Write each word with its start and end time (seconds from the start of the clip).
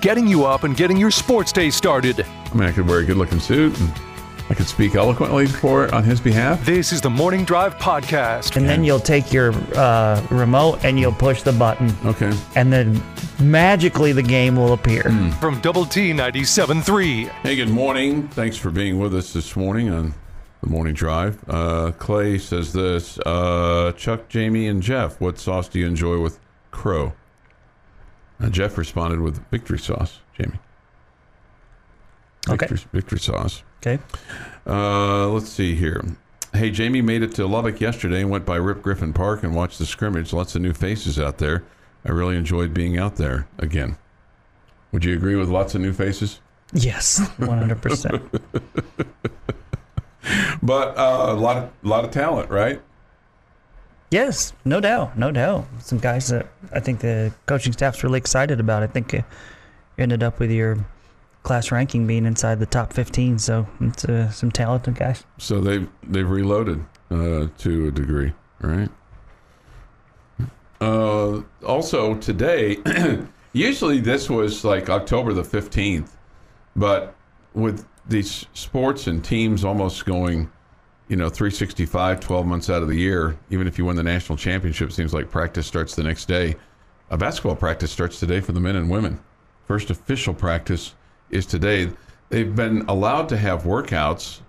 getting 0.00 0.26
you 0.26 0.44
up 0.44 0.64
and 0.64 0.76
getting 0.76 0.96
your 0.96 1.10
sports 1.10 1.52
day 1.52 1.70
started. 1.70 2.20
I 2.20 2.54
mean, 2.54 2.68
I 2.68 2.72
could 2.72 2.86
wear 2.86 3.00
a 3.00 3.04
good 3.04 3.16
looking 3.16 3.40
suit 3.40 3.78
and 3.80 3.92
I 4.50 4.54
could 4.54 4.66
speak 4.66 4.94
eloquently 4.94 5.46
for 5.46 5.94
on 5.94 6.04
his 6.04 6.20
behalf. 6.20 6.64
This 6.64 6.92
is 6.92 7.00
the 7.02 7.10
Morning 7.10 7.44
Drive 7.44 7.76
Podcast. 7.76 8.56
And 8.56 8.66
then 8.66 8.82
you'll 8.82 8.98
take 9.00 9.32
your 9.32 9.52
uh, 9.76 10.26
remote 10.30 10.84
and 10.84 10.98
you'll 10.98 11.12
push 11.12 11.42
the 11.42 11.52
button. 11.52 11.94
Okay. 12.06 12.32
And 12.56 12.72
then 12.72 13.02
magically 13.38 14.12
the 14.12 14.22
game 14.22 14.56
will 14.56 14.72
appear. 14.72 15.02
From 15.40 15.60
Double 15.60 15.84
T 15.84 16.12
97.3. 16.12 17.28
Hey, 17.28 17.56
good 17.56 17.68
morning. 17.68 18.26
Thanks 18.28 18.56
for 18.56 18.70
being 18.70 18.98
with 18.98 19.14
us 19.14 19.34
this 19.34 19.54
morning 19.54 19.90
on 19.90 20.14
the 20.62 20.68
morning 20.68 20.94
drive. 20.94 21.44
Uh, 21.46 21.92
Clay 21.98 22.38
says 22.38 22.72
this 22.72 23.18
uh, 23.26 23.92
Chuck, 23.96 24.28
Jamie, 24.28 24.66
and 24.66 24.82
Jeff, 24.82 25.20
what 25.20 25.38
sauce 25.38 25.68
do 25.68 25.78
you 25.78 25.86
enjoy 25.86 26.20
with 26.20 26.40
crow? 26.70 27.12
Uh, 28.40 28.48
Jeff 28.48 28.78
responded 28.78 29.20
with 29.20 29.42
victory 29.50 29.78
sauce, 29.78 30.20
Jamie. 30.38 30.58
Okay. 32.48 32.66
Victory, 32.66 32.88
victory 32.92 33.18
sauce. 33.18 33.62
Okay. 33.80 33.98
Uh, 34.66 35.28
let's 35.28 35.48
see 35.48 35.74
here. 35.74 36.04
Hey, 36.54 36.70
Jamie 36.70 37.02
made 37.02 37.22
it 37.22 37.34
to 37.34 37.46
Lubbock 37.46 37.80
yesterday 37.80 38.22
and 38.22 38.30
went 38.30 38.46
by 38.46 38.56
Rip 38.56 38.82
Griffin 38.82 39.12
Park 39.12 39.42
and 39.42 39.54
watched 39.54 39.78
the 39.78 39.86
scrimmage. 39.86 40.32
Lots 40.32 40.54
of 40.54 40.62
new 40.62 40.72
faces 40.72 41.18
out 41.18 41.38
there. 41.38 41.64
I 42.04 42.10
really 42.10 42.36
enjoyed 42.36 42.72
being 42.72 42.96
out 42.96 43.16
there 43.16 43.48
again. 43.58 43.96
Would 44.92 45.04
you 45.04 45.14
agree 45.14 45.36
with 45.36 45.48
lots 45.48 45.74
of 45.74 45.82
new 45.82 45.92
faces? 45.92 46.40
Yes, 46.72 47.20
100%. 47.38 48.40
But 50.62 50.98
uh, 50.98 51.26
a 51.28 51.34
lot 51.34 51.56
of 51.56 51.70
lot 51.82 52.04
of 52.04 52.10
talent, 52.10 52.50
right? 52.50 52.80
Yes, 54.10 54.52
no 54.64 54.80
doubt. 54.80 55.18
No 55.18 55.30
doubt. 55.30 55.66
Some 55.80 55.98
guys 55.98 56.28
that 56.28 56.46
I 56.72 56.80
think 56.80 57.00
the 57.00 57.32
coaching 57.46 57.72
staff's 57.72 58.02
really 58.02 58.18
excited 58.18 58.60
about. 58.60 58.82
I 58.82 58.86
think 58.86 59.12
you 59.12 59.24
ended 59.98 60.22
up 60.22 60.38
with 60.38 60.50
your 60.50 60.78
class 61.42 61.70
ranking 61.70 62.06
being 62.06 62.26
inside 62.26 62.58
the 62.58 62.66
top 62.66 62.92
15. 62.92 63.38
So 63.38 63.66
it's 63.80 64.04
uh, 64.04 64.30
some 64.30 64.50
talented 64.50 64.96
guys. 64.96 65.24
So 65.38 65.60
they've 65.60 65.88
they've 66.02 66.28
reloaded 66.28 66.84
uh, 67.10 67.48
to 67.58 67.88
a 67.88 67.90
degree, 67.90 68.32
right? 68.60 68.90
Uh, 70.80 71.42
also 71.66 72.14
today, 72.16 72.76
usually 73.52 74.00
this 74.00 74.30
was 74.30 74.64
like 74.64 74.88
October 74.88 75.32
the 75.32 75.42
fifteenth, 75.42 76.16
but 76.76 77.14
with 77.54 77.84
these 78.06 78.46
sports 78.52 79.06
and 79.06 79.24
teams 79.24 79.64
almost 79.64 80.04
going, 80.04 80.50
you 81.08 81.16
know, 81.16 81.28
365, 81.28 82.20
12 82.20 82.46
months 82.46 82.68
out 82.68 82.82
of 82.82 82.88
the 82.88 82.96
year, 82.96 83.38
even 83.50 83.66
if 83.66 83.78
you 83.78 83.84
win 83.86 83.96
the 83.96 84.02
national 84.02 84.36
championship, 84.36 84.90
it 84.90 84.92
seems 84.92 85.14
like 85.14 85.30
practice 85.30 85.66
starts 85.66 85.94
the 85.94 86.02
next 86.02 86.26
day. 86.26 86.54
A 87.10 87.16
basketball 87.16 87.56
practice 87.56 87.90
starts 87.90 88.20
today 88.20 88.40
for 88.40 88.52
the 88.52 88.60
men 88.60 88.76
and 88.76 88.90
women. 88.90 89.18
First 89.66 89.88
official 89.90 90.34
practice 90.34 90.94
is 91.30 91.46
today. 91.46 91.90
They've 92.28 92.54
been 92.54 92.82
allowed 92.88 93.30
to 93.30 93.38
have 93.38 93.62
workouts 93.62 94.40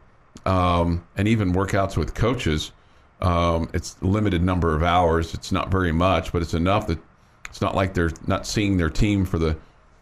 um, 0.46 1.06
and 1.16 1.30
even 1.30 1.54
workouts 1.54 1.96
with 1.96 2.14
coaches. 2.14 2.74
Um, 3.22 3.70
it's 3.74 3.96
a 4.02 4.08
limited 4.08 4.44
number 4.44 4.76
of 4.76 4.84
hours. 4.84 5.34
It's 5.34 5.54
not 5.54 5.72
very 5.72 5.94
much, 5.94 6.34
but 6.34 6.42
it's 6.42 6.54
enough 6.54 6.88
that 6.88 7.00
it's 7.46 7.62
not 7.62 7.74
like 7.74 7.94
they're 7.94 8.12
not 8.28 8.46
seeing 8.46 8.76
their 8.76 8.90
team 8.90 9.26
for 9.26 9.40
the, 9.40 9.58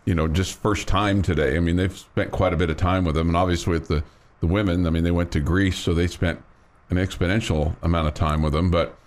you 0.06 0.16
know, 0.16 0.28
just 0.28 0.60
first 0.60 0.88
time 0.88 1.22
today. 1.22 1.56
I 1.56 1.60
mean, 1.60 1.76
they've 1.76 1.96
spent 1.96 2.32
quite 2.32 2.54
a 2.54 2.58
bit 2.58 2.72
of 2.72 2.78
time 2.78 3.06
with 3.06 3.16
them, 3.16 3.28
and 3.28 3.38
obviously 3.38 3.74
with 3.74 3.88
the 3.88 4.04
the 4.40 4.48
women, 4.48 4.86
I 4.86 4.92
mean, 4.92 5.04
they 5.04 5.12
went 5.12 5.32
to 5.32 5.40
Greece, 5.40 5.78
so 5.78 5.94
they 5.94 6.08
spent 6.08 6.42
an 6.90 6.98
exponential 6.98 7.76
amount 7.82 8.08
of 8.08 8.14
time 8.14 8.42
with 8.42 8.54
them. 8.54 8.72
But 8.72 8.98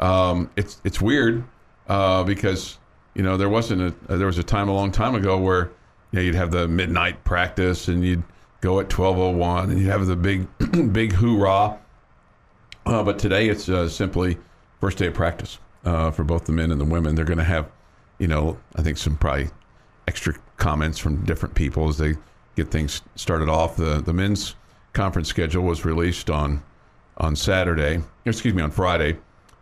um, 0.00 0.50
it's 0.56 0.80
it's 0.84 1.00
weird 1.00 1.44
uh, 1.88 2.24
because 2.24 2.78
you 3.14 3.22
know 3.22 3.36
there 3.36 3.48
wasn't 3.48 3.94
a 4.08 4.16
there 4.16 4.26
was 4.26 4.38
a 4.38 4.42
time 4.42 4.68
a 4.68 4.72
long 4.72 4.92
time 4.92 5.14
ago 5.14 5.38
where 5.38 5.70
you 6.10 6.18
know 6.18 6.20
you'd 6.20 6.34
have 6.34 6.50
the 6.50 6.68
midnight 6.68 7.22
practice 7.24 7.88
and 7.88 8.04
you'd 8.04 8.22
go 8.60 8.80
at 8.80 8.88
twelve 8.88 9.18
oh 9.18 9.30
one 9.30 9.70
and 9.70 9.78
you'd 9.78 9.90
have 9.90 10.06
the 10.06 10.16
big 10.16 10.46
big 10.92 11.12
hoorah. 11.12 11.78
Uh, 12.86 13.02
but 13.02 13.18
today 13.18 13.48
it's 13.48 13.68
uh, 13.68 13.88
simply 13.88 14.38
first 14.80 14.98
day 14.98 15.06
of 15.06 15.14
practice 15.14 15.58
uh, 15.84 16.10
for 16.10 16.24
both 16.24 16.46
the 16.46 16.52
men 16.52 16.70
and 16.70 16.80
the 16.80 16.84
women. 16.84 17.14
They're 17.14 17.26
going 17.26 17.38
to 17.38 17.44
have, 17.44 17.70
you 18.18 18.26
know, 18.26 18.58
I 18.76 18.82
think 18.82 18.96
some 18.96 19.16
probably 19.16 19.50
extra 20.08 20.34
comments 20.56 20.98
from 20.98 21.24
different 21.24 21.54
people 21.54 21.88
as 21.88 21.98
they 21.98 22.14
get 22.56 22.70
things 22.70 23.02
started 23.16 23.48
off. 23.48 23.76
The 23.76 24.00
the 24.00 24.12
men's 24.12 24.56
conference 24.92 25.28
schedule 25.28 25.62
was 25.62 25.84
released 25.84 26.30
on 26.30 26.62
on 27.20 27.36
Saturday, 27.36 28.02
excuse 28.24 28.54
me, 28.54 28.62
on 28.62 28.70
Friday, 28.70 29.16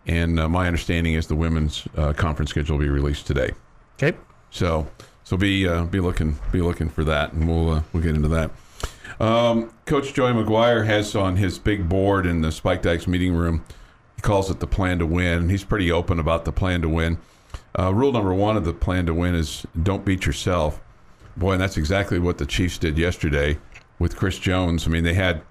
and 0.07 0.41
uh, 0.41 0.49
my 0.49 0.67
understanding 0.67 1.15
is 1.15 1.27
the 1.27 1.35
women's 1.35 1.87
uh, 1.97 2.13
conference 2.15 2.51
schedule 2.51 2.79
will 2.79 2.85
be 2.85 2.89
released 2.89 3.27
today. 3.27 3.51
Okay. 4.01 4.17
So 4.51 4.87
so 5.25 5.37
be 5.37 5.69
uh, 5.69 5.85
be 5.85 6.01
looking 6.01 6.39
be 6.53 6.63
looking 6.63 6.89
for 6.89 7.05
that, 7.05 7.33
and 7.33 7.47
we'll 7.47 7.71
uh, 7.71 7.83
we'll 7.93 8.03
get 8.03 8.15
into 8.15 8.29
that. 8.29 8.51
Um, 9.21 9.75
Coach 9.85 10.15
Joey 10.15 10.33
McGuire 10.33 10.87
has 10.87 11.15
on 11.17 11.37
his 11.37 11.59
big 11.59 11.89
board 11.89 12.25
in 12.25 12.41
the 12.41 12.53
Spike 12.53 12.83
Dykes 12.83 13.09
meeting 13.09 13.35
room. 13.35 13.65
He 14.15 14.23
calls 14.23 14.51
it 14.51 14.61
the 14.61 14.67
plan 14.67 14.99
to 15.01 15.07
win, 15.07 15.49
he's 15.49 15.65
pretty 15.65 15.93
open 15.93 16.19
about 16.19 16.45
the 16.45 16.53
plan 16.53 16.81
to 16.83 16.89
win. 16.89 17.19
Uh, 17.79 17.93
rule 17.93 18.13
number 18.13 18.33
one 18.33 18.57
of 18.57 18.65
the 18.65 18.73
plan 18.73 19.07
to 19.07 19.15
win 19.15 19.35
is 19.35 19.67
don't 19.81 20.05
beat 20.05 20.25
yourself. 20.25 20.81
Boy, 21.37 21.53
and 21.53 21.61
that's 21.61 21.77
exactly 21.77 22.19
what 22.19 22.39
the 22.39 22.47
Chiefs 22.47 22.79
did 22.79 22.99
yesterday 22.99 23.59
with 23.99 24.17
Chris 24.17 24.39
Jones. 24.39 24.87
I 24.87 24.91
mean, 24.91 25.05
they 25.05 25.15
had 25.15 25.43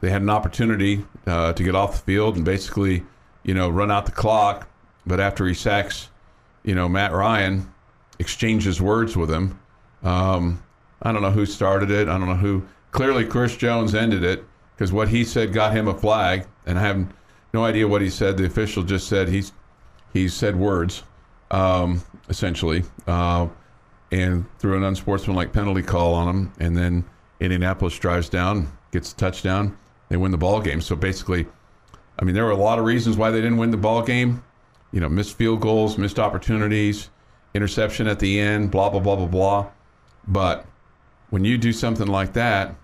they 0.00 0.10
had 0.10 0.22
an 0.22 0.30
opportunity 0.30 1.04
uh, 1.26 1.52
to 1.52 1.62
get 1.62 1.74
off 1.74 1.92
the 1.92 2.12
field 2.12 2.36
and 2.36 2.44
basically, 2.44 3.02
you 3.42 3.54
know, 3.54 3.68
run 3.68 3.90
out 3.90 4.06
the 4.06 4.12
clock. 4.12 4.68
But 5.06 5.20
after 5.20 5.46
he 5.46 5.54
sacks, 5.54 6.08
you 6.62 6.74
know, 6.74 6.88
Matt 6.88 7.12
Ryan 7.12 7.72
exchanges 8.18 8.80
words 8.80 9.16
with 9.16 9.30
him. 9.30 9.58
Um, 10.02 10.62
I 11.02 11.12
don't 11.12 11.22
know 11.22 11.30
who 11.30 11.46
started 11.46 11.90
it. 11.90 12.08
I 12.08 12.18
don't 12.18 12.28
know 12.28 12.34
who. 12.34 12.66
Clearly, 12.90 13.24
Chris 13.24 13.56
Jones 13.56 13.94
ended 13.94 14.24
it 14.24 14.44
because 14.74 14.92
what 14.92 15.08
he 15.08 15.24
said 15.24 15.52
got 15.52 15.72
him 15.72 15.88
a 15.88 15.94
flag, 15.94 16.46
and 16.66 16.78
I 16.78 16.82
have 16.82 17.06
no 17.52 17.64
idea 17.64 17.86
what 17.86 18.02
he 18.02 18.10
said. 18.10 18.36
The 18.36 18.46
official 18.46 18.82
just 18.82 19.08
said 19.08 19.28
he's 19.28 19.52
he 20.12 20.28
said 20.28 20.56
words, 20.56 21.04
um, 21.50 22.02
essentially, 22.28 22.82
uh, 23.06 23.48
and 24.10 24.44
threw 24.58 24.76
an 24.76 24.82
unsportsmanlike 24.82 25.52
penalty 25.52 25.82
call 25.82 26.14
on 26.14 26.28
him, 26.28 26.52
and 26.58 26.76
then 26.76 27.04
Indianapolis 27.38 27.98
drives 27.98 28.28
down, 28.28 28.70
gets 28.90 29.12
a 29.12 29.16
touchdown, 29.16 29.78
they 30.10 30.18
win 30.18 30.30
the 30.32 30.38
ball 30.38 30.60
game. 30.60 30.82
So 30.82 30.94
basically, 30.94 31.46
I 32.18 32.24
mean, 32.24 32.34
there 32.34 32.44
were 32.44 32.50
a 32.50 32.56
lot 32.56 32.78
of 32.78 32.84
reasons 32.84 33.16
why 33.16 33.30
they 33.30 33.40
didn't 33.40 33.56
win 33.56 33.70
the 33.70 33.78
ball 33.78 34.02
game. 34.02 34.44
You 34.92 35.00
know, 35.00 35.08
missed 35.08 35.36
field 35.36 35.62
goals, 35.62 35.96
missed 35.96 36.18
opportunities, 36.18 37.08
interception 37.54 38.06
at 38.06 38.18
the 38.18 38.38
end, 38.38 38.70
blah 38.70 38.90
blah 38.90 39.00
blah 39.00 39.16
blah 39.16 39.26
blah. 39.26 39.66
But 40.28 40.66
when 41.30 41.44
you 41.44 41.56
do 41.56 41.72
something 41.72 42.08
like 42.08 42.34
that, 42.34 42.74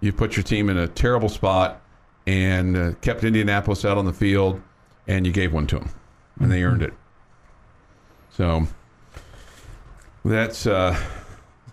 you 0.00 0.12
put 0.12 0.36
your 0.36 0.44
team 0.44 0.68
in 0.68 0.76
a 0.76 0.86
terrible 0.86 1.28
spot 1.28 1.80
and 2.26 2.76
uh, 2.76 2.92
kept 3.00 3.24
Indianapolis 3.24 3.84
out 3.84 3.96
on 3.96 4.04
the 4.04 4.12
field, 4.12 4.60
and 5.06 5.26
you 5.26 5.32
gave 5.32 5.52
one 5.52 5.66
to 5.68 5.78
them, 5.78 5.90
and 6.38 6.52
they 6.52 6.62
earned 6.62 6.82
it. 6.82 6.92
So 8.30 8.66
that's 10.24 10.66
uh, 10.66 10.96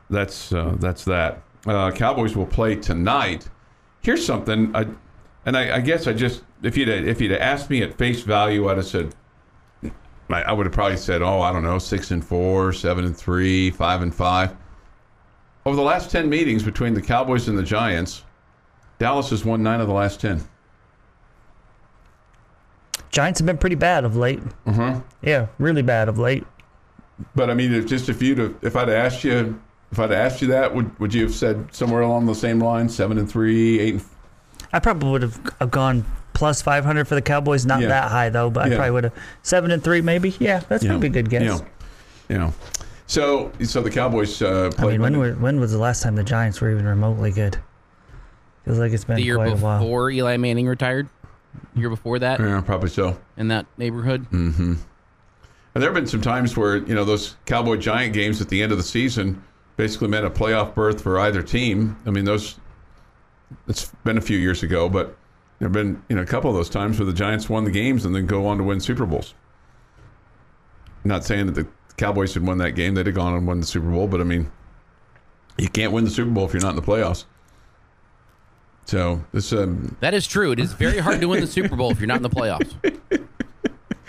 that's 0.10 0.54
uh, 0.54 0.78
that's 0.80 1.04
that. 1.06 1.44
Uh, 1.68 1.92
Cowboys 1.92 2.36
will 2.36 2.46
play 2.46 2.76
tonight. 2.76 3.50
Here's 4.06 4.24
something, 4.24 4.74
I, 4.76 4.86
and 5.48 5.58
I, 5.58 5.78
I 5.78 5.80
guess 5.80 6.06
I 6.06 6.14
just 6.14 6.44
if 6.62 6.78
you'd 6.78 6.90
if 6.90 7.20
you'd 7.20 7.32
asked 7.32 7.72
me 7.72 7.82
at 7.82 7.98
face 7.98 8.22
value, 8.22 8.70
I'd 8.70 8.78
have 8.78 8.86
said 8.86 9.16
I, 10.30 10.44
I 10.44 10.52
would 10.52 10.68
have 10.68 10.74
probably 10.74 10.98
said, 10.98 11.24
oh, 11.24 11.42
I 11.42 11.52
don't 11.52 11.64
know, 11.64 11.80
six 11.80 12.12
and 12.12 12.24
four, 12.24 12.72
seven 12.72 13.06
and 13.06 13.18
three, 13.18 13.72
five 13.72 14.04
and 14.04 14.14
five. 14.14 14.56
Over 15.66 15.76
the 15.76 15.82
last 15.82 16.12
ten 16.12 16.30
meetings 16.30 16.62
between 16.62 16.94
the 16.94 17.02
Cowboys 17.02 17.48
and 17.48 17.58
the 17.58 17.64
Giants, 17.64 18.24
Dallas 19.00 19.32
has 19.32 19.44
won 19.44 19.64
nine 19.64 19.82
of 19.82 19.88
the 19.88 19.94
last 19.94 20.22
ten. 20.22 20.44
Giants 23.10 23.40
have 23.40 23.48
been 23.48 23.58
pretty 23.58 23.76
bad 23.76 24.04
of 24.04 24.16
late. 24.16 24.42
Uh-huh. 24.68 25.02
Yeah, 25.24 25.48
really 25.58 25.82
bad 25.82 26.10
of 26.10 26.20
late. 26.20 26.46
But 27.34 27.50
I 27.50 27.56
mean, 27.56 27.74
if 27.74 27.88
just 27.88 28.08
if 28.08 28.22
you 28.22 28.36
to 28.36 28.56
if 28.62 28.76
I'd 28.76 28.88
asked 28.88 29.24
you 29.24 29.60
if 29.92 30.00
I'd 30.00 30.12
asked 30.12 30.42
you 30.42 30.48
that, 30.50 30.74
would 30.76 30.98
would 31.00 31.14
you 31.14 31.24
have 31.24 31.34
said 31.34 31.74
somewhere 31.74 32.02
along 32.02 32.26
the 32.26 32.36
same 32.36 32.60
line, 32.60 32.90
seven 32.90 33.18
and 33.18 33.30
three, 33.30 33.80
eight 33.80 33.94
and 33.96 34.06
I 34.74 34.80
probably 34.80 35.10
would 35.12 35.22
have 35.22 35.40
have 35.60 35.72
gone 35.72 36.06
plus 36.34 36.62
500 36.62 37.08
for 37.08 37.16
the 37.16 37.22
Cowboys. 37.22 37.66
Not 37.66 37.82
Yeah. 37.82 37.88
that 37.90 38.12
high 38.12 38.30
though, 38.30 38.50
but 38.50 38.68
Yeah. 38.68 38.74
I 38.74 38.78
probably 38.78 38.92
would 38.92 39.04
have 39.06 39.14
seven 39.44 39.72
and 39.72 39.84
three 39.84 40.02
maybe. 40.02 40.36
Yeah, 40.40 40.62
that's 40.68 40.84
Yeah. 40.84 40.92
probably 40.92 41.08
a 41.08 41.12
good 41.12 41.30
guess. 41.30 41.44
Yeah. 41.44 42.38
Yeah. 42.38 42.52
So 43.08 43.52
so 43.64 43.82
the 43.82 43.90
Cowboys 43.92 44.42
uh, 44.42 44.70
I 44.74 44.76
played. 44.76 44.92
mean, 44.94 45.02
when 45.02 45.14
Monday- 45.14 45.18
were, 45.36 45.40
when 45.40 45.60
was 45.60 45.72
the 45.72 45.78
last 45.78 46.04
time 46.04 46.16
the 46.16 46.24
Giants 46.24 46.60
were 46.60 46.72
even 46.72 46.86
remotely 46.86 47.32
good? 47.32 47.58
Feels 48.66 48.80
like 48.80 48.92
it's 48.92 49.04
been 49.06 49.18
the 49.18 49.22
year 49.24 49.36
quite 49.36 49.54
a 49.54 49.56
while. 49.56 49.80
before 49.80 50.10
Eli 50.10 50.38
Manning 50.38 50.68
retired. 50.68 51.08
Year 51.76 51.90
before 51.90 52.20
that, 52.20 52.40
yeah, 52.42 52.60
probably 52.66 52.90
so. 52.90 53.18
in 53.38 53.48
that 53.48 53.66
neighborhood. 53.78 54.26
Mm-hmm. 54.32 54.74
And 54.74 55.82
there 55.84 55.90
have 55.90 55.94
been 55.94 56.08
some 56.08 56.20
times 56.22 56.58
where 56.58 56.78
you 56.78 56.94
know 56.96 57.06
those 57.06 57.36
Cowboy 57.46 57.78
Giant 57.78 58.14
games 58.14 58.42
at 58.42 58.50
the 58.50 58.62
end 58.62 58.72
of 58.74 58.78
the 58.78 58.84
season 58.84 59.42
basically 59.78 60.08
meant 60.08 60.26
a 60.26 60.30
playoff 60.30 60.74
berth 60.74 61.02
for 61.02 61.20
either 61.20 61.42
team. 61.44 61.98
I 62.06 62.10
mean, 62.12 62.26
those 62.26 62.60
it's 63.68 63.92
been 64.04 64.18
a 64.18 64.22
few 64.22 64.38
years 64.38 64.64
ago, 64.64 64.90
but 64.90 65.18
there 65.60 65.68
have 65.68 65.74
been 65.74 66.02
you 66.10 66.16
know 66.16 66.22
a 66.22 66.26
couple 66.26 66.50
of 66.50 66.56
those 66.56 66.70
times 66.70 67.00
where 67.00 67.06
the 67.06 67.14
Giants 67.14 67.50
won 67.50 67.64
the 67.64 67.72
games 67.72 68.06
and 68.06 68.16
then 68.16 68.26
go 68.26 68.46
on 68.48 68.58
to 68.58 68.64
win 68.64 68.80
Super 68.80 69.06
Bowls. 69.06 69.34
Not 71.04 71.24
saying 71.24 71.46
that 71.48 71.56
the 71.56 71.68
Cowboys 71.98 72.34
had 72.34 72.46
won 72.46 72.58
that 72.58 72.72
game; 72.72 72.96
they'd 72.96 73.06
have 73.06 73.16
gone 73.16 73.34
and 73.36 73.48
won 73.48 73.60
the 73.60 73.66
Super 73.66 73.90
Bowl, 73.90 74.08
but 74.08 74.20
I 74.22 74.24
mean, 74.24 74.52
You 75.58 75.70
can't 75.70 75.92
win 75.94 76.04
the 76.04 76.10
Super 76.10 76.32
Bowl 76.32 76.46
if 76.46 76.54
you're 76.54 76.62
not 76.62 76.72
in 76.72 76.76
the 76.76 76.82
playoffs. 76.82 77.26
So 78.86 79.24
this 79.32 79.52
um, 79.54 79.96
That 80.00 80.14
is 80.14 80.28
true. 80.28 80.52
It 80.52 80.60
is 80.60 80.74
very 80.74 81.00
hard 81.00 81.20
to 81.22 81.28
win 81.28 81.42
the 81.42 81.48
Super 81.48 81.76
Bowl 81.76 81.92
if 81.92 82.00
you're 82.00 82.08
not 82.08 82.18
in 82.18 82.24
the 82.24 82.30
playoffs. 82.30 82.74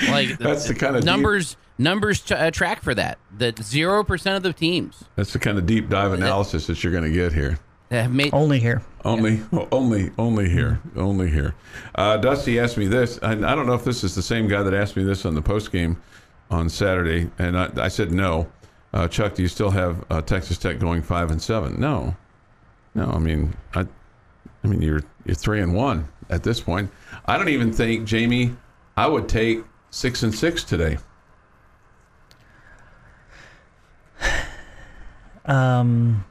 Like 0.08 0.38
That's 0.38 0.66
the 0.68 0.74
kind 0.74 0.96
of 0.96 1.02
deep- 1.02 1.06
numbers. 1.06 1.56
Numbers 1.78 2.20
t- 2.22 2.34
uh, 2.34 2.50
track 2.50 2.82
for 2.82 2.94
that. 2.94 3.18
That 3.36 3.62
zero 3.62 4.02
percent 4.02 4.36
of 4.38 4.42
the 4.42 4.52
teams 4.54 5.04
that's 5.14 5.34
the 5.34 5.38
kind 5.38 5.58
of 5.58 5.66
deep 5.66 5.90
dive 5.90 6.12
analysis 6.14 6.66
that 6.68 6.82
you're 6.82 6.92
going 6.92 7.04
to 7.04 7.10
get 7.10 7.34
here. 7.34 7.58
have 7.90 8.10
made. 8.10 8.32
Only 8.32 8.58
here. 8.60 8.80
Only, 9.04 9.42
only, 9.70 10.10
only 10.18 10.48
here, 10.48 10.80
only 10.96 11.30
here. 11.30 11.54
Uh, 11.94 12.16
Dusty 12.16 12.58
asked 12.58 12.78
me 12.78 12.86
this, 12.86 13.18
and 13.18 13.44
I 13.44 13.54
don't 13.54 13.66
know 13.66 13.74
if 13.74 13.84
this 13.84 14.02
is 14.04 14.14
the 14.14 14.22
same 14.22 14.48
guy 14.48 14.62
that 14.62 14.72
asked 14.74 14.96
me 14.96 15.04
this 15.04 15.26
on 15.26 15.34
the 15.34 15.42
post 15.42 15.70
game 15.70 16.00
on 16.50 16.68
Saturday, 16.70 17.30
and 17.38 17.56
I, 17.58 17.70
I 17.76 17.88
said 17.88 18.10
no. 18.10 18.48
Uh, 18.94 19.06
Chuck, 19.06 19.34
do 19.34 19.42
you 19.42 19.48
still 19.48 19.70
have 19.70 20.02
uh, 20.10 20.22
Texas 20.22 20.56
Tech 20.56 20.78
going 20.78 21.02
five 21.02 21.30
and 21.30 21.40
seven? 21.42 21.78
No, 21.78 22.16
no. 22.94 23.10
I 23.10 23.18
mean, 23.18 23.54
I, 23.74 23.86
I 24.64 24.66
mean 24.66 24.80
you're 24.80 25.02
you're 25.26 25.34
three 25.34 25.60
and 25.60 25.74
one 25.74 26.08
at 26.30 26.42
this 26.42 26.58
point. 26.60 26.90
I 27.26 27.36
don't 27.36 27.50
even 27.50 27.70
think 27.70 28.06
Jamie. 28.06 28.56
I 28.96 29.06
would 29.06 29.28
take 29.28 29.62
six 29.96 30.22
and 30.22 30.34
six 30.34 30.62
today. 30.62 30.98
Um, 35.48 36.24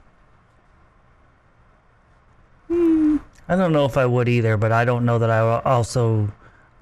hmm, 2.68 3.16
I 3.48 3.56
don't 3.56 3.72
know 3.72 3.86
if 3.86 3.96
I 3.96 4.06
would 4.06 4.28
either, 4.28 4.58
but 4.58 4.74
I 4.74 4.84
don't 4.84 5.06
know 5.06 5.18
that 5.20 5.30
I 5.30 5.40
also, 5.62 6.30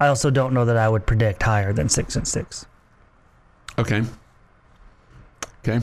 I 0.00 0.08
also 0.08 0.30
don't 0.32 0.52
know 0.52 0.64
that 0.64 0.76
I 0.76 0.88
would 0.88 1.06
predict 1.06 1.44
higher 1.44 1.72
than 1.72 1.88
six 1.88 2.16
and 2.16 2.26
six. 2.26 2.66
Okay. 3.78 4.02
Okay. 5.60 5.80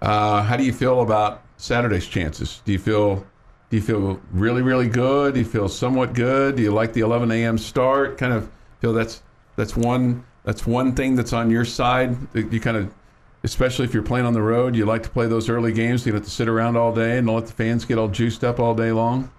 Uh, 0.00 0.42
how 0.42 0.56
do 0.56 0.64
you 0.64 0.72
feel 0.72 1.02
about 1.02 1.42
Saturday's 1.58 2.06
chances? 2.06 2.62
Do 2.64 2.72
you 2.72 2.78
feel 2.78 3.26
do 3.68 3.76
you 3.76 3.82
feel 3.82 4.18
really 4.32 4.62
really 4.62 4.88
good? 4.88 5.34
Do 5.34 5.40
you 5.40 5.46
feel 5.46 5.68
somewhat 5.68 6.14
good? 6.14 6.56
Do 6.56 6.62
you 6.62 6.70
like 6.70 6.94
the 6.94 7.00
11 7.00 7.30
a.m. 7.30 7.58
start? 7.58 8.16
Kind 8.16 8.32
of 8.32 8.50
feel 8.80 8.94
that's 8.94 9.22
that's 9.58 9.76
one 9.76 10.24
that's 10.44 10.66
one 10.66 10.94
thing 10.94 11.16
that's 11.16 11.32
on 11.32 11.50
your 11.50 11.64
side. 11.64 12.16
You 12.32 12.60
kind 12.60 12.76
of, 12.76 12.94
especially 13.42 13.84
if 13.84 13.92
you're 13.92 14.04
playing 14.04 14.24
on 14.24 14.32
the 14.32 14.40
road, 14.40 14.74
you 14.76 14.86
like 14.86 15.02
to 15.02 15.10
play 15.10 15.26
those 15.26 15.48
early 15.50 15.72
games. 15.72 16.06
You 16.06 16.12
don't 16.12 16.20
have 16.20 16.28
to 16.28 16.34
sit 16.34 16.48
around 16.48 16.76
all 16.76 16.94
day 16.94 17.18
and 17.18 17.26
don't 17.26 17.36
let 17.36 17.46
the 17.48 17.52
fans 17.52 17.84
get 17.84 17.98
all 17.98 18.06
juiced 18.08 18.44
up 18.44 18.60
all 18.60 18.74
day 18.74 18.92
long. 18.92 19.30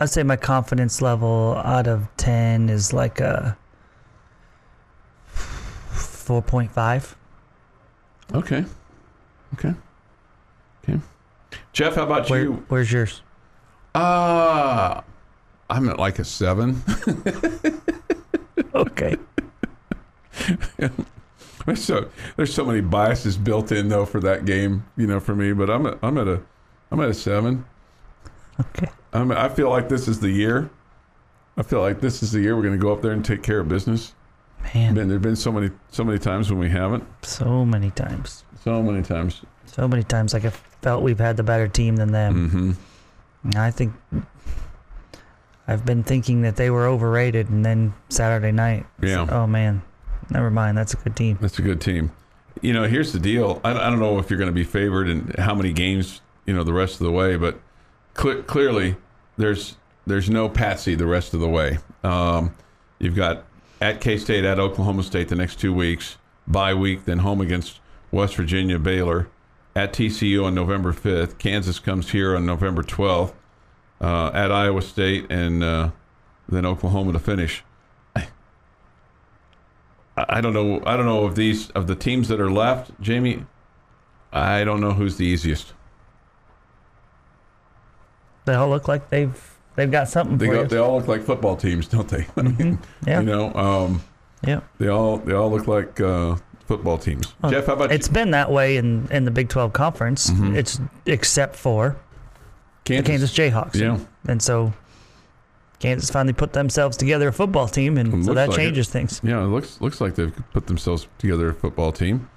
I'd 0.00 0.08
say 0.10 0.22
my 0.22 0.36
confidence 0.36 1.00
level 1.02 1.60
out 1.64 1.86
of 1.86 2.08
ten 2.16 2.70
is 2.70 2.92
like 2.94 3.20
a 3.20 3.56
four 5.28 6.42
point 6.42 6.72
five. 6.72 7.14
Okay. 8.34 8.64
Okay. 9.54 9.74
Okay. 10.82 10.98
Jeff, 11.74 11.94
how 11.96 12.04
about 12.04 12.28
Where, 12.30 12.42
you? 12.42 12.64
where's 12.68 12.90
yours? 12.90 13.20
Uh 13.94 15.02
I'm 15.68 15.88
at 15.90 15.98
like 15.98 16.18
a 16.18 16.24
seven. 16.24 16.82
Okay. 18.74 19.16
There's 21.66 21.84
so 21.84 22.08
there's 22.36 22.52
so 22.52 22.64
many 22.64 22.80
biases 22.80 23.36
built 23.36 23.70
in 23.70 23.88
though 23.88 24.04
for 24.04 24.18
that 24.20 24.44
game, 24.46 24.84
you 24.96 25.06
know, 25.06 25.20
for 25.20 25.34
me. 25.36 25.52
But 25.52 25.70
I'm 25.70 25.86
at, 25.86 25.98
I'm 26.02 26.18
at 26.18 26.26
a 26.26 26.40
I'm 26.90 26.98
at 27.00 27.08
a 27.08 27.14
seven. 27.14 27.64
Okay. 28.58 28.88
I'm, 29.12 29.30
I 29.30 29.48
feel 29.48 29.70
like 29.70 29.88
this 29.88 30.08
is 30.08 30.18
the 30.18 30.30
year. 30.30 30.70
I 31.56 31.62
feel 31.62 31.80
like 31.80 32.00
this 32.00 32.20
is 32.22 32.32
the 32.32 32.40
year 32.40 32.56
we're 32.56 32.62
going 32.62 32.74
to 32.78 32.82
go 32.82 32.92
up 32.92 33.00
there 33.00 33.12
and 33.12 33.24
take 33.24 33.42
care 33.44 33.60
of 33.60 33.68
business. 33.68 34.14
Man, 34.74 34.94
Been, 34.94 35.08
there've 35.08 35.22
been 35.22 35.36
so 35.36 35.52
many 35.52 35.70
so 35.90 36.02
many 36.02 36.18
times 36.18 36.50
when 36.50 36.58
we 36.58 36.68
haven't. 36.68 37.04
so 37.24 37.64
many 37.64 37.90
times. 37.92 38.42
So 38.64 38.82
many 38.82 39.02
times. 39.04 39.42
So 39.66 39.86
many 39.86 40.02
times 40.02 40.34
like 40.34 40.44
I 40.44 40.50
felt 40.50 41.02
we've 41.04 41.18
had 41.20 41.36
the 41.36 41.42
better 41.44 41.68
team 41.68 41.94
than 41.94 42.10
them. 42.10 42.48
Mm-hmm. 42.50 42.72
And 43.44 43.54
I 43.56 43.70
think 43.70 43.92
I've 45.68 45.84
been 45.86 46.02
thinking 46.02 46.42
that 46.42 46.56
they 46.56 46.70
were 46.70 46.86
overrated, 46.88 47.50
and 47.50 47.64
then 47.64 47.94
Saturday 48.08 48.50
night, 48.52 48.84
Yeah. 49.00 49.20
like, 49.20 49.32
oh 49.32 49.46
man, 49.46 49.82
never 50.30 50.50
mind. 50.50 50.76
That's 50.76 50.94
a 50.94 50.96
good 50.96 51.16
team. 51.16 51.38
That's 51.40 51.58
a 51.58 51.62
good 51.62 51.80
team. 51.80 52.12
You 52.60 52.72
know, 52.72 52.84
here's 52.84 53.12
the 53.12 53.18
deal. 53.18 53.60
I, 53.64 53.70
I 53.70 53.90
don't 53.90 53.98
know 53.98 54.18
if 54.18 54.30
you're 54.30 54.38
going 54.38 54.50
to 54.50 54.54
be 54.54 54.64
favored 54.64 55.08
and 55.08 55.36
how 55.38 55.54
many 55.54 55.72
games, 55.72 56.20
you 56.46 56.54
know, 56.54 56.64
the 56.64 56.72
rest 56.72 57.00
of 57.00 57.06
the 57.06 57.12
way, 57.12 57.36
but 57.36 57.60
cle 58.14 58.42
clearly 58.42 58.96
there's 59.36 59.76
there's 60.06 60.28
no 60.28 60.48
patsy 60.48 60.94
the 60.94 61.06
rest 61.06 61.34
of 61.34 61.40
the 61.40 61.48
way. 61.48 61.78
Um, 62.04 62.54
you've 62.98 63.16
got 63.16 63.44
at 63.80 64.00
K 64.00 64.16
State, 64.16 64.44
at 64.44 64.58
Oklahoma 64.58 65.02
State 65.02 65.28
the 65.28 65.36
next 65.36 65.60
two 65.60 65.72
weeks, 65.72 66.18
bye 66.46 66.74
week, 66.74 67.04
then 67.04 67.18
home 67.18 67.40
against 67.40 67.80
West 68.10 68.36
Virginia, 68.36 68.78
Baylor, 68.78 69.28
at 69.74 69.92
TCU 69.92 70.44
on 70.44 70.54
November 70.54 70.92
5th. 70.92 71.38
Kansas 71.38 71.78
comes 71.78 72.10
here 72.10 72.36
on 72.36 72.44
November 72.44 72.82
12th, 72.82 73.32
uh, 74.00 74.30
at 74.34 74.52
Iowa 74.52 74.82
State, 74.82 75.26
and 75.30 75.64
uh, 75.64 75.90
then 76.48 76.66
Oklahoma 76.66 77.12
to 77.12 77.18
finish. 77.18 77.64
I 80.16 80.40
don't 80.40 80.52
know. 80.52 80.82
I 80.84 80.96
don't 80.96 81.06
know 81.06 81.24
of 81.24 81.34
these 81.36 81.70
of 81.70 81.86
the 81.86 81.94
teams 81.96 82.28
that 82.28 82.40
are 82.40 82.50
left, 82.50 82.90
Jamie. 83.00 83.46
I 84.32 84.62
don't 84.64 84.80
know 84.80 84.92
who's 84.92 85.16
the 85.16 85.24
easiest. 85.24 85.72
They 88.44 88.54
all 88.54 88.68
look 88.68 88.88
like 88.88 89.08
they've 89.10 89.58
they've 89.76 89.90
got 89.90 90.08
something 90.08 90.38
They 90.38 90.46
for 90.46 90.52
go, 90.54 90.62
you. 90.62 90.68
they 90.68 90.76
all 90.78 90.98
look 90.98 91.08
like 91.08 91.22
football 91.22 91.56
teams, 91.56 91.86
don't 91.88 92.08
they? 92.08 92.26
I 92.36 92.42
mean, 92.42 92.78
yeah, 93.06 93.20
You 93.20 93.26
know, 93.26 93.54
um, 93.54 94.02
yeah. 94.46 94.60
they 94.78 94.88
all 94.88 95.18
they 95.18 95.32
all 95.32 95.50
look 95.50 95.66
like 95.66 96.00
uh, 96.00 96.36
football 96.66 96.98
teams. 96.98 97.32
Well, 97.42 97.52
Jeff, 97.52 97.66
how 97.66 97.74
about 97.74 97.92
It's 97.92 98.08
you? 98.08 98.14
been 98.14 98.30
that 98.32 98.50
way 98.50 98.76
in 98.76 99.08
in 99.10 99.24
the 99.24 99.30
Big 99.30 99.48
Twelve 99.48 99.72
Conference. 99.72 100.30
Mhm. 100.30 100.56
It's 100.56 100.80
except 101.06 101.56
for 101.56 101.96
Kansas? 102.84 103.04
the 103.04 103.10
Kansas 103.12 103.32
Jayhawks. 103.34 103.74
Yeah. 103.76 103.94
And, 103.94 104.06
and 104.28 104.42
so 104.42 104.72
Kansas 105.82 106.08
finally 106.10 106.32
put 106.32 106.52
themselves 106.52 106.96
together 106.96 107.28
a 107.28 107.32
football 107.32 107.66
team, 107.68 107.98
and 107.98 108.14
It 108.22 108.24
so 108.24 108.34
that 108.34 108.48
like 108.48 108.58
it. 108.58 108.62
changes 108.62 108.88
things. 108.88 109.20
Yeah, 109.24 109.42
it 109.42 109.46
looks 109.48 109.80
looks 109.80 110.00
like 110.00 110.14
they've 110.14 110.32
put 110.52 110.66
themselves 110.68 111.08
together 111.18 111.48
a 111.50 111.54
football 111.54 111.90
team. 111.92 112.30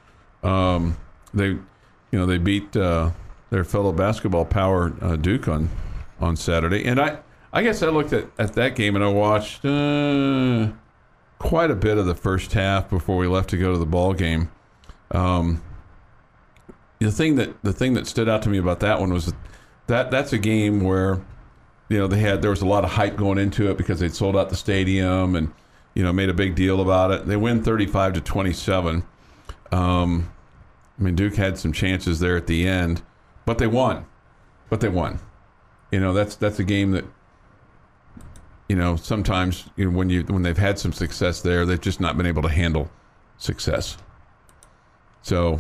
Um, 0.44 0.98
they, 1.34 1.50
you 1.50 1.62
know, 2.12 2.26
they 2.26 2.38
beat 2.40 2.76
uh, 2.76 3.12
their 3.52 3.64
fellow 3.64 3.92
basketball 3.92 4.46
power 4.46 4.94
uh, 5.02 5.16
Duke 5.16 5.48
on 5.48 5.70
on 6.20 6.36
Saturday, 6.36 6.84
and 6.86 7.00
I 7.00 7.20
I 7.54 7.62
guess 7.62 7.82
I 7.84 7.88
looked 7.90 8.14
at, 8.14 8.26
at 8.40 8.54
that 8.54 8.76
game 8.76 8.96
and 8.96 9.04
I 9.06 9.10
watched 9.10 9.64
uh, 9.64 10.70
quite 11.40 11.70
a 11.72 11.76
bit 11.76 11.98
of 11.98 12.06
the 12.08 12.16
first 12.16 12.52
half 12.54 12.90
before 12.90 13.16
we 13.18 13.28
left 13.28 13.50
to 13.52 13.58
go 13.58 13.72
to 13.72 13.78
the 13.78 13.86
ball 13.86 14.14
game. 14.14 14.50
Um, 15.12 15.62
the 17.00 17.12
thing 17.12 17.36
that 17.36 17.62
the 17.64 17.74
thing 17.74 17.94
that 17.94 18.08
stood 18.08 18.28
out 18.28 18.42
to 18.42 18.50
me 18.50 18.58
about 18.58 18.80
that 18.80 19.00
one 19.00 19.14
was 19.14 19.32
that 19.88 20.10
that's 20.10 20.34
a 20.34 20.40
game 20.40 20.82
where 20.84 21.22
you 21.90 21.98
know 21.98 22.08
they 22.08 22.20
had 22.20 22.42
there 22.42 22.50
was 22.50 22.62
a 22.62 22.66
lot 22.66 22.84
of 22.84 22.92
hype 22.92 23.16
going 23.16 23.38
into 23.38 23.70
it 23.70 23.78
because 23.78 24.00
they'd 24.00 24.16
sold 24.16 24.36
out 24.36 24.50
the 24.50 24.56
stadium 24.56 25.36
and 25.36 25.52
you 25.94 26.04
know 26.04 26.12
made 26.12 26.30
a 26.30 26.34
big 26.34 26.56
deal 26.56 26.82
about 26.82 27.12
it. 27.12 27.26
They 27.26 27.38
win 27.38 27.64
35 27.64 28.14
to 28.14 28.22
27. 28.22 29.04
Um, 29.72 30.32
I 31.00 31.04
mean 31.04 31.16
Duke 31.16 31.36
had 31.36 31.58
some 31.58 31.74
chances 31.74 32.20
there 32.20 32.38
at 32.38 32.48
the 32.48 32.68
end, 32.68 33.02
but 33.46 33.58
they 33.58 33.68
won. 33.68 34.06
But 34.70 34.82
they 34.82 34.90
won. 34.90 35.20
You 35.92 36.00
know 36.00 36.14
that's 36.14 36.36
that's 36.36 36.60
a 36.60 36.64
game 36.64 36.92
that 36.92 37.06
you 38.68 38.76
know 38.76 38.96
sometimes 38.96 39.70
you 39.76 39.90
know 39.90 39.98
when 39.98 40.10
you 40.10 40.24
when 40.24 40.42
they've 40.42 40.58
had 40.58 40.80
some 40.80 40.92
success 40.92 41.42
there 41.42 41.66
they've 41.66 41.80
just 41.80 42.00
not 42.00 42.18
been 42.18 42.26
able 42.26 42.42
to 42.42 42.50
handle 42.50 42.90
success. 43.38 43.98
So 45.22 45.60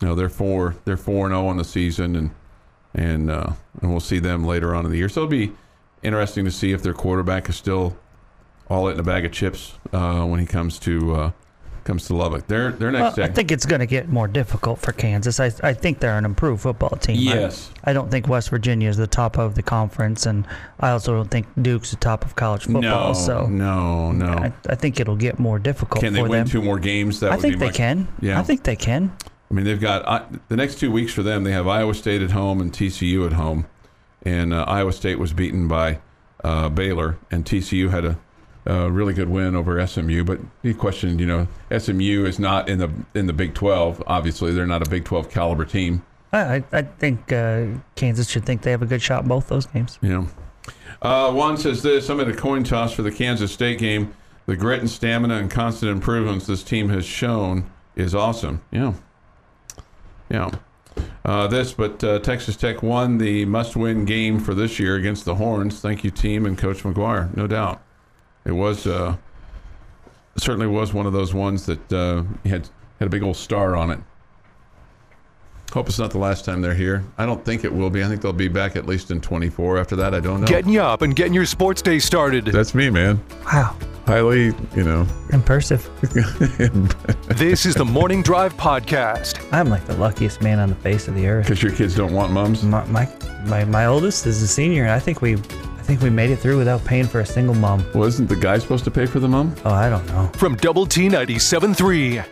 you 0.00 0.08
know 0.08 0.14
they're 0.14 0.30
four 0.30 0.76
they're 0.86 0.96
four 0.96 1.26
and 1.26 1.34
zero 1.34 1.46
on 1.46 1.58
the 1.58 1.64
season 1.64 2.16
and 2.16 2.30
and 2.94 3.30
uh, 3.30 3.52
and 3.80 3.90
we'll 3.90 4.00
see 4.00 4.18
them 4.18 4.44
later 4.44 4.74
on 4.74 4.84
in 4.84 4.90
the 4.90 4.98
year. 4.98 5.08
So 5.08 5.20
it'll 5.22 5.30
be 5.30 5.52
interesting 6.02 6.44
to 6.44 6.50
see 6.50 6.72
if 6.72 6.82
their 6.82 6.94
quarterback 6.94 7.48
is 7.48 7.56
still 7.56 7.96
all 8.68 8.88
in 8.88 8.98
a 8.98 9.02
bag 9.02 9.24
of 9.24 9.32
chips 9.32 9.74
uh, 9.92 10.24
when 10.24 10.40
he 10.40 10.46
comes 10.46 10.78
to 10.80 11.14
uh, 11.14 11.30
comes 11.84 12.06
to 12.06 12.14
Lubbock. 12.14 12.46
Their 12.46 12.72
their 12.72 12.92
Well, 12.92 13.04
next 13.04 13.18
I 13.18 13.28
think 13.28 13.50
it's 13.50 13.66
going 13.66 13.80
to 13.80 13.86
get 13.86 14.08
more 14.08 14.28
difficult 14.28 14.78
for 14.80 14.92
Kansas. 14.92 15.40
I, 15.40 15.46
I 15.62 15.72
think 15.72 15.98
they're 16.00 16.16
an 16.18 16.24
improved 16.24 16.62
football 16.62 16.90
team. 16.90 17.16
I- 17.16 17.34
yes, 17.34 17.70
I, 17.84 17.92
don't 17.92 18.10
think 18.10 18.28
West 18.28 18.50
Virginia 18.50 18.88
is 18.88 18.96
the 18.96 19.06
top 19.06 19.38
of 19.38 19.54
the 19.54 19.62
conference, 19.62 20.26
and 20.26 20.46
I 20.78 20.90
also 20.90 21.14
don't 21.14 21.30
think 21.30 21.46
Duke's 21.60 21.90
the 21.90 21.96
top 21.96 22.24
of 22.24 22.36
college 22.36 22.64
football. 22.64 22.82
no, 22.82 23.12
so 23.14 23.46
no, 23.46 24.12
no. 24.12 24.26
I, 24.32 24.52
I 24.68 24.74
think 24.74 25.00
it'll 25.00 25.16
get 25.16 25.38
more 25.38 25.58
difficult 25.58 26.02
Can 26.02 26.12
they 26.12 26.20
for 26.22 26.28
win 26.28 26.40
them. 26.40 26.48
two 26.48 26.62
more 26.62 26.78
games? 26.78 27.20
That 27.20 27.32
I 27.32 27.36
think 27.38 27.58
they 27.58 27.66
my- 27.66 27.72
can. 27.72 28.08
Yeah. 28.20 28.38
I 28.38 28.42
think 28.42 28.62
they 28.64 28.76
can. 28.76 29.12
I 29.50 29.54
mean, 29.54 29.64
they've 29.64 29.80
got 29.80 30.06
uh, 30.06 30.24
the 30.48 30.56
next 30.56 30.78
two 30.78 30.92
weeks 30.92 31.12
for 31.12 31.22
them. 31.22 31.42
They 31.42 31.52
have 31.52 31.66
Iowa 31.66 31.94
State 31.94 32.22
at 32.22 32.30
home 32.30 32.60
and 32.60 32.72
TCU 32.72 33.26
at 33.26 33.32
home, 33.32 33.66
and 34.22 34.54
uh, 34.54 34.64
Iowa 34.68 34.92
State 34.92 35.18
was 35.18 35.32
beaten 35.32 35.66
by 35.66 35.98
uh, 36.44 36.68
Baylor, 36.68 37.18
and 37.32 37.44
TCU 37.44 37.90
had 37.90 38.04
a, 38.04 38.18
a 38.64 38.90
really 38.90 39.12
good 39.12 39.28
win 39.28 39.56
over 39.56 39.84
SMU. 39.84 40.22
But 40.22 40.38
he 40.62 40.72
questioned, 40.72 41.18
you 41.18 41.26
know, 41.26 41.48
SMU 41.76 42.24
is 42.26 42.38
not 42.38 42.68
in 42.68 42.78
the 42.78 42.90
in 43.14 43.26
the 43.26 43.32
Big 43.32 43.54
Twelve. 43.54 44.02
Obviously, 44.06 44.52
they're 44.52 44.66
not 44.66 44.86
a 44.86 44.90
Big 44.90 45.04
Twelve 45.04 45.30
caliber 45.30 45.64
team. 45.64 46.04
I, 46.32 46.56
I, 46.56 46.64
I 46.72 46.82
think 46.82 47.32
uh, 47.32 47.66
Kansas 47.96 48.28
should 48.30 48.46
think 48.46 48.62
they 48.62 48.70
have 48.70 48.82
a 48.82 48.86
good 48.86 49.02
shot 49.02 49.22
in 49.24 49.28
both 49.28 49.48
those 49.48 49.66
games. 49.66 49.98
Know. 50.00 50.28
Uh, 51.02 51.32
Juan 51.32 51.56
says 51.56 51.82
this 51.82 52.08
I'm 52.08 52.20
at 52.20 52.28
a 52.28 52.34
coin 52.34 52.62
toss 52.62 52.92
for 52.92 53.02
the 53.02 53.10
Kansas 53.10 53.52
State 53.52 53.78
game. 53.78 54.14
The 54.46 54.56
grit 54.56 54.80
and 54.80 54.90
stamina 54.90 55.34
and 55.36 55.50
constant 55.50 55.90
improvements 55.90 56.46
this 56.46 56.62
team 56.62 56.88
has 56.90 57.04
shown 57.04 57.70
is 57.96 58.14
awesome. 58.14 58.62
Yeah. 58.70 58.94
Yeah. 60.30 60.50
uh, 61.24 61.46
this, 61.48 61.72
but 61.72 62.02
uh, 62.04 62.18
Texas 62.20 62.56
Tech 62.56 62.82
won 62.82 63.18
the 63.18 63.44
must-win 63.46 64.04
game 64.04 64.38
for 64.38 64.54
this 64.54 64.78
year 64.78 64.96
against 64.96 65.24
the 65.24 65.34
Horns. 65.34 65.80
Thank 65.80 66.04
you, 66.04 66.10
team, 66.10 66.46
and 66.46 66.56
Coach 66.56 66.82
McGuire. 66.82 67.36
No 67.36 67.46
doubt, 67.46 67.82
it 68.44 68.52
was 68.52 68.86
uh, 68.86 69.16
certainly 70.36 70.66
was 70.66 70.94
one 70.94 71.06
of 71.06 71.12
those 71.12 71.34
ones 71.34 71.66
that 71.66 71.92
uh, 71.92 72.22
had 72.44 72.68
had 72.98 73.06
a 73.06 73.10
big 73.10 73.22
old 73.22 73.36
star 73.36 73.76
on 73.76 73.90
it. 73.90 74.00
Hope 75.72 75.88
it's 75.88 76.00
not 76.00 76.10
the 76.10 76.18
last 76.18 76.44
time 76.44 76.60
they're 76.60 76.74
here. 76.74 77.04
I 77.16 77.24
don't 77.24 77.44
think 77.44 77.62
it 77.64 77.72
will 77.72 77.90
be. 77.90 78.02
I 78.02 78.08
think 78.08 78.22
they'll 78.22 78.32
be 78.32 78.48
back 78.48 78.74
at 78.74 78.86
least 78.86 79.12
in 79.12 79.20
24. 79.20 79.78
After 79.78 79.94
that, 79.96 80.14
I 80.14 80.20
don't 80.20 80.40
know. 80.40 80.46
Getting 80.46 80.72
you 80.72 80.80
up 80.80 81.02
and 81.02 81.14
getting 81.14 81.32
your 81.32 81.46
sports 81.46 81.80
day 81.80 82.00
started. 82.00 82.46
That's 82.46 82.74
me, 82.74 82.90
man. 82.90 83.22
Wow. 83.44 83.76
Highly, 84.04 84.46
you 84.74 84.82
know. 84.82 85.06
Impressive. 85.32 85.88
This 87.28 87.64
is 87.64 87.74
the 87.74 87.84
Morning 87.84 88.22
Drive 88.22 88.54
Podcast. 88.56 89.46
I'm 89.52 89.70
like 89.70 89.86
the 89.86 89.96
luckiest 89.96 90.42
man 90.42 90.58
on 90.58 90.68
the 90.68 90.74
face 90.74 91.06
of 91.08 91.14
the 91.14 91.26
earth. 91.28 91.46
Because 91.46 91.62
your 91.62 91.72
kids 91.72 91.94
don't 91.94 92.12
want 92.12 92.32
mums. 92.32 92.62
My, 92.64 92.84
my 92.86 93.08
my 93.46 93.64
my 93.64 93.86
oldest 93.86 94.26
is 94.26 94.42
a 94.42 94.48
senior, 94.48 94.82
and 94.82 94.90
I 94.90 94.98
think 94.98 95.22
we 95.22 95.34
I 95.34 95.82
think 95.82 96.02
we 96.02 96.10
made 96.10 96.30
it 96.30 96.36
through 96.36 96.58
without 96.58 96.84
paying 96.84 97.06
for 97.06 97.20
a 97.20 97.26
single 97.26 97.54
mom. 97.54 97.82
Wasn't 97.94 98.28
the 98.28 98.36
guy 98.36 98.58
supposed 98.58 98.84
to 98.84 98.90
pay 98.90 99.06
for 99.06 99.20
the 99.20 99.28
mum? 99.28 99.54
Oh, 99.64 99.70
I 99.70 99.88
don't 99.88 100.06
know. 100.08 100.26
From 100.34 100.56
Double 100.56 100.84
T 100.84 101.08
97.3. 101.08 102.24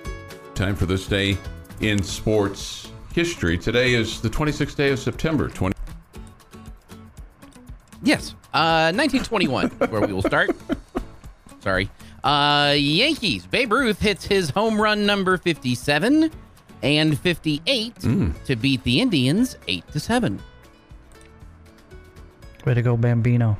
Time 0.55 0.75
for 0.77 0.85
this 0.85 1.07
day 1.07 1.39
in 1.81 2.03
sports 2.03 2.88
history. 3.15 3.59
Today 3.59 3.95
is 3.95 4.21
the 4.21 4.29
26th 4.31 4.77
day 4.77 4.91
of 4.91 4.99
September. 4.99 5.49
20. 5.49 5.75
Yes. 8.03 8.35
Uh, 8.55 8.93
1921, 8.95 9.69
where 9.91 10.01
we 10.07 10.13
will 10.13 10.23
start. 10.23 10.51
Sorry. 11.61 11.91
Uh, 12.25 12.75
Yankees. 12.77 13.47
Babe 13.47 13.73
Ruth 13.73 14.01
hits 14.01 14.25
his 14.25 14.51
home 14.51 14.81
run 14.81 15.05
number 15.07 15.37
57 15.37 16.31
and 16.83 17.19
58 17.19 18.01
to 18.01 18.57
beat 18.57 18.83
the 18.85 19.01
Indians 19.01 19.57
8 19.67 19.87
to 19.93 20.01
7. 20.01 20.41
Way 22.65 22.75
to 22.75 22.83
go, 22.83 22.97
Bambino. 22.97 23.57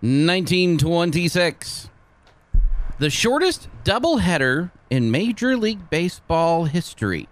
1926. 0.00 1.90
The 2.98 3.10
shortest 3.10 3.68
doubleheader 3.84 4.70
in 4.90 5.10
Major 5.10 5.56
League 5.56 5.90
Baseball 5.90 6.64
history. 6.64 7.28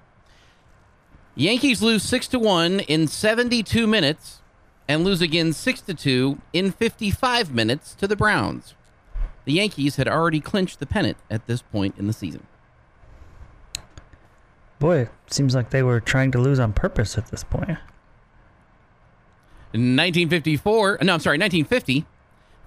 Yankees 1.38 1.82
lose 1.82 2.02
6 2.02 2.28
to 2.28 2.38
1 2.38 2.80
in 2.80 3.06
72 3.06 3.86
minutes 3.86 4.40
and 4.88 5.04
lose 5.04 5.20
again 5.20 5.52
6 5.52 5.80
to 5.82 5.92
2 5.92 6.40
in 6.54 6.72
55 6.72 7.54
minutes 7.54 7.94
to 7.96 8.08
the 8.08 8.16
Browns. 8.16 8.74
The 9.44 9.52
Yankees 9.52 9.96
had 9.96 10.08
already 10.08 10.40
clinched 10.40 10.80
the 10.80 10.86
pennant 10.86 11.18
at 11.30 11.46
this 11.46 11.60
point 11.60 11.98
in 11.98 12.06
the 12.06 12.14
season. 12.14 12.46
Boy, 14.78 15.00
it 15.02 15.10
seems 15.28 15.54
like 15.54 15.70
they 15.70 15.82
were 15.82 16.00
trying 16.00 16.30
to 16.32 16.38
lose 16.38 16.58
on 16.58 16.72
purpose 16.72 17.18
at 17.18 17.26
this 17.28 17.44
point. 17.44 17.78
In 19.72 19.94
1954, 19.94 20.98
no, 21.02 21.12
I'm 21.12 21.20
sorry, 21.20 21.38
1950, 21.38 22.06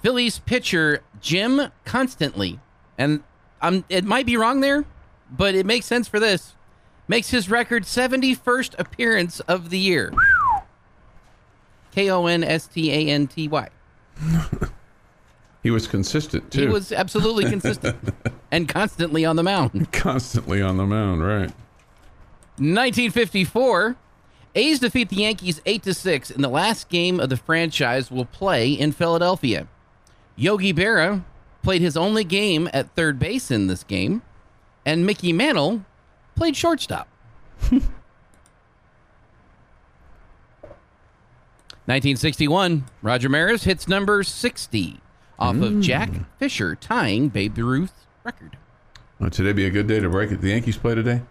Phillies 0.03 0.39
pitcher 0.39 1.01
Jim 1.21 1.71
Konstanty, 1.85 2.59
and 2.99 3.23
um, 3.63 3.83
it 3.89 4.05
might 4.05 4.27
be 4.27 4.38
wrong 4.38 4.61
there, 4.61 4.85
but 5.31 5.55
it 5.55 5.65
makes 5.65 5.88
sense 5.88 6.07
for 6.07 6.19
this, 6.19 6.53
makes 7.09 7.31
his 7.31 7.49
record 7.49 7.83
71st 7.83 8.79
appearance 8.79 9.41
of 9.41 9.69
the 9.71 9.79
year. 9.79 10.13
K 11.93 12.09
O 12.09 12.27
N 12.27 12.45
S 12.45 12.67
T 12.67 12.89
A 12.91 13.11
N 13.11 13.27
T 13.27 13.49
Y. 13.49 13.67
He 15.61 15.71
was 15.71 15.87
consistent, 15.87 16.51
too. 16.51 16.61
He 16.61 16.67
was 16.67 16.93
absolutely 16.93 17.43
consistent 17.49 17.97
and 18.51 18.69
constantly 18.69 19.25
on 19.25 19.35
the 19.35 19.43
mound. 19.43 19.91
constantly 19.91 20.61
on 20.61 20.77
the 20.77 20.85
mound, 20.85 21.21
right? 21.21 21.51
1954, 22.59 23.95
A's 24.55 24.79
defeat 24.79 25.09
the 25.09 25.17
Yankees 25.17 25.61
8 25.65 25.83
to 25.83 25.93
6 25.93 26.31
in 26.31 26.41
the 26.41 26.47
last 26.49 26.87
game 26.87 27.19
of 27.19 27.29
the 27.29 27.35
franchise 27.37 28.09
will 28.09 28.25
play 28.25 28.71
in 28.71 28.93
Philadelphia. 28.93 29.67
Yogi 30.37 30.73
Berra 30.73 31.25
played 31.61 31.81
his 31.81 31.97
only 31.97 32.23
game 32.23 32.69
at 32.73 32.95
third 32.95 33.19
base 33.19 33.51
in 33.51 33.67
this 33.67 33.83
game, 33.83 34.21
and 34.85 35.05
Mickey 35.05 35.33
Mantle 35.33 35.83
played 36.39 36.55
shortstop. 36.55 37.08
1961, 41.89 42.86
Roger 43.01 43.27
Maris 43.29 43.65
hits 43.65 43.88
number 43.88 44.24
60 44.24 45.01
off 45.38 45.55
of 45.55 45.62
mm. 45.62 45.81
Jack 45.81 46.10
Fisher, 46.38 46.75
tying 46.75 47.27
Babe 47.29 47.58
Ruth's 47.58 48.08
record. 48.24 48.58
Would 49.19 49.34
today 49.34 49.51
be 49.51 49.65
a 49.65 49.69
good 49.69 49.88
day 49.88 50.00
to 50.00 50.08
break 50.08 50.31
it? 50.31 50.39
The 50.39 50.50
Yankees 50.50 50.77
play 50.77 50.96
today? 50.96 51.22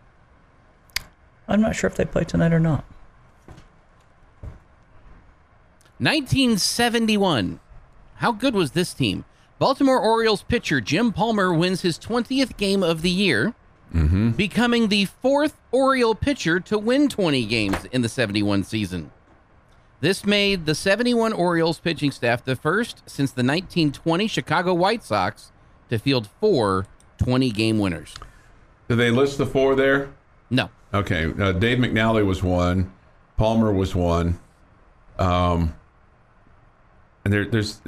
I'm 1.46 1.62
not 1.62 1.74
sure 1.74 1.88
if 1.88 1.96
they 1.96 2.04
play 2.04 2.24
tonight 2.24 2.52
or 2.52 2.60
not. 2.60 2.84
1971. 5.98 7.60
How 8.16 8.32
good 8.32 8.54
was 8.54 8.72
this 8.72 8.92
team? 8.92 9.24
Baltimore 9.58 10.00
Orioles 10.00 10.42
pitcher 10.42 10.80
Jim 10.80 11.12
Palmer 11.12 11.54
wins 11.54 11.80
his 11.80 11.98
20th 11.98 12.56
game 12.56 12.82
of 12.82 13.02
the 13.02 13.10
year, 13.10 13.54
becoming 14.36 14.88
the 14.88 15.06
fourth 15.06 15.58
Oriole 15.72 16.14
pitcher 16.14 16.60
to 16.60 16.78
win 16.78 17.08
20 17.08 17.44
games 17.46 17.76
in 17.92 18.02
the 18.02 18.08
71 18.08 18.64
season. 18.64 19.10
This 20.00 20.24
made 20.24 20.66
the 20.66 20.74
71 20.74 21.32
Orioles 21.32 21.80
pitching 21.80 22.12
staff 22.12 22.44
the 22.44 22.54
first 22.54 23.02
since 23.06 23.30
the 23.30 23.42
1920 23.42 24.28
Chicago 24.28 24.72
White 24.74 25.02
Sox 25.02 25.50
to 25.90 25.98
field 25.98 26.28
four 26.40 26.86
20 27.18 27.50
game 27.50 27.78
winners. 27.78 28.14
Did 28.88 28.96
they 28.96 29.10
list 29.10 29.38
the 29.38 29.46
four 29.46 29.74
there? 29.74 30.10
No. 30.50 30.70
Okay. 30.94 31.24
Uh, 31.26 31.52
Dave 31.52 31.78
McNally 31.78 32.24
was 32.24 32.42
one. 32.42 32.92
Palmer 33.36 33.72
was 33.72 33.94
one. 33.94 34.38
Um, 35.18 35.74
and 37.24 37.32
there, 37.34 37.44
there's, 37.44 37.80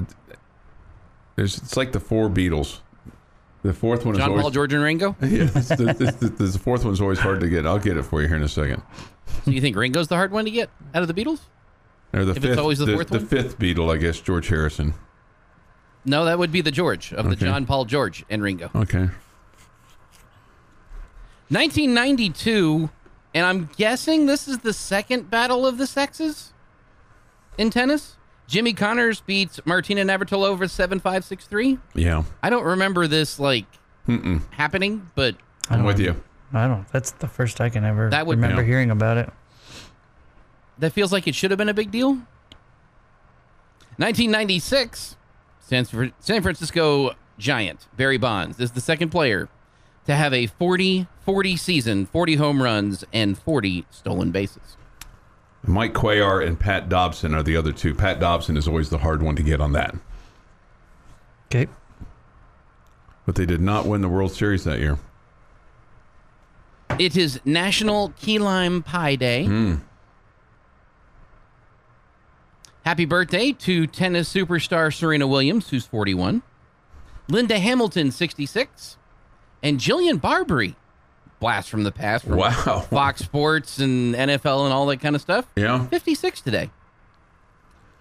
there's, 1.37 1.59
it's 1.59 1.77
like 1.77 1.93
the 1.93 2.01
four 2.01 2.29
Beatles. 2.29 2.81
The 3.63 3.75
fourth 3.75 4.07
one 4.07 4.15
is 4.15 4.19
John 4.21 4.31
always. 4.31 4.43
Paul, 4.43 4.51
George, 4.51 4.73
and 4.73 4.83
Ringo? 4.83 5.15
yeah, 5.23 5.49
it's 5.55 5.69
the, 5.69 5.77
the, 5.99 6.29
the, 6.29 6.45
the 6.47 6.59
fourth 6.59 6.85
one's 6.85 7.01
always 7.01 7.19
hard 7.19 7.41
to 7.41 7.49
get. 7.49 7.67
I'll 7.67 7.79
get 7.79 7.97
it 7.99 8.05
for 8.05 8.23
you 8.23 8.29
here 8.29 8.37
in 8.39 8.43
a 8.43 8.49
second. 8.49 8.83
So 9.45 9.51
you 9.51 9.61
think 9.61 9.77
Ringo's 9.77 10.09
the 10.09 10.17
hard 10.17 10.33
one 10.33 10.45
to 10.47 10.51
get 10.51 10.71
out 10.95 11.03
of 11.03 11.09
the 11.09 11.15
Beatles? 11.15 11.41
Or 12.13 12.25
the 12.25 12.31
If 12.33 12.39
it's 12.39 12.47
fifth, 12.47 12.59
always 12.59 12.79
the 12.79 12.87
fourth 12.93 13.09
the 13.09 13.19
one? 13.19 13.27
fifth 13.27 13.59
Beatle, 13.59 13.93
I 13.95 13.99
guess, 13.99 14.19
George 14.21 14.49
Harrison. 14.49 14.95
No, 16.07 16.25
that 16.25 16.39
would 16.39 16.51
be 16.51 16.63
the 16.63 16.71
George 16.71 17.13
of 17.13 17.29
the 17.29 17.37
John 17.37 17.67
Paul, 17.67 17.85
George, 17.85 18.25
and 18.31 18.43
Ringo. 18.43 18.71
Okay. 18.75 19.11
1992, 21.51 22.89
and 23.35 23.45
I'm 23.45 23.69
guessing 23.77 24.27
this 24.27 24.49
is 24.49 24.59
the 24.61 24.73
second 24.73 25.29
battle 25.31 25.67
of 25.67 25.79
the 25.79 25.87
sexes 25.87 26.53
in 27.59 27.71
tennis. 27.71 28.17
Jimmy 28.51 28.73
Connors 28.73 29.21
beats 29.21 29.61
Martina 29.65 30.03
Navratilova 30.03 30.65
7-5-6-3. 30.65 31.79
Yeah. 31.95 32.25
I 32.43 32.51
don't 32.51 32.65
remember 32.65 33.07
this 33.07 33.39
like 33.39 33.65
happening, 34.51 35.09
but 35.15 35.37
I 35.69 35.75
I'm 35.77 35.85
with 35.85 36.01
you. 36.01 36.21
I 36.53 36.67
don't. 36.67 36.85
That's 36.89 37.13
the 37.13 37.29
first 37.29 37.61
I 37.61 37.69
can 37.71 37.85
ever 37.85 38.11
That 38.11 38.27
would- 38.27 38.39
remember 38.39 38.63
Yeah. 38.63 38.67
hearing 38.67 38.91
about 38.91 39.17
it. 39.19 39.33
that 40.79 40.93
feels 40.93 41.13
like 41.13 41.29
it 41.29 41.35
should 41.37 41.51
have 41.53 41.59
been 41.59 41.69
a 41.69 41.75
big 41.75 41.91
deal. 41.93 42.19
1996, 43.99 45.17
San, 45.61 45.85
San 46.19 46.43
Francisco 46.43 47.13
Giant 47.39 47.87
Barry 47.97 48.17
Bonds 48.19 48.59
is 48.59 48.73
the 48.73 48.81
second 48.81 49.11
player 49.11 49.49
to 50.07 50.17
have 50.17 50.33
a 50.33 50.47
40-40 50.47 51.57
season, 51.59 52.07
40 52.07 52.37
home 52.37 52.63
runs 52.63 53.05
and 53.13 53.39
40 53.39 53.85
stolen 53.91 54.31
bases. 54.31 54.77
Mike 55.67 55.93
Cuellar 55.93 56.45
and 56.47 56.59
Pat 56.59 56.89
Dobson 56.89 57.35
are 57.35 57.43
the 57.43 57.57
other 57.57 57.73
two. 57.73 57.95
Pat 57.95 58.19
Dobson 58.19 58.57
is 58.57 58.67
always 58.67 58.89
the 58.91 58.99
hard 58.99 59.23
one 59.23 59.37
to 59.37 59.43
get 59.43 59.61
on 59.61 59.73
that. 59.73 59.95
Okay. 61.47 61.71
But 63.27 63.35
they 63.35 63.47
did 63.47 63.61
not 63.61 63.87
win 63.87 64.01
the 64.01 64.09
World 64.09 64.33
Series 64.33 64.65
that 64.65 64.79
year. 64.79 64.99
It 66.99 67.17
is 67.17 67.41
National 67.45 68.11
Key 68.21 68.39
Lime 68.39 68.83
Pie 68.83 69.17
Day. 69.17 69.45
Hmm. 69.45 69.75
Happy 72.85 73.05
birthday 73.05 73.53
to 73.53 73.87
tennis 73.87 74.33
superstar 74.33 74.93
Serena 74.95 75.27
Williams, 75.27 75.69
who's 75.69 75.87
41. 75.87 76.43
Linda 77.29 77.59
Hamilton, 77.59 78.11
66. 78.11 78.97
And 79.63 79.79
Jillian 79.79 80.21
Barberie, 80.21 80.77
blast 81.41 81.71
from 81.71 81.83
the 81.83 81.91
past 81.91 82.25
from 82.25 82.37
Wow. 82.37 82.81
Fox 82.91 83.23
Sports 83.23 83.79
and 83.79 84.15
NFL 84.15 84.65
and 84.65 84.73
all 84.73 84.87
that 84.87 85.01
kind 85.01 85.17
of 85.17 85.23
stuff. 85.23 85.47
Yeah. 85.57 85.87
56 85.87 86.41
today. 86.43 86.71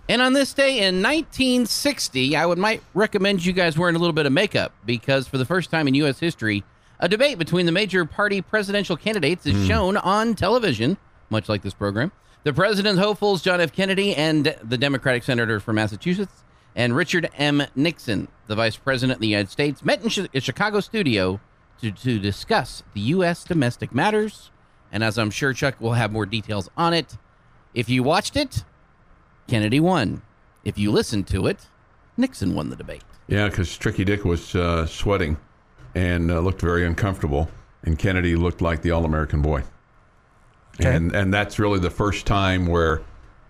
And 0.07 0.21
on 0.21 0.33
this 0.33 0.53
day 0.53 0.79
in 0.79 1.03
1960, 1.03 2.35
I 2.35 2.45
would 2.45 2.57
might 2.57 2.81
recommend 2.93 3.45
you 3.45 3.53
guys 3.53 3.77
wearing 3.77 3.95
a 3.95 3.99
little 3.99 4.13
bit 4.13 4.25
of 4.25 4.31
makeup 4.31 4.73
because 4.85 5.27
for 5.27 5.37
the 5.37 5.45
first 5.45 5.71
time 5.71 5.87
in 5.87 5.93
U.S. 5.95 6.19
history, 6.19 6.63
a 6.99 7.07
debate 7.07 7.37
between 7.37 7.65
the 7.65 7.71
major 7.71 8.05
party 8.05 8.41
presidential 8.41 8.97
candidates 8.97 9.45
is 9.45 9.53
hmm. 9.53 9.65
shown 9.65 9.97
on 9.97 10.35
television, 10.35 10.97
much 11.29 11.47
like 11.47 11.61
this 11.61 11.75
program. 11.75 12.11
The 12.43 12.53
president's 12.53 12.99
hopefuls, 12.99 13.41
John 13.41 13.61
F. 13.61 13.71
Kennedy 13.71 14.15
and 14.15 14.55
the 14.63 14.77
Democratic 14.77 15.23
senator 15.23 15.59
from 15.59 15.75
Massachusetts, 15.75 16.43
and 16.75 16.95
Richard 16.95 17.29
M. 17.37 17.63
Nixon, 17.75 18.29
the 18.47 18.55
vice 18.55 18.77
president 18.77 19.17
of 19.17 19.21
the 19.21 19.27
United 19.27 19.51
States, 19.51 19.83
met 19.83 20.01
in 20.01 20.27
a 20.33 20.39
Chicago 20.39 20.79
studio 20.79 21.39
to, 21.81 21.91
to 21.91 22.19
discuss 22.19 22.83
the 22.93 23.01
U.S. 23.01 23.43
domestic 23.43 23.93
matters. 23.93 24.51
And 24.91 25.03
as 25.03 25.17
I'm 25.17 25.31
sure 25.31 25.53
Chuck 25.53 25.79
will 25.79 25.93
have 25.93 26.11
more 26.11 26.25
details 26.25 26.69
on 26.75 26.93
it, 26.93 27.17
If 27.73 27.89
you 27.89 28.03
watched 28.03 28.35
it, 28.35 28.63
Kennedy 29.47 29.79
won. 29.79 30.21
If 30.63 30.77
you 30.77 30.91
listened 30.91 31.27
to 31.27 31.47
it, 31.47 31.67
Nixon 32.17 32.55
won 32.55 32.69
the 32.69 32.75
debate. 32.75 33.03
Yeah, 33.27 33.47
because 33.47 33.77
Tricky 33.77 34.03
Dick 34.03 34.25
was 34.25 34.55
uh, 34.55 34.85
sweating 34.85 35.37
and 35.95 36.31
uh, 36.31 36.39
looked 36.39 36.61
very 36.61 36.85
uncomfortable, 36.85 37.49
and 37.83 37.97
Kennedy 37.97 38.35
looked 38.35 38.61
like 38.61 38.81
the 38.81 38.91
all-American 38.91 39.41
boy. 39.41 39.63
Okay. 40.79 40.95
And 40.95 41.13
and 41.13 41.33
that's 41.33 41.59
really 41.59 41.79
the 41.79 41.89
first 41.89 42.25
time 42.25 42.65
where, 42.65 43.01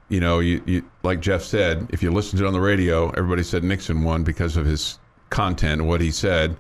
you 0.10 0.20
know, 0.20 0.40
you, 0.40 0.62
you 0.66 0.84
like 1.04 1.20
Jeff 1.20 1.44
said, 1.44 1.88
if 1.92 2.02
you 2.02 2.12
listened 2.12 2.40
to 2.40 2.46
it 2.46 2.48
on 2.48 2.54
the 2.54 2.62
radio, 2.62 3.10
everybody 3.12 3.44
said 3.44 3.64
Nixon 3.64 4.04
won 4.04 4.24
because 4.24 4.58
of 4.58 4.66
his 4.66 4.98
content, 5.30 5.84
what 5.84 6.02
he 6.02 6.12
said. 6.12 6.58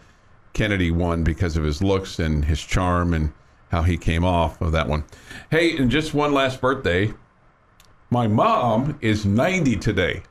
Kennedy 0.54 0.92
won 0.92 1.24
because 1.24 1.56
of 1.58 1.64
his 1.64 1.82
looks 1.82 2.20
and 2.20 2.46
his 2.46 2.62
charm 2.62 3.14
and 3.14 3.32
how 3.72 3.82
he 3.84 3.98
came 3.98 4.24
off 4.26 4.60
of 4.62 4.72
that 4.72 4.88
one. 4.88 5.04
Hey, 5.52 5.78
and 5.78 5.90
just 5.92 6.14
one 6.14 6.34
last 6.34 6.60
birthday. 6.60 7.14
My 8.10 8.28
mom 8.28 8.98
is 9.02 9.26
90 9.26 9.76
today. 9.78 10.24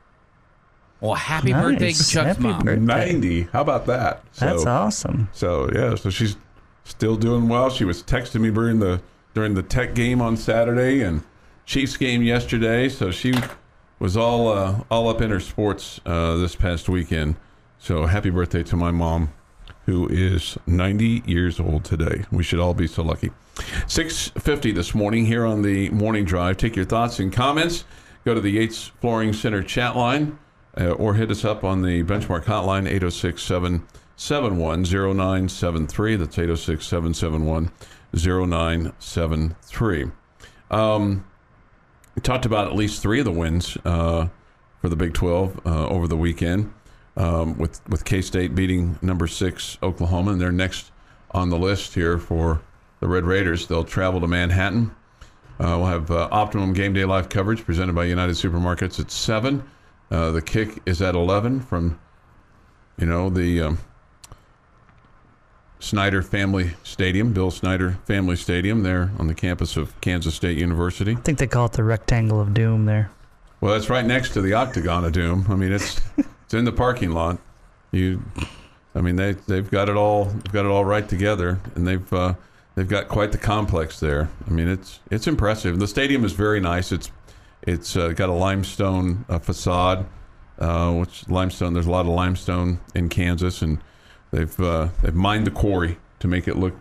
Well, 1.01 1.13
happy 1.13 1.53
Nice. 1.53 1.61
birthday, 1.63 1.91
Chuck's 1.93 2.11
Happy 2.13 2.43
mom. 2.43 2.63
birthday. 2.65 2.81
90. 3.13 3.41
How 3.53 3.61
about 3.61 3.85
that? 3.85 4.23
That's 4.35 4.65
awesome. 4.65 5.29
So 5.31 5.69
yeah, 5.73 5.95
so 5.95 6.09
she's 6.09 6.35
still 6.83 7.15
doing 7.15 7.47
well. 7.47 7.69
She 7.69 7.85
was 7.85 8.03
texting 8.03 8.41
me 8.41 8.51
during 8.51 8.79
the 8.79 9.01
during 9.33 9.53
the 9.53 9.63
Tech 9.63 9.95
game 9.95 10.21
on 10.21 10.35
Saturday 10.35 11.01
and 11.01 11.23
Chiefs 11.65 11.95
game 11.95 12.21
yesterday. 12.21 12.89
So 12.89 13.11
she 13.11 13.33
was 13.99 14.17
all 14.17 14.49
uh, 14.49 14.81
all 14.91 15.07
up 15.07 15.21
in 15.21 15.29
her 15.29 15.39
sports 15.39 16.01
uh, 16.05 16.35
this 16.35 16.53
past 16.55 16.89
weekend. 16.89 17.37
So 17.77 18.05
happy 18.07 18.29
birthday 18.29 18.63
to 18.63 18.75
my 18.75 18.91
mom, 18.91 19.29
who 19.85 20.07
is 20.07 20.57
90 20.67 21.23
years 21.25 21.59
old 21.59 21.83
today. 21.83 22.25
We 22.31 22.43
should 22.43 22.59
all 22.59 22.73
be 22.73 22.87
so 22.87 23.03
lucky. 23.03 23.31
6:50 23.87 24.73
this 24.73 24.95
morning 24.95 25.25
here 25.25 25.45
on 25.45 25.61
the 25.61 25.89
morning 25.89 26.25
drive. 26.25 26.57
Take 26.57 26.75
your 26.75 26.85
thoughts 26.85 27.19
and 27.19 27.33
comments. 27.33 27.85
Go 28.25 28.33
to 28.33 28.41
the 28.41 28.51
Yates 28.51 28.91
Flooring 29.01 29.33
Center 29.33 29.63
chat 29.63 29.95
line 29.95 30.37
uh, 30.79 30.91
or 30.91 31.15
hit 31.15 31.31
us 31.31 31.43
up 31.43 31.63
on 31.63 31.81
the 31.81 32.03
benchmark 32.03 32.45
hotline 32.45 32.87
806 32.87 33.41
771 33.41 34.83
0973. 34.83 36.15
That's 36.15 36.37
806 36.37 36.85
771 36.85 37.71
0973. 38.13 40.11
Um, 40.71 41.25
we 42.15 42.21
talked 42.21 42.45
about 42.45 42.67
at 42.67 42.75
least 42.75 43.01
three 43.01 43.19
of 43.19 43.25
the 43.25 43.31
wins 43.31 43.77
uh, 43.85 44.27
for 44.81 44.89
the 44.89 44.95
Big 44.95 45.13
12 45.13 45.65
uh, 45.65 45.87
over 45.87 46.07
the 46.07 46.17
weekend, 46.17 46.73
um, 47.17 47.57
with, 47.57 47.81
with 47.89 48.05
K 48.05 48.21
State 48.21 48.55
beating 48.55 48.97
number 49.01 49.27
six 49.27 49.77
Oklahoma, 49.83 50.31
and 50.31 50.41
they're 50.41 50.51
next 50.51 50.91
on 51.31 51.49
the 51.49 51.57
list 51.57 51.93
here 51.93 52.17
for 52.17 52.61
the 52.99 53.07
Red 53.07 53.23
Raiders. 53.23 53.67
They'll 53.67 53.83
travel 53.83 54.19
to 54.21 54.27
Manhattan. 54.27 54.91
Uh, 55.59 55.75
we'll 55.77 55.85
have 55.85 56.09
uh, 56.09 56.29
Optimum 56.31 56.73
Game 56.73 56.93
Day 56.93 57.05
Live 57.05 57.29
coverage 57.29 57.65
presented 57.65 57.93
by 57.93 58.05
United 58.05 58.35
Supermarkets 58.35 58.99
at 58.99 59.11
7. 59.11 59.63
Uh, 60.09 60.31
the 60.31 60.41
kick 60.41 60.81
is 60.85 61.01
at 61.01 61.15
11 61.15 61.59
from, 61.59 61.99
you 62.97 63.05
know, 63.05 63.29
the 63.29 63.61
um, 63.61 63.77
Snyder 65.79 66.21
Family 66.21 66.71
Stadium, 66.83 67.33
Bill 67.33 67.51
Snyder 67.51 67.97
Family 68.05 68.35
Stadium, 68.35 68.83
there 68.83 69.11
on 69.19 69.27
the 69.27 69.33
campus 69.33 69.77
of 69.77 69.99
Kansas 70.01 70.33
State 70.33 70.57
University. 70.57 71.11
I 71.11 71.15
think 71.15 71.37
they 71.37 71.47
call 71.47 71.65
it 71.65 71.73
the 71.73 71.83
rectangle 71.83 72.39
of 72.39 72.53
doom 72.53 72.85
there. 72.85 73.11
Well, 73.61 73.73
it's 73.75 73.89
right 73.89 74.05
next 74.05 74.31
to 74.33 74.41
the 74.41 74.53
Octagon 74.53 75.03
of 75.03 75.11
Doom. 75.11 75.45
I 75.49 75.55
mean, 75.55 75.73
it's 75.73 75.99
it's 76.49 76.55
in 76.55 76.65
the 76.65 76.71
parking 76.71 77.11
lot. 77.11 77.37
You, 77.91 78.23
I 78.95 79.01
mean, 79.01 79.17
they 79.17 79.33
they've 79.33 79.69
got 79.69 79.87
it 79.87 79.95
all 79.95 80.25
they've 80.25 80.51
got 80.51 80.65
it 80.65 80.69
all 80.69 80.83
right 80.83 81.07
together, 81.07 81.59
and 81.75 81.85
they've 81.87 82.11
uh, 82.11 82.33
they've 82.73 82.87
got 82.87 83.07
quite 83.07 83.31
the 83.31 83.37
complex 83.37 83.99
there. 83.99 84.29
I 84.47 84.49
mean, 84.49 84.67
it's 84.67 84.99
it's 85.11 85.27
impressive. 85.27 85.77
The 85.77 85.87
stadium 85.87 86.25
is 86.25 86.33
very 86.33 86.59
nice. 86.59 86.91
It's 86.91 87.11
it's 87.61 87.95
uh, 87.95 88.13
got 88.13 88.29
a 88.29 88.33
limestone 88.33 89.25
uh, 89.29 89.37
facade, 89.37 90.07
which 90.57 91.29
limestone. 91.29 91.73
There's 91.73 91.85
a 91.85 91.91
lot 91.91 92.07
of 92.07 92.07
limestone 92.07 92.79
in 92.95 93.09
Kansas, 93.09 93.61
and 93.61 93.77
they've 94.31 94.59
uh, 94.59 94.87
they've 95.03 95.13
mined 95.13 95.45
the 95.45 95.51
quarry 95.51 95.99
to 96.17 96.27
make 96.27 96.47
it 96.47 96.57
look. 96.57 96.73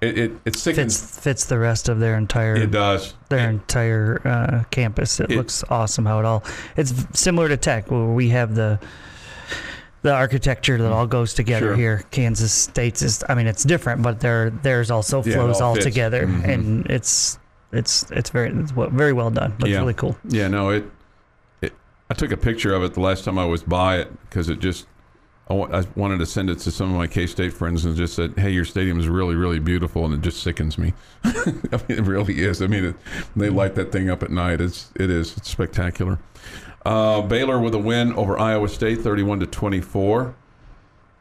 It 0.00 0.18
it. 0.44 0.54
Fits 0.56 1.18
fits 1.20 1.44
the 1.46 1.58
rest 1.58 1.88
of 1.88 2.00
their 2.00 2.16
entire 2.16 2.56
It 2.56 2.70
does. 2.70 3.14
their 3.30 3.48
entire 3.50 4.20
uh, 4.26 4.64
campus. 4.70 5.20
It, 5.20 5.30
It- 5.30 5.36
looks 5.36 5.64
awesome 5.70 6.04
how 6.06 6.18
it 6.18 6.24
all. 6.24 6.44
It's 6.76 6.92
similar 7.18 7.48
to 7.48 7.56
Tech, 7.56 7.90
where 7.90 8.04
we 8.04 8.28
have 8.30 8.54
the 8.54 8.78
the 10.02 10.12
architecture 10.12 10.78
that 10.78 10.92
all 10.92 11.06
goes 11.06 11.34
together 11.34 11.68
Sure. 11.68 11.76
here. 11.76 12.04
Kansas 12.12 12.52
State's 12.52 13.02
is, 13.02 13.24
I 13.28 13.34
mean, 13.34 13.46
it's 13.48 13.64
different, 13.64 14.02
but 14.02 14.20
there 14.20 14.50
theirs 14.50 14.90
also 14.90 15.22
Yeah, 15.24 15.34
flows 15.34 15.60
all 15.60 15.68
all, 15.70 15.74
fits. 15.74 15.86
together, 15.86 16.26
Mhm. 16.26 16.44
and 16.44 16.86
it's 16.90 17.38
it's 17.72 18.04
it's 18.10 18.30
very 18.30 18.50
it's 18.50 18.72
very 18.72 19.12
well 19.12 19.30
done. 19.30 19.54
Looks 19.58 19.70
Yeah. 19.70 19.78
really 19.78 19.94
cool. 19.94 20.16
Yeah, 20.28 20.48
no, 20.48 20.70
it, 20.70 20.84
it. 21.62 21.72
I 22.10 22.14
took 22.14 22.30
a 22.30 22.36
picture 22.36 22.72
of 22.74 22.82
it 22.84 22.94
the 22.94 23.00
last 23.00 23.24
time 23.24 23.38
I 23.38 23.46
was 23.46 23.62
by 23.62 23.96
it 23.96 24.12
because 24.28 24.48
it 24.50 24.60
just. 24.60 24.86
I, 25.48 25.86
wanted 25.94 26.18
to 26.18 26.26
send 26.26 26.50
it 26.50 26.58
to 26.60 26.72
some 26.72 26.90
of 26.90 26.96
my 26.96 27.06
K 27.06 27.26
State 27.28 27.52
friends 27.52 27.84
and 27.84 27.94
just 27.94 28.14
said, 28.14 28.34
"Hey, 28.36 28.50
your 28.50 28.64
stadium 28.64 28.98
is 28.98 29.08
really, 29.08 29.36
really 29.36 29.60
beautiful," 29.60 30.04
and 30.04 30.12
it 30.12 30.20
just 30.20 30.42
sickens 30.42 30.76
me. 30.76 30.92
I 31.24 31.80
mean, 31.88 31.98
it 31.98 32.02
really 32.02 32.40
is. 32.40 32.60
I 32.62 32.66
mean, 32.66 32.84
it, 32.86 32.96
they 33.36 33.48
light 33.48 33.76
that 33.76 33.92
thing 33.92 34.10
up 34.10 34.24
at 34.24 34.30
night. 34.30 34.60
It's 34.60 34.90
it 34.96 35.08
is. 35.08 35.36
It's 35.36 35.48
spectacular. 35.48 36.18
Uh, 36.84 37.22
Baylor 37.22 37.60
with 37.60 37.74
a 37.74 37.78
win 37.78 38.12
over 38.14 38.36
Iowa 38.36 38.68
State, 38.68 39.02
thirty-one 39.02 39.38
to 39.38 39.46
twenty-four, 39.46 40.34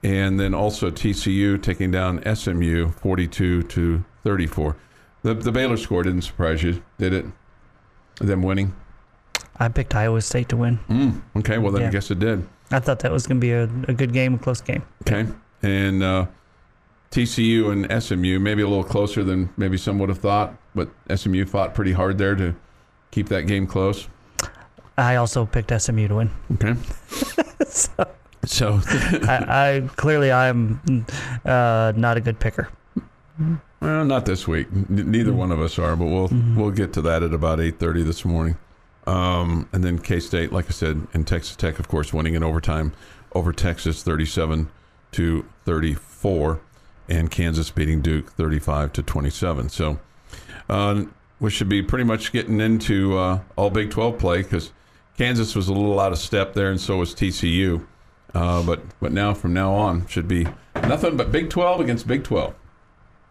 and 0.01 0.39
then 0.39 0.55
also 0.55 0.89
TCU 0.89 1.61
taking 1.61 1.91
down 1.91 2.23
SMU, 2.35 2.91
forty-two 2.93 3.61
to 3.63 4.03
thirty-four. 4.23 4.75
The 5.21 5.35
the 5.35 5.51
Baylor 5.51 5.77
score 5.77 6.01
didn't 6.01 6.23
surprise 6.23 6.63
you, 6.63 6.81
did 6.97 7.13
it? 7.13 7.25
Them 8.19 8.41
winning. 8.41 8.73
I 9.57 9.67
picked 9.67 9.93
Iowa 9.93 10.21
State 10.21 10.49
to 10.49 10.57
win. 10.57 10.79
Mm, 10.89 11.21
okay, 11.37 11.59
well 11.59 11.71
then 11.71 11.83
I 11.83 11.91
guess 11.91 12.09
it 12.09 12.17
did. 12.17 12.47
I 12.71 12.79
thought 12.79 12.99
that 12.99 13.11
was 13.11 13.27
going 13.27 13.39
to 13.39 13.41
be 13.45 13.51
a, 13.51 13.63
a 13.87 13.93
good 13.93 14.11
game, 14.13 14.33
a 14.35 14.37
close 14.37 14.61
game. 14.61 14.83
Okay, 15.07 15.27
and 15.61 16.01
uh, 16.03 16.25
TCU 17.11 17.71
and 17.71 18.03
SMU 18.03 18.39
maybe 18.39 18.61
a 18.61 18.67
little 18.67 18.83
closer 18.83 19.23
than 19.23 19.49
maybe 19.57 19.77
some 19.77 19.99
would 19.99 20.09
have 20.09 20.19
thought, 20.19 20.55
but 20.73 20.89
SMU 21.15 21.45
fought 21.45 21.73
pretty 21.75 21.91
hard 21.93 22.17
there 22.17 22.35
to 22.35 22.55
keep 23.11 23.29
that 23.29 23.43
game 23.43 23.67
close. 23.67 24.07
I 24.97 25.15
also 25.17 25.45
picked 25.45 25.71
SMU 25.81 26.07
to 26.07 26.15
win. 26.15 26.31
Okay, 26.53 26.73
so 27.67 27.89
so 28.45 28.79
I, 29.27 29.81
I 29.83 29.89
clearly 29.95 30.31
I'm 30.31 31.05
uh, 31.45 31.93
not 31.95 32.17
a 32.17 32.21
good 32.21 32.39
picker. 32.39 32.69
well, 33.81 34.05
not 34.05 34.25
this 34.25 34.47
week. 34.47 34.67
N- 34.73 34.87
neither 35.11 35.33
one 35.33 35.51
of 35.51 35.59
us 35.61 35.77
are, 35.77 35.95
but 35.95 36.05
we'll 36.05 36.29
Mhm. 36.29 36.55
we'll 36.55 36.71
get 36.71 36.93
to 36.93 37.01
that 37.03 37.23
at 37.23 37.33
about 37.33 37.59
eight 37.59 37.77
thirty 37.79 38.01
this 38.03 38.23
morning. 38.25 38.57
Um, 39.07 39.69
and 39.71 39.83
then 39.83 39.99
K 39.99 40.19
State, 40.19 40.51
like 40.51 40.65
I 40.65 40.71
said, 40.71 41.07
and 41.13 41.27
Texas 41.27 41.55
Tech, 41.55 41.79
of 41.79 41.87
course, 41.87 42.11
winning 42.13 42.33
in 42.33 42.43
overtime 42.43 42.93
over 43.33 43.51
Texas, 43.53 44.01
thirty-seven 44.01 44.69
to 45.11 45.45
thirty-four, 45.63 46.59
and 47.07 47.29
Kansas 47.29 47.69
beating 47.69 48.01
Duke, 48.01 48.31
thirty-five 48.31 48.93
to 48.93 49.03
twenty-seven. 49.03 49.69
So 49.69 49.99
uh, 50.69 51.03
we 51.39 51.51
should 51.51 51.69
be 51.69 51.83
pretty 51.83 52.03
much 52.05 52.31
getting 52.31 52.59
into 52.59 53.17
uh, 53.17 53.41
all 53.55 53.69
Big 53.69 53.91
Twelve 53.91 54.17
play 54.17 54.41
because 54.41 54.71
Kansas 55.17 55.55
was 55.55 55.67
a 55.67 55.73
little 55.73 55.99
out 55.99 56.11
of 56.11 56.17
step 56.17 56.53
there, 56.53 56.71
and 56.71 56.81
so 56.81 56.97
was 56.97 57.13
TCU. 57.13 57.85
Uh, 58.33 58.63
but 58.63 58.81
but 58.99 59.11
now 59.11 59.33
from 59.33 59.53
now 59.53 59.73
on 59.73 60.07
should 60.07 60.27
be 60.27 60.47
nothing 60.75 61.15
but 61.15 61.31
Big 61.31 61.49
Twelve 61.49 61.79
against 61.79 62.07
Big 62.07 62.23
Twelve. 62.23 62.55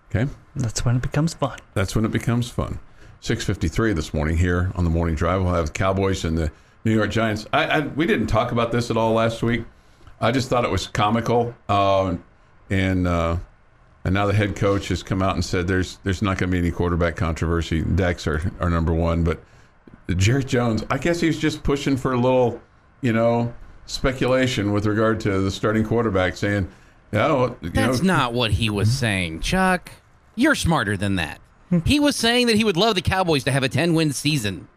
Okay. 0.09 0.31
That's 0.55 0.85
when 0.85 0.97
it 0.97 1.03
becomes 1.03 1.35
fun. 1.35 1.59
That's 1.75 1.97
when 1.97 2.05
it 2.05 2.13
becomes 2.13 2.49
fun. 2.49 2.79
6:53 3.25 3.95
this 3.95 4.13
morning 4.13 4.37
here 4.37 4.71
on 4.75 4.85
the 4.85 4.91
morning 4.91 5.15
drive. 5.15 5.43
We'll 5.43 5.55
have 5.55 5.67
the 5.69 5.73
Cowboys 5.73 6.27
and 6.27 6.37
the 6.37 6.51
New 6.85 6.93
York 6.93 7.11
Giants. 7.11 7.47
I, 7.55 7.65
I 7.65 7.81
we 7.81 8.05
didn't 8.07 8.27
talk 8.27 8.53
about 8.53 8.71
this 8.71 8.91
at 8.91 8.99
all 8.99 9.15
last 9.15 9.43
week. 9.43 9.65
I 10.21 10.31
just 10.31 10.51
thought 10.51 10.63
it 10.63 10.71
was 10.71 10.89
comical, 10.89 11.55
uh, 11.71 12.17
and 12.69 13.09
uh, 13.09 13.39
and 14.05 14.13
now 14.13 14.27
the 14.27 14.35
head 14.35 14.57
coach 14.57 14.89
has 14.89 15.03
come 15.03 15.23
out 15.23 15.37
and 15.37 15.43
said 15.43 15.67
there's 15.67 15.97
there's 16.05 16.21
not 16.21 16.37
going 16.37 16.51
to 16.51 16.53
be 16.53 16.59
any 16.59 16.71
quarterback 16.71 17.17
controversy. 17.17 17.81
Dak's 17.81 18.27
are, 18.27 18.43
are 18.61 18.69
number 18.69 18.93
one, 18.93 19.25
but 19.25 19.43
Jerry 20.17 20.45
Jones, 20.45 20.85
I 20.91 20.99
guess 20.99 21.19
he's 21.19 21.39
just 21.39 21.63
pushing 21.63 21.97
for 21.97 22.13
a 22.13 22.19
little, 22.21 22.61
you 23.01 23.15
know, 23.15 23.55
speculation 23.87 24.71
with 24.71 24.85
regard 24.85 25.19
to 25.21 25.41
the 25.41 25.51
starting 25.51 25.85
quarterback, 25.85 26.37
saying, 26.37 26.69
"Oh, 27.15 27.57
you 27.63 27.71
That's 27.71 28.03
know, 28.03 28.07
not 28.19 28.35
what 28.35 28.51
he 28.51 28.69
was 28.69 28.93
saying, 28.93 29.41
Chuck. 29.41 29.91
You're 30.37 30.55
smarter 30.55 30.99
than 30.99 31.17
that. 31.17 31.41
He 31.85 31.99
was 31.99 32.17
saying 32.17 32.47
that 32.47 32.57
he 32.57 32.65
would 32.65 32.77
love 32.77 32.95
the 32.95 33.03
Cowboys 33.03 33.45
to 33.45 33.53
have 33.53 33.63
a 33.63 33.69
10 33.69 33.95
win 33.95 34.13
season. 34.13 34.69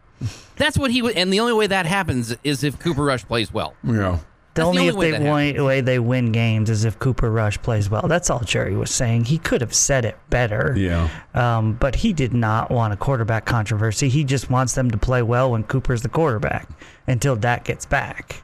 That's 0.56 0.76
what 0.76 0.90
he 0.90 1.00
would, 1.02 1.16
and 1.16 1.32
the 1.32 1.40
only 1.40 1.52
way 1.52 1.68
that 1.68 1.86
happens 1.86 2.36
is 2.42 2.64
if 2.64 2.78
Cooper 2.78 3.04
Rush 3.04 3.24
plays 3.24 3.52
well. 3.52 3.74
Yeah. 3.84 3.92
know." 3.92 4.20
The 4.54 4.64
That's 4.64 4.74
the 4.74 4.80
only 4.80 4.80
only 4.80 4.88
if 4.88 4.96
way 4.96 5.10
they 5.12 5.30
win, 5.30 5.64
way 5.64 5.80
they 5.82 5.98
win 6.00 6.32
games 6.32 6.68
is 6.68 6.84
if 6.84 6.98
Cooper 6.98 7.30
Rush 7.30 7.62
plays 7.62 7.88
well. 7.88 8.08
That's 8.08 8.28
all 8.28 8.40
Jerry 8.40 8.74
was 8.74 8.90
saying. 8.90 9.26
He 9.26 9.38
could 9.38 9.60
have 9.60 9.72
said 9.72 10.04
it 10.04 10.16
better. 10.30 10.74
Yeah. 10.76 11.08
Um, 11.32 11.74
but 11.74 11.94
he 11.94 12.12
did 12.12 12.32
not 12.32 12.68
want 12.68 12.92
a 12.92 12.96
quarterback 12.96 13.44
controversy. 13.44 14.08
He 14.08 14.24
just 14.24 14.50
wants 14.50 14.74
them 14.74 14.90
to 14.90 14.98
play 14.98 15.22
well 15.22 15.52
when 15.52 15.62
Cooper's 15.62 16.02
the 16.02 16.08
quarterback 16.08 16.68
until 17.06 17.36
Dak 17.36 17.64
gets 17.64 17.86
back. 17.86 18.42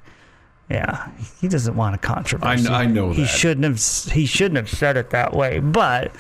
Yeah, 0.71 1.11
he 1.41 1.49
doesn't 1.49 1.75
want 1.75 1.97
a 1.97 1.99
controversy. 1.99 2.69
I 2.69 2.87
know 2.87 3.13
He 3.13 3.27
shouldn't 3.27 3.65
have. 3.65 4.13
He 4.13 4.25
shouldn't 4.25 4.57
have 4.57 4.71
said 4.71 4.97
it 4.97 5.11
that 5.11 5.35
way. 5.35 5.59
But 5.59 6.13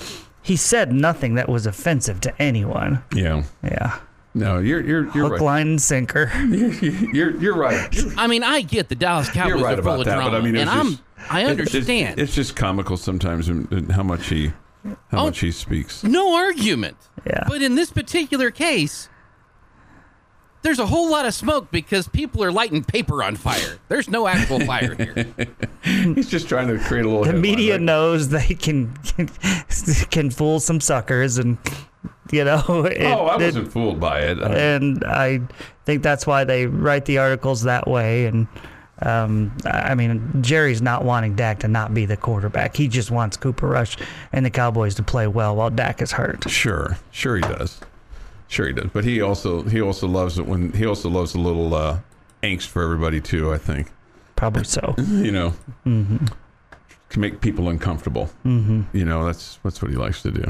he 0.45 0.55
said 0.57 0.93
nothing 0.93 1.35
that 1.35 1.49
was 1.49 1.67
offensive 1.67 2.21
to 2.21 2.43
anyone. 2.43 3.03
Yeah. 3.13 3.43
Yeah. 3.65 3.99
No, 4.37 4.59
you're 4.59 4.81
you're 4.81 5.05
you're 5.15 5.25
Hook, 5.25 5.33
right. 5.33 5.41
line, 5.41 5.67
and 5.69 5.83
sinker. 5.83 6.31
You're 7.13 7.37
you're 7.41 7.57
right. 7.57 7.93
You're- 7.95 8.15
I 8.19 8.27
mean, 8.27 8.43
I 8.43 8.63
get 8.63 8.89
the 8.89 8.97
Dallas 8.97 9.31
Cowboys 9.31 9.63
right 9.63 9.79
are 9.79 9.83
full 9.83 9.93
about 9.93 9.99
of 10.01 10.05
that, 10.07 10.15
drama, 10.17 10.31
but 10.33 10.37
I 10.37 10.41
mean, 10.41 10.57
it's 10.57 10.69
and 10.69 10.71
I'm 10.71 10.99
I 11.31 11.45
understand. 11.45 12.19
It's, 12.19 12.35
just 12.35 12.57
comical 12.57 12.97
sometimes 12.97 13.49
in, 13.49 13.69
in 13.71 13.89
how 13.91 14.03
much 14.03 14.27
he 14.27 14.49
how 15.09 15.23
Oh. 15.23 15.25
much 15.27 15.39
he 15.39 15.53
speaks. 15.53 16.03
no 16.05 16.35
argument. 16.35 16.97
Yeah. 17.25 17.45
But 17.49 17.63
in 17.63 17.77
this 17.77 17.91
particular 17.93 18.51
case, 18.51 19.09
there's 20.65 20.79
a 20.81 20.87
whole 20.87 21.09
lot 21.11 21.27
of 21.27 21.35
smoke 21.35 21.71
because 21.71 22.09
people 22.09 22.43
are 22.43 22.51
lighting 22.51 22.83
paper 22.83 23.23
on 23.23 23.37
fire. 23.37 23.79
There's 23.89 24.09
no 24.09 24.27
actual 24.27 24.59
fire 24.61 24.95
here. 24.97 25.27
He's 25.85 26.29
just 26.29 26.49
trying 26.49 26.67
to 26.69 26.79
create 26.79 27.05
a 27.05 27.09
little. 27.09 27.21
the 27.23 27.27
headline, 27.29 27.43
media 27.43 27.75
right? 27.75 27.81
knows 27.83 28.31
they 28.31 28.55
can, 28.55 28.93
can 28.97 29.29
can 30.11 30.31
fool 30.31 30.59
some 30.61 30.81
suckers, 30.81 31.39
and 31.39 31.59
you 32.33 32.45
know. 32.45 32.87
it- 32.91 33.03
Oh, 33.05 33.27
I 33.27 33.37
wasn't 33.37 33.71
fooled 33.71 34.01
by 34.01 34.21
it. 34.21 34.39
I- 34.43 34.55
and 34.57 35.05
I 35.05 35.41
think 35.85 36.03
that's 36.03 36.27
why 36.27 36.45
they 36.45 36.67
write 36.67 37.05
the 37.05 37.19
articles 37.19 37.63
that 37.63 37.87
way. 37.87 38.25
And 38.27 38.49
um, 39.03 39.55
I 39.67 39.91
I 39.91 39.95
mean, 39.95 40.43
Jerry's 40.43 40.81
not 40.81 41.05
wanting 41.05 41.35
Dak 41.37 41.59
to 41.61 41.69
not 41.69 41.93
be 41.93 42.07
the 42.07 42.17
quarterback. 42.17 42.75
He 42.77 42.89
just 42.89 43.11
wants 43.11 43.37
Cooper 43.37 43.69
Rush 43.69 43.97
and 44.33 44.47
the 44.47 44.51
Cowboys 44.51 44.95
to 44.95 45.03
play 45.03 45.27
well 45.27 45.55
while 45.57 45.69
Dak 45.71 46.01
is 46.01 46.13
hurt. 46.13 46.49
Sure, 46.49 46.97
sure 47.11 47.37
he 47.37 47.43
does. 47.43 47.81
Sure 48.55 48.69
he 48.69 48.73
does. 48.73 48.89
But 48.93 49.05
he 49.05 49.21
also 49.21 49.63
he 49.63 49.81
also 49.81 50.07
loves 50.07 50.39
it 50.39 50.47
when 50.47 50.73
he 50.73 50.87
also 50.87 51.11
loves 51.11 51.35
a 51.35 51.41
little 51.41 51.75
uh, 51.75 51.99
angst 52.45 52.69
for 52.69 52.85
everybody 52.85 53.21
too. 53.21 53.53
I 53.53 53.59
think 53.59 53.91
Probably 54.37 54.63
so. 54.63 54.95
you 55.09 55.33
know 55.33 55.55
to 57.11 57.19
make 57.19 57.41
people 57.41 57.69
uncomfortable. 57.69 58.31
Mm-hmm. 58.45 58.97
You 58.97 59.05
know 59.05 59.25
that's 59.25 59.59
that's 59.65 59.83
what 59.83 59.91
he 59.91 59.97
likes 59.97 60.23
to 60.23 60.31
do. 60.31 60.43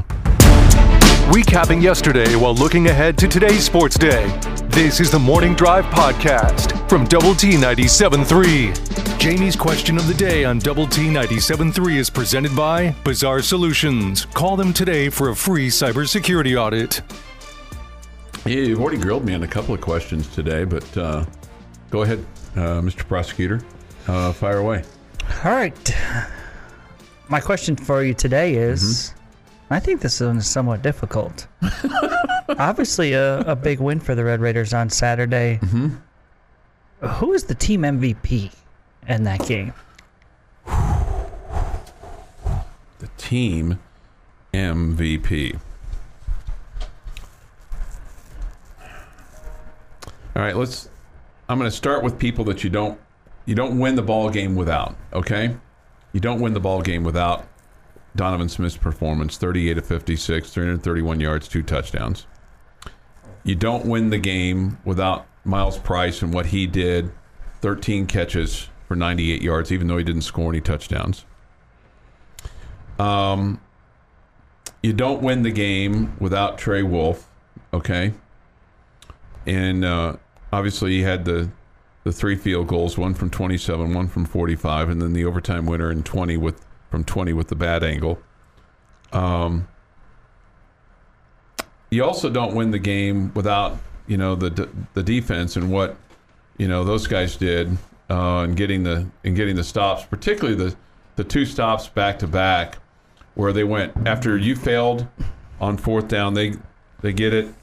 Recapping 1.32 1.80
yesterday 1.80 2.36
while 2.36 2.54
looking 2.54 2.88
ahead 2.88 3.16
to 3.18 3.26
today's 3.26 3.64
sports 3.64 3.96
day. 3.96 4.26
This 4.68 5.00
is 5.00 5.10
the 5.10 5.18
Morning 5.18 5.54
Drive 5.54 5.86
Podcast 5.86 6.86
from 6.90 7.06
Double 7.06 7.34
T 7.34 7.52
97.3. 7.52 9.18
Jamie's 9.18 9.56
question 9.56 9.96
of 9.96 10.06
the 10.06 10.12
day 10.12 10.44
on 10.44 10.58
Double 10.58 10.86
T 10.86 11.08
97.3 11.08 11.96
is 11.96 12.10
presented 12.10 12.54
by 12.54 12.94
Bizarre 13.02 13.40
Solutions. 13.40 14.26
Call 14.26 14.56
them 14.56 14.74
today 14.74 15.08
for 15.08 15.30
a 15.30 15.34
free 15.34 15.68
cybersecurity 15.68 16.60
audit. 16.60 17.00
Yeah, 18.46 18.56
you've 18.56 18.80
already 18.80 18.98
grilled 18.98 19.24
me 19.24 19.34
on 19.34 19.42
a 19.42 19.48
couple 19.48 19.74
of 19.74 19.80
questions 19.80 20.28
today, 20.28 20.64
but 20.64 20.96
uh, 20.98 21.24
go 21.90 22.02
ahead, 22.02 22.24
uh, 22.56 22.80
Mr. 22.82 22.98
Prosecutor, 23.08 23.62
uh, 24.06 24.32
fire 24.34 24.58
away. 24.58 24.84
All 25.44 25.52
right. 25.52 25.96
My 27.30 27.40
question 27.40 27.74
for 27.74 28.02
you 28.04 28.12
today 28.12 28.54
is 28.56 29.14
I 29.70 29.80
think 29.80 30.02
this 30.02 30.20
one 30.20 30.36
is 30.36 30.46
somewhat 30.46 30.82
difficult. 30.82 31.46
Obviously, 32.58 33.14
a, 33.14 33.38
a 33.40 33.56
big 33.56 33.80
win 33.80 33.98
for 33.98 34.14
the 34.14 34.22
Red 34.24 34.40
Raiders 34.40 34.74
on 34.74 34.90
Saturday. 34.90 35.58
Who 37.00 37.32
is 37.32 37.44
the 37.44 37.54
team 37.54 37.80
MVP 37.80 38.52
in 39.08 39.24
that 39.24 39.46
game? 39.46 39.72
The 42.98 43.08
team 43.16 43.78
MVP. 44.52 45.58
All 50.36 50.42
right, 50.42 50.56
let's. 50.56 50.88
I'm 51.48 51.58
going 51.58 51.70
to 51.70 51.76
start 51.76 52.02
with 52.02 52.18
people 52.18 52.44
that 52.46 52.64
you 52.64 52.70
don't 52.70 52.98
you 53.46 53.54
don't 53.54 53.78
win 53.78 53.94
the 53.94 54.02
ball 54.02 54.30
game 54.30 54.56
without. 54.56 54.96
Okay, 55.12 55.56
you 56.12 56.20
don't 56.20 56.40
win 56.40 56.54
the 56.54 56.60
ball 56.60 56.82
game 56.82 57.04
without 57.04 57.46
Donovan 58.16 58.48
Smith's 58.48 58.76
performance: 58.76 59.36
38 59.36 59.78
of 59.78 59.86
56, 59.86 60.50
331 60.50 61.20
yards, 61.20 61.46
two 61.46 61.62
touchdowns. 61.62 62.26
You 63.44 63.54
don't 63.54 63.84
win 63.84 64.10
the 64.10 64.18
game 64.18 64.78
without 64.84 65.26
Myles 65.44 65.78
Price 65.78 66.22
and 66.22 66.32
what 66.32 66.46
he 66.46 66.66
did: 66.66 67.12
13 67.60 68.06
catches 68.06 68.68
for 68.88 68.96
98 68.96 69.42
yards, 69.42 69.70
even 69.70 69.86
though 69.86 69.98
he 69.98 70.04
didn't 70.04 70.22
score 70.22 70.50
any 70.50 70.60
touchdowns. 70.60 71.24
Um, 72.98 73.60
you 74.82 74.92
don't 74.92 75.22
win 75.22 75.42
the 75.42 75.50
game 75.50 76.16
without 76.18 76.58
Trey 76.58 76.82
Wolff, 76.82 77.28
okay? 77.72 78.12
And 79.46 79.84
uh, 79.84 80.16
obviously, 80.54 80.92
he 80.92 81.02
had 81.02 81.24
the 81.24 81.50
the 82.04 82.12
three 82.12 82.36
field 82.36 82.68
goals, 82.68 82.98
one 82.98 83.14
from 83.14 83.30
27, 83.30 83.94
one 83.94 84.08
from 84.08 84.26
45, 84.26 84.90
and 84.90 85.00
then 85.00 85.14
the 85.14 85.24
overtime 85.24 85.64
winner 85.64 85.90
in 85.90 86.02
20 86.02 86.36
with 86.36 86.64
from 86.90 87.02
20 87.02 87.32
with 87.32 87.48
the 87.48 87.56
bad 87.56 87.82
angle. 87.82 88.18
Um, 89.12 89.66
you 91.90 92.04
also 92.04 92.28
don't 92.28 92.54
win 92.54 92.70
the 92.70 92.78
game 92.78 93.32
without 93.34 93.78
you 94.06 94.16
know 94.16 94.34
the 94.34 94.68
the 94.92 95.02
defense 95.02 95.56
and 95.56 95.70
what 95.70 95.96
you 96.58 96.68
know 96.68 96.84
those 96.84 97.06
guys 97.06 97.36
did 97.36 97.76
uh, 98.10 98.40
and 98.40 98.56
getting 98.56 98.82
the 98.82 99.06
and 99.24 99.34
getting 99.34 99.56
the 99.56 99.64
stops, 99.64 100.04
particularly 100.04 100.56
the 100.56 100.76
the 101.16 101.24
two 101.24 101.46
stops 101.46 101.88
back 101.88 102.18
to 102.18 102.26
back, 102.26 102.78
where 103.34 103.52
they 103.52 103.64
went 103.64 103.92
after 104.06 104.36
you 104.36 104.56
failed 104.56 105.06
on 105.60 105.76
fourth 105.76 106.08
down. 106.08 106.34
They 106.34 106.54
they 107.00 107.12
get 107.12 107.32
it 107.32 107.54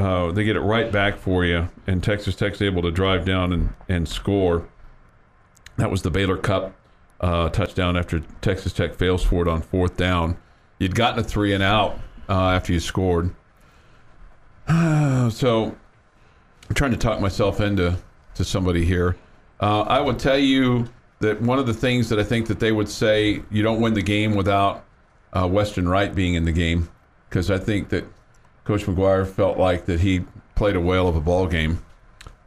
uh, 0.00 0.32
they 0.32 0.44
get 0.44 0.56
it 0.56 0.60
right 0.60 0.90
back 0.90 1.18
for 1.18 1.44
you, 1.44 1.68
and 1.86 2.02
Texas 2.02 2.34
Tech's 2.34 2.62
able 2.62 2.82
to 2.82 2.90
drive 2.90 3.24
down 3.24 3.52
and 3.52 3.70
and 3.88 4.08
score. 4.08 4.66
That 5.76 5.90
was 5.90 6.02
the 6.02 6.10
Baylor 6.10 6.36
Cup 6.36 6.74
uh, 7.20 7.50
touchdown 7.50 7.96
after 7.96 8.20
Texas 8.40 8.72
Tech 8.72 8.94
fails 8.94 9.22
for 9.22 9.42
it 9.42 9.48
on 9.48 9.62
fourth 9.62 9.96
down. 9.96 10.38
You'd 10.78 10.94
gotten 10.94 11.20
a 11.20 11.22
three 11.22 11.52
and 11.52 11.62
out 11.62 11.98
uh, 12.28 12.50
after 12.50 12.72
you 12.72 12.80
scored. 12.80 13.34
so 14.68 15.76
I'm 16.68 16.74
trying 16.74 16.92
to 16.92 16.96
talk 16.96 17.20
myself 17.20 17.60
into 17.60 17.96
to 18.34 18.44
somebody 18.44 18.84
here. 18.84 19.16
Uh, 19.60 19.82
I 19.82 20.00
would 20.00 20.18
tell 20.18 20.38
you 20.38 20.88
that 21.18 21.42
one 21.42 21.58
of 21.58 21.66
the 21.66 21.74
things 21.74 22.08
that 22.08 22.18
I 22.18 22.24
think 22.24 22.48
that 22.48 22.60
they 22.60 22.72
would 22.72 22.88
say 22.88 23.42
you 23.50 23.62
don't 23.62 23.80
win 23.80 23.92
the 23.92 24.02
game 24.02 24.34
without 24.34 24.84
uh, 25.34 25.46
Weston 25.46 25.86
Wright 25.86 26.14
being 26.14 26.34
in 26.34 26.46
the 26.46 26.52
game 26.52 26.88
because 27.28 27.50
I 27.50 27.58
think 27.58 27.90
that 27.90 28.04
Coach 28.70 28.86
McGuire 28.86 29.26
felt 29.26 29.58
like 29.58 29.86
that 29.86 29.98
he 29.98 30.20
played 30.54 30.76
a 30.76 30.80
whale 30.80 31.08
of 31.08 31.16
a 31.16 31.20
ball 31.20 31.48
game. 31.48 31.82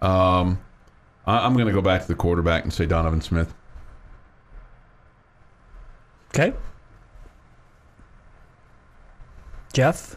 Um, 0.01 0.57
I, 1.25 1.39
I'm 1.39 1.51
going 1.53 1.67
to 1.67 1.73
go 1.73 1.81
back 1.81 2.01
to 2.01 2.07
the 2.07 2.15
quarterback 2.15 2.63
and 2.63 2.71
say 2.71 2.85
Donovan 2.85 3.19
Smith. 3.19 3.53
Okay. 6.29 6.53
Jeff? 9.73 10.15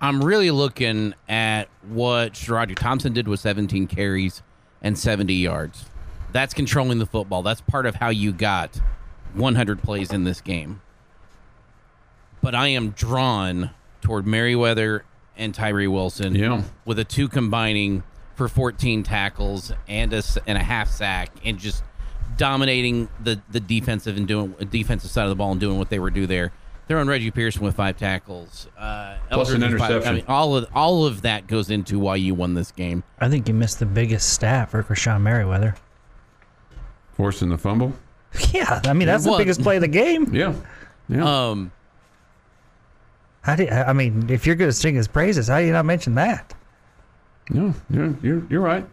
I'm 0.00 0.22
really 0.22 0.52
looking 0.52 1.14
at 1.28 1.64
what 1.88 2.48
Roger 2.48 2.76
Thompson 2.76 3.12
did 3.12 3.26
with 3.26 3.40
17 3.40 3.88
carries 3.88 4.40
and 4.82 4.96
70 4.96 5.34
yards. 5.34 5.86
That's 6.30 6.54
controlling 6.54 7.00
the 7.00 7.06
football. 7.06 7.42
That's 7.42 7.60
part 7.62 7.86
of 7.86 7.96
how 7.96 8.10
you 8.10 8.30
got 8.30 8.80
100 9.34 9.82
plays 9.82 10.12
in 10.12 10.22
this 10.22 10.40
game. 10.40 10.80
But 12.48 12.54
I 12.54 12.68
am 12.68 12.92
drawn 12.92 13.72
toward 14.00 14.26
Merriweather 14.26 15.04
and 15.36 15.54
Tyree 15.54 15.86
Wilson. 15.86 16.34
Yeah. 16.34 16.62
With 16.86 16.96
the 16.96 17.04
two 17.04 17.28
combining 17.28 18.04
for 18.36 18.48
14 18.48 19.02
tackles 19.02 19.70
and 19.86 20.14
a, 20.14 20.16
s- 20.16 20.38
and 20.46 20.56
a 20.56 20.62
half 20.62 20.88
sack 20.88 21.28
and 21.44 21.58
just 21.58 21.84
dominating 22.38 23.10
the, 23.22 23.42
the 23.50 23.60
defensive 23.60 24.16
and 24.16 24.26
doing 24.26 24.54
defensive 24.70 25.10
side 25.10 25.24
of 25.24 25.28
the 25.28 25.34
ball 25.36 25.50
and 25.50 25.60
doing 25.60 25.76
what 25.76 25.90
they 25.90 25.98
were 25.98 26.08
do 26.08 26.26
there. 26.26 26.50
They're 26.86 26.96
on 26.96 27.06
Reggie 27.06 27.30
Pearson 27.30 27.62
with 27.64 27.76
five 27.76 27.98
tackles. 27.98 28.66
Uh, 28.78 29.18
Plus 29.30 29.50
an 29.50 29.62
Eldridge 29.62 29.72
with 29.72 29.80
five- 29.82 29.90
interception. 29.90 30.10
I 30.14 30.16
mean, 30.16 30.24
all 30.26 30.56
of 30.56 30.66
all 30.74 31.04
of 31.04 31.20
that 31.20 31.48
goes 31.48 31.68
into 31.68 31.98
why 31.98 32.16
you 32.16 32.34
won 32.34 32.54
this 32.54 32.70
game. 32.72 33.04
I 33.18 33.28
think 33.28 33.46
you 33.46 33.52
missed 33.52 33.78
the 33.78 33.84
biggest 33.84 34.32
stat 34.32 34.70
for 34.70 34.82
Krishon 34.82 35.20
Merriweather. 35.20 35.74
Forcing 37.12 37.50
the 37.50 37.58
fumble. 37.58 37.92
Yeah, 38.54 38.80
I 38.86 38.94
mean, 38.94 39.06
that's 39.06 39.24
the 39.24 39.36
biggest 39.36 39.60
play 39.62 39.76
of 39.76 39.82
the 39.82 39.88
game. 39.88 40.34
Yeah. 40.34 40.54
Yeah. 41.10 41.48
Um, 41.50 41.72
How 43.48 43.56
do, 43.56 43.66
I 43.66 43.94
mean, 43.94 44.28
if 44.28 44.46
you're 44.46 44.56
going 44.56 44.68
to 44.68 44.76
sing 44.76 44.94
his 44.94 45.08
praises, 45.08 45.48
how 45.48 45.58
do 45.58 45.64
you 45.64 45.72
not 45.72 45.86
mention 45.86 46.16
that? 46.16 46.52
no, 47.48 47.72
you're, 47.88 48.14
you're, 48.22 48.46
you're 48.50 48.60
right. 48.60 48.86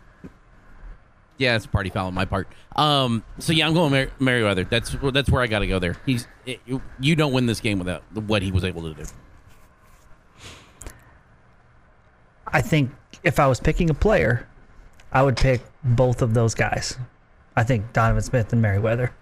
yeah, 1.38 1.58
it's 1.58 1.66
a 1.66 1.68
party 1.68 1.90
foul 1.90 2.08
on 2.08 2.14
my 2.14 2.24
part. 2.24 2.48
Um, 2.78 3.22
so 3.38 3.52
yeah, 3.52 3.68
I'm 3.68 3.74
going 3.74 3.92
Mer- 3.92 4.12
Merriweather. 4.18 4.64
That's 4.64 4.96
that's 5.12 5.30
where 5.30 5.42
I 5.42 5.48
got 5.48 5.60
to 5.60 5.68
go 5.68 5.78
there. 5.80 5.98
He's 6.06 6.26
it, 6.46 6.62
you- 6.66 6.82
you 7.02 7.18
don't 7.18 7.34
win 7.34 7.48
this 7.48 7.60
game 7.60 7.80
without 7.80 8.04
what 8.14 8.42
he 8.44 8.54
was 8.54 8.64
able 8.64 8.84
to 8.84 8.94
do. 8.94 9.04
I 12.48 12.62
think 12.62 12.92
if 13.26 13.42
I 13.42 13.48
was 13.48 13.60
picking 13.60 13.90
a 13.90 13.94
player, 13.94 14.48
I 15.12 15.22
would 15.22 15.36
pick 15.36 15.64
both 15.84 16.22
of 16.22 16.34
those 16.34 16.54
guys. 16.56 16.98
I 17.58 17.64
think 17.66 17.92
Donovan 17.92 18.22
Smith 18.24 18.54
and 18.54 18.62
Merriweather. 18.62 19.14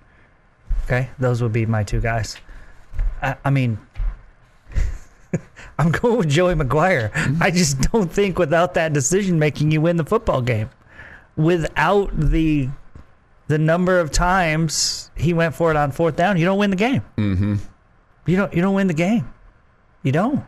Okay, 0.83 1.09
those 1.17 1.41
would 1.41 1.53
be 1.53 1.65
my 1.65 1.83
two 1.83 2.01
guys. 2.01 2.37
I, 3.23 3.35
I 3.45 3.49
mean, 3.49 3.79
I'm 5.77 5.91
going 5.91 6.17
with 6.17 6.29
Joey 6.29 6.53
McGuire. 6.55 7.11
I 7.41 7.51
just 7.51 7.91
don't 7.91 8.11
think 8.11 8.37
without 8.37 8.73
that 8.75 8.93
decision 8.93 9.39
making, 9.39 9.71
you 9.71 9.81
win 9.81 9.97
the 9.97 10.05
football 10.05 10.41
game. 10.41 10.69
Without 11.35 12.11
the 12.17 12.69
the 13.47 13.57
number 13.57 13.99
of 13.99 14.11
times 14.11 15.11
he 15.15 15.33
went 15.33 15.53
for 15.53 15.69
it 15.71 15.77
on 15.77 15.91
fourth 15.91 16.15
down, 16.15 16.37
you 16.37 16.45
don't 16.45 16.57
win 16.57 16.69
the 16.69 16.75
game. 16.75 17.01
Mm-hmm. 17.17 17.55
You 18.25 18.37
don't. 18.37 18.53
You 18.53 18.61
don't 18.61 18.75
win 18.75 18.87
the 18.87 18.93
game. 18.93 19.33
You 20.03 20.11
don't. 20.11 20.45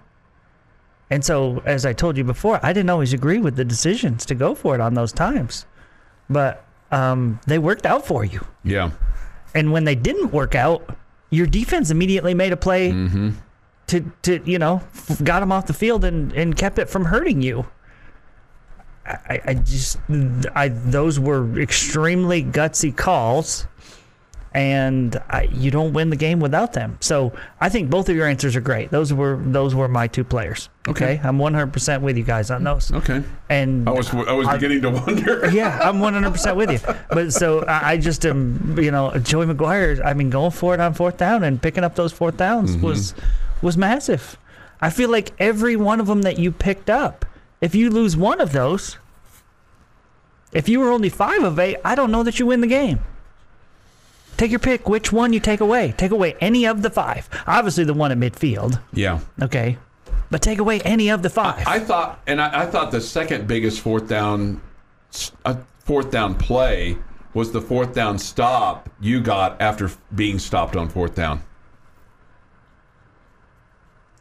And 1.09 1.23
so, 1.23 1.61
as 1.65 1.85
I 1.85 1.93
told 1.93 2.17
you 2.17 2.23
before, 2.23 2.59
I 2.63 2.73
didn't 2.73 2.89
always 2.89 3.13
agree 3.13 3.37
with 3.39 3.55
the 3.55 3.65
decisions 3.65 4.25
to 4.27 4.35
go 4.35 4.55
for 4.55 4.73
it 4.75 4.81
on 4.81 4.95
those 4.95 5.11
times, 5.11 5.65
but 6.29 6.65
um, 6.91 7.39
they 7.45 7.59
worked 7.59 7.85
out 7.85 8.05
for 8.05 8.25
you. 8.25 8.45
Yeah. 8.63 8.91
And 9.53 9.71
when 9.71 9.83
they 9.83 9.95
didn't 9.95 10.31
work 10.31 10.55
out, 10.55 10.95
your 11.29 11.45
defense 11.47 11.91
immediately 11.91 12.33
made 12.33 12.53
a 12.53 12.57
play 12.57 12.91
Mm-hmm. 12.91 13.31
To, 13.87 14.11
to 14.23 14.41
you 14.45 14.59
know, 14.59 14.81
got 15.23 15.43
him 15.43 15.51
off 15.51 15.67
the 15.67 15.73
field 15.73 16.03
and, 16.05 16.31
and 16.33 16.55
kept 16.57 16.79
it 16.79 16.89
from 16.89 17.05
hurting 17.05 17.41
you. 17.41 17.65
I, 19.07 19.39
I 19.45 19.53
just, 19.53 19.99
I 20.55 20.69
those 20.69 21.19
were 21.19 21.59
extremely 21.59 22.43
gutsy 22.43 22.95
calls, 22.95 23.67
and 24.51 25.21
I, 25.29 25.43
you 25.53 25.69
don't 25.69 25.93
win 25.93 26.09
the 26.09 26.15
game 26.15 26.39
without 26.39 26.73
them. 26.73 26.97
So 27.01 27.31
I 27.61 27.69
think 27.69 27.91
both 27.91 28.09
of 28.09 28.15
your 28.15 28.25
answers 28.25 28.55
are 28.55 28.61
great. 28.61 28.89
Those 28.89 29.13
were 29.13 29.39
those 29.45 29.75
were 29.75 29.87
my 29.87 30.07
two 30.07 30.23
players. 30.23 30.69
Okay, 30.87 31.21
I'm 31.23 31.37
100% 31.37 32.01
with 32.01 32.17
you 32.17 32.23
guys 32.23 32.49
on 32.49 32.63
those. 32.63 32.91
Okay. 32.91 33.21
And 33.47 33.87
I 33.87 33.91
was 33.91 34.11
I 34.11 34.33
was 34.33 34.47
I- 34.47 34.55
beginning 34.57 34.81
to 34.81 34.89
wonder. 34.89 35.49
yeah, 35.53 35.77
I'm 35.83 35.97
100% 35.97 36.55
with 36.55 36.71
you. 36.71 36.95
But 37.09 37.31
so 37.31 37.63
I, 37.65 37.91
I 37.91 37.97
just 37.97 38.25
am, 38.25 38.75
you 38.79 38.89
know, 38.89 39.15
Joey 39.19 39.45
McGuire. 39.45 40.03
I 40.03 40.15
mean, 40.15 40.31
going 40.31 40.49
for 40.49 40.73
it 40.73 40.79
on 40.79 40.95
fourth 40.95 41.17
down 41.17 41.43
and 41.43 41.61
picking 41.61 41.83
up 41.83 41.93
those 41.93 42.11
fourth 42.11 42.37
downs 42.37 42.71
Mm-hmm. 42.75 42.85
was 42.85 43.13
was 43.65 43.77
massive. 43.77 44.37
I 44.79 44.89
feel 44.89 45.09
like 45.09 45.33
every 45.39 45.75
one 45.75 45.99
of 45.99 46.07
them 46.07 46.21
that 46.21 46.39
you 46.39 46.51
picked 46.51 46.89
up, 46.89 47.25
if 47.59 47.75
you 47.75 47.89
lose 47.89 48.15
one 48.15 48.39
of 48.39 48.51
those, 48.51 48.97
if 50.53 50.69
you 50.69 50.79
were 50.79 50.91
only 50.91 51.09
five 51.09 51.43
of 51.43 51.59
eight, 51.59 51.77
I 51.83 51.95
don't 51.95 52.11
know 52.11 52.23
that 52.23 52.39
you 52.39 52.45
win 52.45 52.61
the 52.61 52.67
game. 52.67 52.99
Take 54.37 54.51
your 54.51 54.59
pick. 54.59 54.87
Which 54.87 55.11
one 55.11 55.33
you 55.33 55.39
take 55.39 55.61
away? 55.61 55.93
Take 55.97 56.11
away 56.11 56.35
any 56.39 56.65
of 56.65 56.81
the 56.81 56.89
five. 56.89 57.29
Obviously, 57.47 57.83
the 57.83 57.93
one 57.93 58.11
at 58.11 58.17
midfield. 58.17 58.81
Yeah. 58.93 59.19
Okay, 59.41 59.77
but 60.29 60.41
take 60.41 60.59
away 60.59 60.81
any 60.81 61.09
of 61.09 61.23
the 61.23 61.29
five. 61.29 61.65
I 61.67 61.79
thought, 61.79 62.21
and 62.27 62.41
I, 62.41 62.63
I 62.63 62.65
thought 62.65 62.91
the 62.91 63.01
second 63.01 63.47
biggest 63.47 63.79
fourth 63.79 64.07
down, 64.07 64.61
uh, 65.45 65.55
fourth 65.79 66.11
down 66.11 66.35
play 66.35 66.97
was 67.33 67.51
the 67.51 67.61
fourth 67.61 67.93
down 67.93 68.17
stop 68.17 68.89
you 68.99 69.21
got 69.21 69.59
after 69.61 69.89
being 70.13 70.37
stopped 70.37 70.75
on 70.75 70.89
fourth 70.89 71.15
down. 71.15 71.41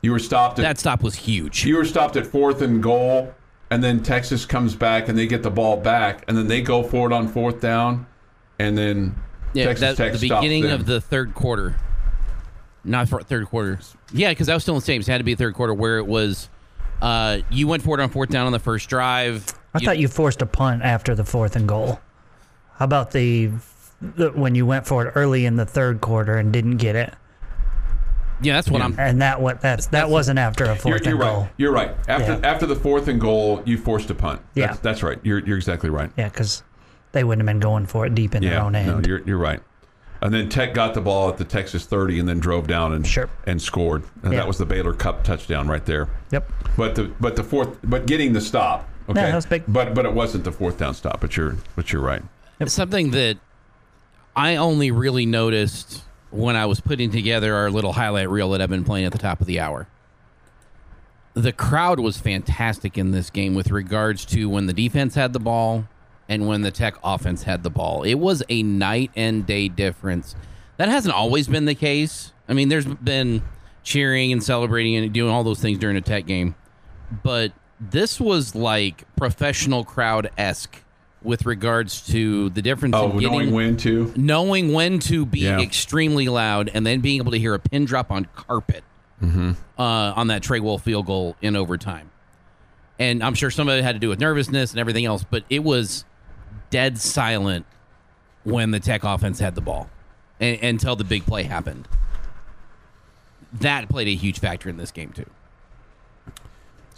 You 0.05 0.13
were 0.13 0.19
stopped 0.19 0.59
at 0.59 0.63
That 0.63 0.79
stop 0.79 1.03
was 1.03 1.15
huge. 1.15 1.65
you 1.65 1.77
were 1.77 1.85
stopped 1.87 2.17
at 2.17 2.27
fourth 2.27 2.61
and 2.61 2.83
goal, 2.83 3.33
and 3.71 3.83
then 3.83 4.03
Texas 4.03 4.45
comes 4.45 4.75
back 4.75 5.09
and 5.09 5.17
they 5.17 5.27
get 5.27 5.43
the 5.43 5.51
ball 5.51 5.79
back, 5.79 6.25
and 6.29 6.37
then 6.37 6.47
they 6.47 6.61
go 6.61 6.83
for 6.83 7.11
it 7.11 7.15
on 7.15 7.27
fourth 7.27 7.59
down, 7.63 8.07
and 8.59 8.77
then 8.77 9.15
Yeah, 9.55 9.65
Texas 9.65 9.97
that, 9.97 10.11
Tech 10.11 10.13
the 10.13 10.29
beginning 10.29 10.65
them. 10.65 10.79
of 10.79 10.85
the 10.85 11.01
third 11.01 11.35
quarter. 11.35 11.77
Not 12.85 13.09
for 13.09 13.23
third 13.23 13.47
quarter. 13.47 13.79
Yeah, 14.13 14.29
because 14.29 14.47
that 14.49 14.53
was 14.53 14.63
still 14.63 14.75
in 14.75 14.81
the 14.81 14.85
same. 14.85 15.01
It 15.01 15.07
had 15.07 15.17
to 15.19 15.25
be 15.25 15.33
a 15.33 15.37
third 15.37 15.55
quarter 15.55 15.73
where 15.73 15.97
it 15.97 16.07
was. 16.07 16.51
Uh, 17.01 17.39
you 17.51 17.67
went 17.67 17.83
for 17.83 17.99
it 17.99 18.03
on 18.03 18.11
fourth 18.11 18.29
down 18.29 18.45
on 18.45 18.53
the 18.53 18.59
first 18.59 18.91
drive. 18.91 19.47
I 19.73 19.79
thought 19.79 19.97
you 19.97 20.07
forced 20.09 20.43
a 20.43 20.47
punt 20.47 20.83
after 20.83 21.15
the 21.15 21.25
fourth 21.25 21.57
and 21.57 21.67
goal. 21.67 21.99
How 22.75 22.85
about 22.85 23.13
the, 23.13 23.53
the 24.03 24.33
when 24.33 24.55
you 24.55 24.67
went 24.67 24.87
for 24.87 25.07
it 25.07 25.13
early 25.15 25.47
in 25.47 25.57
the 25.57 25.65
third 25.65 26.03
quarter 26.03 26.37
and 26.37 26.53
didn't 26.53 26.77
get 26.77 26.95
it, 26.95 27.15
Yeah, 28.43 28.55
that's 28.55 28.71
what 28.71 28.83
I'm. 28.83 28.99
and 28.99 29.23
that 29.23 29.41
what 29.41 29.61
that's 29.61 29.87
that 29.89 30.11
wasn't 30.11 30.39
after 30.39 30.65
a 30.65 30.69
You're, 30.69 30.77
fourth 30.77 31.05
you're 31.05 31.11
and 31.13 31.21
right. 31.21 31.33
goal. 31.33 31.49
You're 31.57 31.73
right. 31.73 31.93
After 32.09 32.33
Yeah. 32.33 32.41
after 32.51 32.67
the 32.67 32.77
fourth 32.77 33.09
and 33.09 33.21
goal, 33.21 33.63
you 33.65 33.79
forced 33.79 34.11
a 34.11 34.15
punt. 34.15 34.41
Yeah. 34.55 34.69
that's, 34.69 34.79
that's 34.81 35.03
right. 35.03 35.19
You're 35.23 35.39
you're 35.41 35.57
exactly 35.57 35.91
right. 35.91 36.11
Yeah, 36.17 36.29
because 36.29 36.63
they 37.13 37.23
wouldn't 37.25 37.47
have 37.47 37.53
been 37.55 37.61
going 37.61 37.87
for 37.87 38.07
it 38.07 38.15
deep 38.15 38.35
in 38.35 38.43
their 38.43 38.55
Yeah, 38.55 38.65
own 38.65 38.73
no, 38.73 38.79
end. 38.97 39.07
you're 39.07 39.21
you're 39.25 39.39
right. 39.39 39.61
And 40.21 40.33
then 40.33 40.49
Tech 40.49 40.73
got 40.75 40.95
the 40.95 41.01
ball 41.03 41.29
at 41.29 41.37
the 41.37 41.45
Texas 41.45 41.85
30 41.85 42.19
and 42.19 42.27
then 42.29 42.39
drove 42.41 42.67
down 42.67 42.93
and 42.95 43.07
Sure. 43.07 43.29
and 43.47 43.61
scored. 43.61 44.05
And 44.23 44.33
Yeah. 44.33 44.41
that 44.41 44.49
was 44.49 44.57
the 44.59 44.65
Baylor 44.67 44.95
Cup 44.95 45.23
touchdown 45.23 45.69
right 45.69 45.85
there. 45.85 46.09
yep. 46.31 46.51
But 46.77 46.95
the 46.95 47.13
but 47.21 47.37
the 47.37 47.45
fourth 47.45 47.79
but 47.85 48.07
getting 48.07 48.33
the 48.33 48.41
stop. 48.41 48.89
Okay. 49.09 49.21
that 49.21 49.35
was 49.35 49.47
big. 49.47 49.65
But 49.69 49.95
but 49.95 50.07
it 50.07 50.13
wasn't 50.15 50.45
the 50.45 50.53
fourth 50.53 50.79
down 50.79 50.95
stop. 50.95 51.21
But 51.21 51.37
you're 51.37 51.57
but 51.77 51.93
you're 51.93 52.03
right. 52.03 52.23
something 52.67 53.11
that 53.13 53.37
I 54.35 54.57
only 54.57 54.91
really 54.91 55.27
noticed 55.27 56.03
when 56.35 56.57
I 56.57 56.67
was 56.67 56.81
putting 56.81 57.13
together 57.13 57.55
our 57.55 57.71
little 57.71 57.93
highlight 57.93 58.29
reel 58.29 58.51
that 58.51 58.61
I've 58.61 58.69
been 58.69 58.83
playing 58.83 59.07
at 59.07 59.13
the 59.13 59.19
top 59.19 59.41
of 59.41 59.47
the 59.47 59.61
hour. 59.61 59.87
The 61.35 61.53
crowd 61.53 62.01
was 62.01 62.19
fantastic 62.19 62.99
in 62.99 63.13
this 63.13 63.31
game 63.31 63.55
with 63.55 63.71
regards 63.71 64.25
to 64.27 64.49
when 64.49 64.67
the 64.67 64.73
defense 64.73 65.15
had 65.15 65.33
the 65.33 65.39
ball 65.39 65.85
and 66.29 66.49
when 66.49 66.63
the 66.63 66.73
Tech 66.73 66.97
offense 67.05 67.45
had 67.45 67.63
the 67.63 67.71
ball. 67.71 68.03
It 68.03 68.15
was 68.15 68.43
a 68.49 68.65
night 68.65 69.13
and 69.15 69.47
day 69.47 69.69
difference. 69.69 70.35
That 70.77 70.89
hasn't 70.89 71.15
always 71.15 71.47
been 71.47 71.67
the 71.67 71.75
case. 71.75 72.33
I 72.49 72.53
mean, 72.53 72.69
there's 72.69 72.87
been 72.87 73.43
cheering 73.85 74.33
and 74.33 74.43
celebrating 74.43 74.97
and 74.97 75.13
doing 75.13 75.33
all 75.33 75.45
those 75.45 75.61
things 75.61 75.79
during 75.79 75.97
a 75.97 76.01
Tech 76.01 76.27
game, 76.27 76.57
but 77.23 77.53
this 77.79 78.19
was 78.21 78.57
like 78.57 79.05
professional 79.17 79.85
crowd 79.85 80.31
esque 80.37 80.83
with 81.25 81.47
regards 81.47 82.03
to 82.09 82.51
the 82.51 82.63
difference 82.63 82.95
Oh, 82.95 83.11
in 83.11 83.19
getting 83.19 83.33
knowing 83.33 83.51
when 83.53 83.77
to. 83.79 84.13
knowing 84.15 84.73
when 84.73 84.99
to 85.01 85.25
be 85.27 85.41
Yeah. 85.41 85.59
extremely 85.61 86.29
loud 86.29 86.71
and 86.73 86.87
then 86.87 87.01
being 87.01 87.17
able 87.17 87.33
to 87.33 87.39
hear 87.39 87.55
a 87.55 87.59
pin 87.59 87.85
drop 87.87 88.11
on 88.13 88.27
carpet 88.37 88.85
Mm-hmm. 89.23 89.53
uh, 89.79 89.83
on 89.83 90.27
that 90.27 90.43
Trey 90.43 90.61
Wolff 90.61 90.83
field 90.83 91.07
goal 91.07 91.35
in 91.41 91.57
overtime. 91.57 92.11
And 92.99 93.23
I'm 93.25 93.35
sure 93.35 93.51
some 93.51 93.69
of 93.69 93.75
it 93.79 93.83
had 93.83 93.95
to 93.95 93.99
do 93.99 94.09
with 94.11 94.21
nervousness 94.21 94.73
and 94.73 94.79
everything 94.81 95.05
else, 95.07 95.25
but 95.29 95.45
it 95.49 95.65
was 95.65 96.05
dead 96.71 96.99
silent 96.99 97.65
when 98.43 98.71
the 98.71 98.81
Tech 98.81 99.03
offense 99.05 99.39
had 99.39 99.55
the 99.55 99.61
ball 99.63 99.89
and, 100.41 100.63
until 100.63 100.95
the 100.95 101.05
big 101.05 101.25
play 101.25 101.45
happened. 101.45 101.89
That 103.61 103.89
played 103.89 104.09
a 104.09 104.15
huge 104.15 104.41
factor 104.41 104.69
in 104.69 104.77
this 104.77 104.91
game, 104.91 105.11
too. 105.13 105.31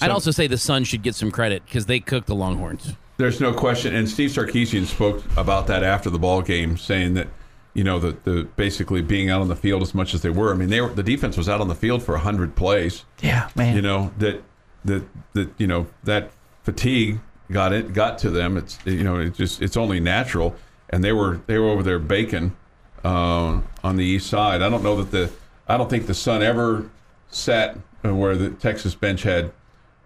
I'd 0.01 0.11
also 0.11 0.31
say 0.31 0.47
the 0.47 0.59
Suns 0.59 0.89
should 0.89 1.03
get 1.03 1.15
some 1.15 1.31
credit 1.31 1.65
because 1.65 1.87
they 1.87 2.01
cooked 2.01 2.27
the 2.27 2.35
Longhorns. 2.35 2.95
There's 3.19 3.41
no 3.41 3.53
question, 3.53 3.95
and 3.95 4.09
Steve 4.09 4.31
Sarkisian 4.31 4.85
spoke 4.85 5.25
about 5.37 5.67
that 5.69 5.83
after 5.83 6.11
the 6.11 6.19
ball 6.19 6.43
game, 6.43 6.77
saying 6.77 7.15
that 7.15 7.29
you 7.73 7.85
know 7.85 7.99
the 7.99 8.17
the 8.25 8.45
basically 8.57 9.03
being 9.03 9.31
out 9.31 9.41
on 9.41 9.49
the 9.49 9.57
field 9.57 9.83
as 9.83 9.95
much 9.95 10.15
as 10.15 10.23
they 10.23 10.31
were. 10.31 10.53
I 10.53 10.57
mean, 10.57 10.69
they 10.69 10.81
were 10.81 10.89
the 10.89 11.03
defense 11.03 11.37
was 11.37 11.49
out 11.49 11.61
on 11.61 11.69
the 11.69 11.75
field 11.75 12.03
for 12.03 12.17
hundred 12.17 12.57
plays. 12.57 13.05
Yeah, 13.23 13.49
man. 13.55 13.75
You 13.75 13.83
know 13.83 14.13
that 14.19 14.43
that 14.85 15.05
that 15.33 15.51
you 15.59 15.67
know 15.67 15.87
that 16.05 16.31
fatigue 16.63 17.21
got 17.51 17.73
it 17.73 17.93
got 17.93 18.19
to 18.19 18.31
them. 18.31 18.57
It's 18.57 18.79
you 18.85 19.05
know 19.05 19.19
it 19.19 19.35
just 19.35 19.63
it's 19.63 19.77
only 19.77 20.01
natural, 20.01 20.55
and 20.91 21.03
they 21.03 21.13
were 21.13 21.41
they 21.47 21.59
were 21.59 21.69
over 21.69 21.83
there 21.83 21.99
baking 21.99 22.57
uh, 23.05 23.61
on 23.85 23.97
the 23.97 24.05
east 24.05 24.27
side. 24.29 24.63
I 24.63 24.69
don't 24.69 24.83
know 24.83 24.97
that 25.03 25.11
the 25.11 25.31
I 25.69 25.77
don't 25.77 25.89
think 25.89 26.07
the 26.07 26.15
sun 26.15 26.43
ever 26.43 26.91
sat 27.29 27.77
where 28.03 28.37
the 28.37 28.51
Texas 28.51 28.95
bench 28.95 29.23
had 29.23 29.53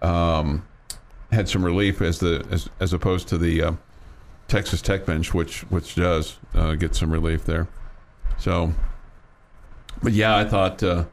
um, 0.00 0.66
had 1.32 1.48
some 1.48 1.64
relief 1.64 2.00
as 2.02 2.18
the 2.18 2.44
as 2.50 2.68
as 2.80 2.92
opposed 2.92 3.28
to 3.28 3.38
the 3.38 3.62
uh, 3.62 3.72
Texas 4.48 4.82
Tech 4.82 5.06
bench, 5.06 5.32
which 5.32 5.60
which 5.70 5.94
does 5.94 6.38
uh, 6.54 6.74
get 6.74 6.94
some 6.94 7.10
relief 7.10 7.44
there. 7.44 7.68
So, 8.38 8.72
but 10.02 10.12
yeah, 10.12 10.36
I 10.36 10.44
thought 10.44 10.82
uh, 10.82 11.04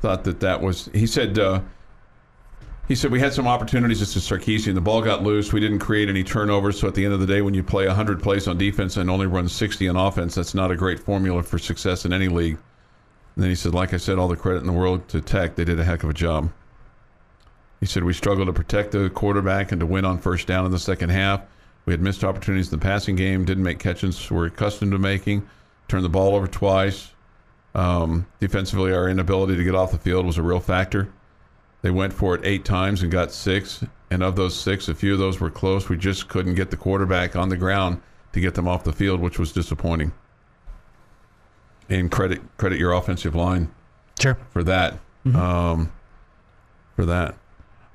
thought 0.00 0.24
that 0.24 0.40
that 0.40 0.60
was. 0.60 0.90
He 0.92 1.06
said 1.06 1.38
uh, 1.38 1.60
he 2.90 2.96
said 2.96 3.12
we 3.12 3.20
had 3.20 3.32
some 3.32 3.46
opportunities. 3.46 4.00
This 4.00 4.16
is 4.16 4.28
Sarkisian. 4.28 4.74
The 4.74 4.80
ball 4.80 5.00
got 5.00 5.22
loose. 5.22 5.52
We 5.52 5.60
didn't 5.60 5.78
create 5.78 6.08
any 6.08 6.24
turnovers. 6.24 6.80
So 6.80 6.88
at 6.88 6.94
the 6.96 7.04
end 7.04 7.14
of 7.14 7.20
the 7.20 7.26
day, 7.26 7.40
when 7.40 7.54
you 7.54 7.62
play 7.62 7.86
100 7.86 8.20
plays 8.20 8.48
on 8.48 8.58
defense 8.58 8.96
and 8.96 9.08
only 9.08 9.26
run 9.26 9.48
60 9.48 9.88
on 9.88 9.96
offense, 9.96 10.34
that's 10.34 10.54
not 10.54 10.72
a 10.72 10.76
great 10.76 10.98
formula 10.98 11.44
for 11.44 11.56
success 11.56 12.04
in 12.04 12.12
any 12.12 12.26
league. 12.26 12.58
And 13.36 13.44
then 13.44 13.48
he 13.48 13.54
said, 13.54 13.74
like 13.74 13.94
I 13.94 13.96
said, 13.96 14.18
all 14.18 14.26
the 14.26 14.36
credit 14.36 14.58
in 14.58 14.66
the 14.66 14.72
world 14.72 15.06
to 15.10 15.20
Tech. 15.20 15.54
They 15.54 15.64
did 15.64 15.78
a 15.78 15.84
heck 15.84 16.02
of 16.02 16.10
a 16.10 16.12
job. 16.12 16.50
He 17.80 17.86
said 17.86 18.04
we 18.04 18.12
struggled 18.12 18.46
to 18.46 18.52
protect 18.52 18.92
the 18.92 19.10
quarterback 19.10 19.72
and 19.72 19.80
to 19.80 19.86
win 19.86 20.04
on 20.04 20.18
first 20.18 20.46
down 20.46 20.66
in 20.66 20.72
the 20.72 20.78
second 20.78 21.08
half. 21.08 21.40
We 21.86 21.94
had 21.94 22.00
missed 22.00 22.22
opportunities 22.22 22.70
in 22.70 22.78
the 22.78 22.84
passing 22.84 23.16
game, 23.16 23.44
didn't 23.44 23.64
make 23.64 23.78
catches 23.78 24.30
we're 24.30 24.46
accustomed 24.46 24.92
to 24.92 24.98
making, 24.98 25.48
turned 25.88 26.04
the 26.04 26.10
ball 26.10 26.36
over 26.36 26.46
twice. 26.46 27.10
Um, 27.74 28.26
defensively, 28.38 28.92
our 28.92 29.08
inability 29.08 29.56
to 29.56 29.64
get 29.64 29.74
off 29.74 29.92
the 29.92 29.98
field 29.98 30.26
was 30.26 30.36
a 30.36 30.42
real 30.42 30.60
factor. 30.60 31.10
They 31.82 31.90
went 31.90 32.12
for 32.12 32.34
it 32.34 32.42
eight 32.44 32.66
times 32.66 33.02
and 33.02 33.10
got 33.10 33.32
six, 33.32 33.82
and 34.10 34.22
of 34.22 34.36
those 34.36 34.58
six, 34.58 34.88
a 34.88 34.94
few 34.94 35.14
of 35.14 35.18
those 35.18 35.40
were 35.40 35.50
close. 35.50 35.88
We 35.88 35.96
just 35.96 36.28
couldn't 36.28 36.56
get 36.56 36.70
the 36.70 36.76
quarterback 36.76 37.36
on 37.36 37.48
the 37.48 37.56
ground 37.56 38.02
to 38.32 38.40
get 38.40 38.54
them 38.54 38.68
off 38.68 38.84
the 38.84 38.92
field, 38.92 39.20
which 39.20 39.38
was 39.38 39.52
disappointing. 39.52 40.12
And 41.88 42.10
credit 42.10 42.40
credit 42.58 42.78
your 42.78 42.92
offensive 42.92 43.34
line 43.34 43.72
sure. 44.20 44.38
for 44.50 44.62
that. 44.64 44.98
Um, 45.34 45.92
for 46.94 47.06
that. 47.06 47.34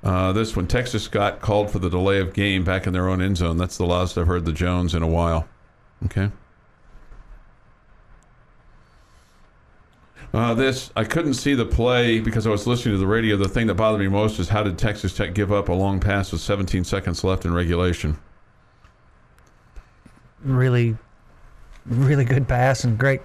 Uh, 0.02 0.32
this 0.32 0.54
one, 0.54 0.66
Texas 0.66 1.08
got 1.08 1.40
called 1.40 1.70
for 1.70 1.78
the 1.78 1.90
delay 1.90 2.20
of 2.20 2.32
game 2.32 2.64
back 2.64 2.86
in 2.86 2.92
their 2.92 3.08
own 3.08 3.20
end 3.20 3.36
zone. 3.36 3.56
That's 3.56 3.76
the 3.76 3.86
loudest 3.86 4.16
I've 4.16 4.26
heard 4.26 4.44
the 4.44 4.52
Jones 4.52 4.94
in 4.94 5.02
a 5.02 5.08
while. 5.08 5.48
Okay. 6.04 6.30
Uh, 10.34 10.52
this 10.54 10.90
I 10.96 11.04
couldn't 11.04 11.34
see 11.34 11.54
the 11.54 11.64
play 11.64 12.20
because 12.20 12.46
I 12.46 12.50
was 12.50 12.66
listening 12.66 12.94
to 12.94 12.98
the 12.98 13.06
radio. 13.06 13.36
The 13.36 13.48
thing 13.48 13.68
that 13.68 13.74
bothered 13.74 14.00
me 14.00 14.08
most 14.08 14.38
is 14.38 14.48
how 14.50 14.62
did 14.62 14.76
Texas 14.76 15.14
Tech 15.14 15.34
give 15.34 15.50
up 15.50 15.68
a 15.68 15.72
long 15.72 15.98
pass 15.98 16.30
with 16.30 16.40
17 16.40 16.84
seconds 16.84 17.24
left 17.24 17.44
in 17.44 17.54
regulation? 17.54 18.18
Really, 20.44 20.96
really 21.86 22.24
good 22.24 22.46
pass 22.46 22.84
and 22.84 22.98
great. 22.98 23.22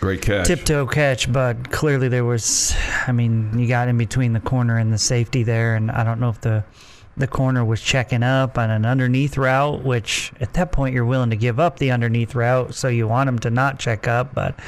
Great 0.00 0.22
catch. 0.22 0.46
tiptoe 0.46 0.86
catch, 0.86 1.30
but 1.30 1.70
clearly 1.70 2.08
there 2.08 2.24
was. 2.24 2.74
I 3.06 3.12
mean, 3.12 3.58
you 3.58 3.68
got 3.68 3.88
in 3.88 3.98
between 3.98 4.32
the 4.32 4.40
corner 4.40 4.78
and 4.78 4.90
the 4.92 4.98
safety 4.98 5.42
there, 5.42 5.76
and 5.76 5.90
I 5.90 6.04
don't 6.04 6.20
know 6.20 6.30
if 6.30 6.40
the 6.40 6.64
the 7.18 7.26
corner 7.26 7.64
was 7.64 7.82
checking 7.82 8.22
up 8.22 8.56
on 8.56 8.70
an 8.70 8.86
underneath 8.86 9.36
route, 9.36 9.82
which 9.84 10.32
at 10.40 10.54
that 10.54 10.72
point 10.72 10.94
you're 10.94 11.04
willing 11.04 11.30
to 11.30 11.36
give 11.36 11.60
up 11.60 11.78
the 11.78 11.90
underneath 11.90 12.34
route, 12.34 12.74
so 12.74 12.88
you 12.88 13.06
want 13.06 13.28
him 13.28 13.38
to 13.40 13.50
not 13.50 13.78
check 13.78 14.08
up, 14.08 14.34
but 14.34 14.58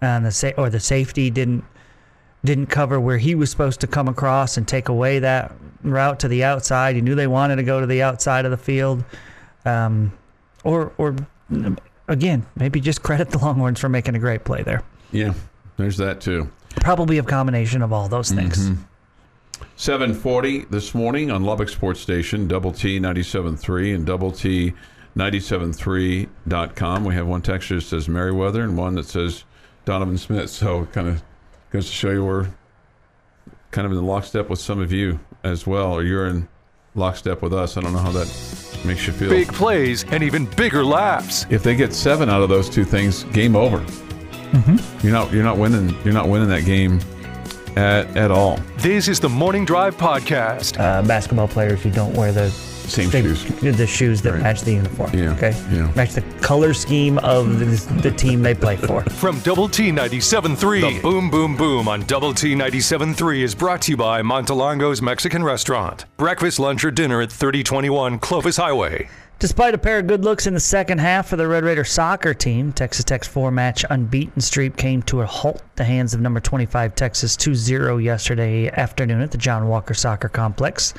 uh, 0.00 0.18
the 0.18 0.32
sa- 0.32 0.50
or 0.56 0.68
the 0.68 0.80
safety 0.80 1.30
didn't 1.30 1.64
didn't 2.44 2.66
cover 2.66 2.98
where 2.98 3.18
he 3.18 3.36
was 3.36 3.50
supposed 3.52 3.80
to 3.80 3.86
come 3.86 4.08
across 4.08 4.56
and 4.56 4.66
take 4.66 4.88
away 4.88 5.20
that 5.20 5.52
route 5.84 6.18
to 6.18 6.26
the 6.26 6.42
outside. 6.42 6.96
You 6.96 7.02
knew 7.02 7.14
they 7.14 7.28
wanted 7.28 7.56
to 7.56 7.62
go 7.62 7.80
to 7.80 7.86
the 7.86 8.02
outside 8.02 8.44
of 8.44 8.50
the 8.50 8.56
field, 8.56 9.04
um, 9.64 10.12
or 10.64 10.92
or 10.98 11.14
again 12.08 12.44
maybe 12.56 12.80
just 12.80 13.02
credit 13.02 13.30
the 13.30 13.38
Longhorns 13.38 13.80
for 13.80 13.88
making 13.88 14.14
a 14.14 14.18
great 14.18 14.44
play 14.44 14.62
there. 14.62 14.82
Yeah, 15.10 15.34
there's 15.76 15.96
that 15.98 16.20
too. 16.20 16.50
Probably 16.76 17.18
a 17.18 17.22
combination 17.22 17.82
of 17.82 17.92
all 17.92 18.08
those 18.08 18.30
things. 18.30 18.70
Mm-hmm. 18.70 18.82
740 19.76 20.66
this 20.70 20.94
morning 20.94 21.30
on 21.30 21.44
Lubbock 21.44 21.68
Sports 21.68 22.00
Station, 22.00 22.48
Double 22.48 22.72
T 22.72 22.98
97.3 22.98 23.94
and 23.94 24.06
Double 24.06 24.30
T 24.30 24.72
97.3.com. 25.16 27.04
We 27.04 27.14
have 27.14 27.26
one 27.26 27.42
texture 27.42 27.76
that 27.76 27.82
says 27.82 28.08
Merriweather 28.08 28.62
and 28.62 28.76
one 28.76 28.94
that 28.94 29.06
says 29.06 29.44
Donovan 29.84 30.18
Smith. 30.18 30.50
So 30.50 30.82
it 30.82 30.92
kind 30.92 31.08
of 31.08 31.22
goes 31.70 31.86
to 31.86 31.92
show 31.92 32.10
you 32.10 32.24
we're 32.24 32.48
kind 33.70 33.86
of 33.86 33.92
in 33.92 34.04
lockstep 34.04 34.48
with 34.48 34.58
some 34.58 34.80
of 34.80 34.92
you 34.92 35.20
as 35.42 35.66
well, 35.66 35.92
or 35.92 36.02
you're 36.02 36.26
in 36.26 36.48
lockstep 36.94 37.42
with 37.42 37.52
us. 37.52 37.76
I 37.76 37.80
don't 37.80 37.92
know 37.92 37.98
how 37.98 38.12
that 38.12 38.26
makes 38.84 39.06
you 39.06 39.12
feel. 39.12 39.30
Big 39.30 39.52
plays 39.52 40.04
and 40.10 40.22
even 40.22 40.46
bigger 40.46 40.84
laughs. 40.84 41.46
If 41.50 41.62
they 41.62 41.74
get 41.74 41.92
seven 41.92 42.28
out 42.28 42.42
of 42.42 42.48
those 42.48 42.68
two 42.68 42.84
things, 42.84 43.24
game 43.24 43.56
over. 43.56 43.84
You're 45.02 45.12
not 45.12 45.32
you're 45.32 45.42
not 45.44 45.56
winning 45.56 45.96
you're 46.04 46.12
not 46.12 46.28
winning 46.28 46.48
that 46.48 46.64
game 46.64 47.00
at 47.76 48.14
at 48.16 48.30
all. 48.30 48.58
This 48.78 49.08
is 49.08 49.18
the 49.18 49.28
Morning 49.28 49.64
Drive 49.64 49.96
Podcast. 49.96 50.78
Uh, 50.78 51.02
basketball 51.06 51.48
players 51.48 51.82
who 51.82 51.90
don't 51.90 52.14
wear 52.14 52.32
the 52.32 52.50
Same 52.88 53.10
they- 53.10 53.22
shoes. 53.22 53.44
the 53.76 53.86
shoes 53.86 54.22
that 54.22 54.32
Right. 54.34 54.42
match 54.42 54.62
the 54.62 54.72
uniform. 54.72 55.10
Yeah, 55.14 55.30
Okay. 55.32 55.54
yeah. 55.72 55.90
Match 55.94 56.12
the 56.14 56.22
color 56.40 56.74
scheme 56.74 57.18
of 57.18 57.58
the, 57.58 57.66
the 58.02 58.10
team 58.10 58.42
they 58.42 58.54
play 58.54 58.76
for. 58.76 59.02
From 59.10 59.38
Double 59.40 59.68
T 59.68 59.90
97.3, 59.90 60.80
the 60.80 61.00
Boom 61.00 61.30
Boom 61.30 61.56
Boom 61.56 61.88
on 61.88 62.02
Double 62.06 62.34
T 62.34 62.54
97.3 62.54 63.42
is 63.42 63.54
brought 63.54 63.82
to 63.82 63.92
you 63.92 63.96
by 63.96 64.22
Montelongo's 64.22 65.00
Mexican 65.02 65.42
Restaurant. 65.44 66.04
Breakfast, 66.16 66.58
lunch, 66.58 66.84
or 66.84 66.90
dinner 66.90 67.20
at 67.20 67.30
3021 67.32 68.18
Clovis 68.18 68.56
Highway. 68.56 69.08
Despite 69.38 69.74
a 69.74 69.78
pair 69.78 69.98
of 69.98 70.06
good 70.06 70.24
looks 70.24 70.46
in 70.46 70.54
the 70.54 70.60
second 70.60 70.98
half 70.98 71.26
for 71.28 71.34
the 71.34 71.48
Red 71.48 71.64
Raider 71.64 71.82
soccer 71.82 72.32
team, 72.32 72.72
Texas 72.72 73.04
Tech's 73.04 73.26
four-match 73.26 73.84
unbeaten 73.90 74.40
streak 74.40 74.76
came 74.76 75.02
to 75.02 75.20
a 75.22 75.26
halt 75.26 75.56
at 75.56 75.76
the 75.76 75.84
hands 75.84 76.14
of 76.14 76.20
number 76.20 76.38
25 76.38 76.94
Texas 76.94 77.36
2-0 77.36 78.00
yesterday 78.04 78.68
afternoon 78.70 79.20
at 79.20 79.32
the 79.32 79.38
John 79.38 79.66
Walker 79.66 79.94
Soccer 79.94 80.28
Complex. 80.28 80.94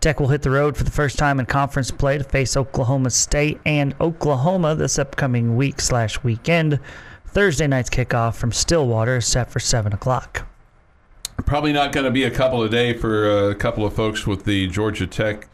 Tech 0.00 0.20
will 0.20 0.28
hit 0.28 0.42
the 0.42 0.50
road 0.50 0.76
for 0.76 0.84
the 0.84 0.92
first 0.92 1.18
time 1.18 1.40
in 1.40 1.46
conference 1.46 1.90
play 1.90 2.18
to 2.18 2.24
face 2.24 2.56
Oklahoma 2.56 3.10
State 3.10 3.60
and 3.66 3.96
Oklahoma 4.00 4.76
this 4.76 4.96
upcoming 4.96 5.56
week 5.56 5.80
slash 5.80 6.22
weekend. 6.22 6.78
Thursday 7.26 7.66
night's 7.66 7.90
kickoff 7.90 8.36
from 8.36 8.52
Stillwater 8.52 9.16
is 9.16 9.26
set 9.26 9.50
for 9.50 9.58
7 9.58 9.92
o'clock. 9.92 10.46
Probably 11.44 11.72
not 11.72 11.90
going 11.92 12.04
to 12.04 12.12
be 12.12 12.22
a 12.22 12.30
couple 12.30 12.62
of 12.62 12.70
day 12.70 12.92
for 12.92 13.50
a 13.50 13.54
couple 13.56 13.84
of 13.84 13.92
folks 13.92 14.24
with 14.24 14.44
the 14.44 14.68
Georgia 14.68 15.06
Tech 15.06 15.48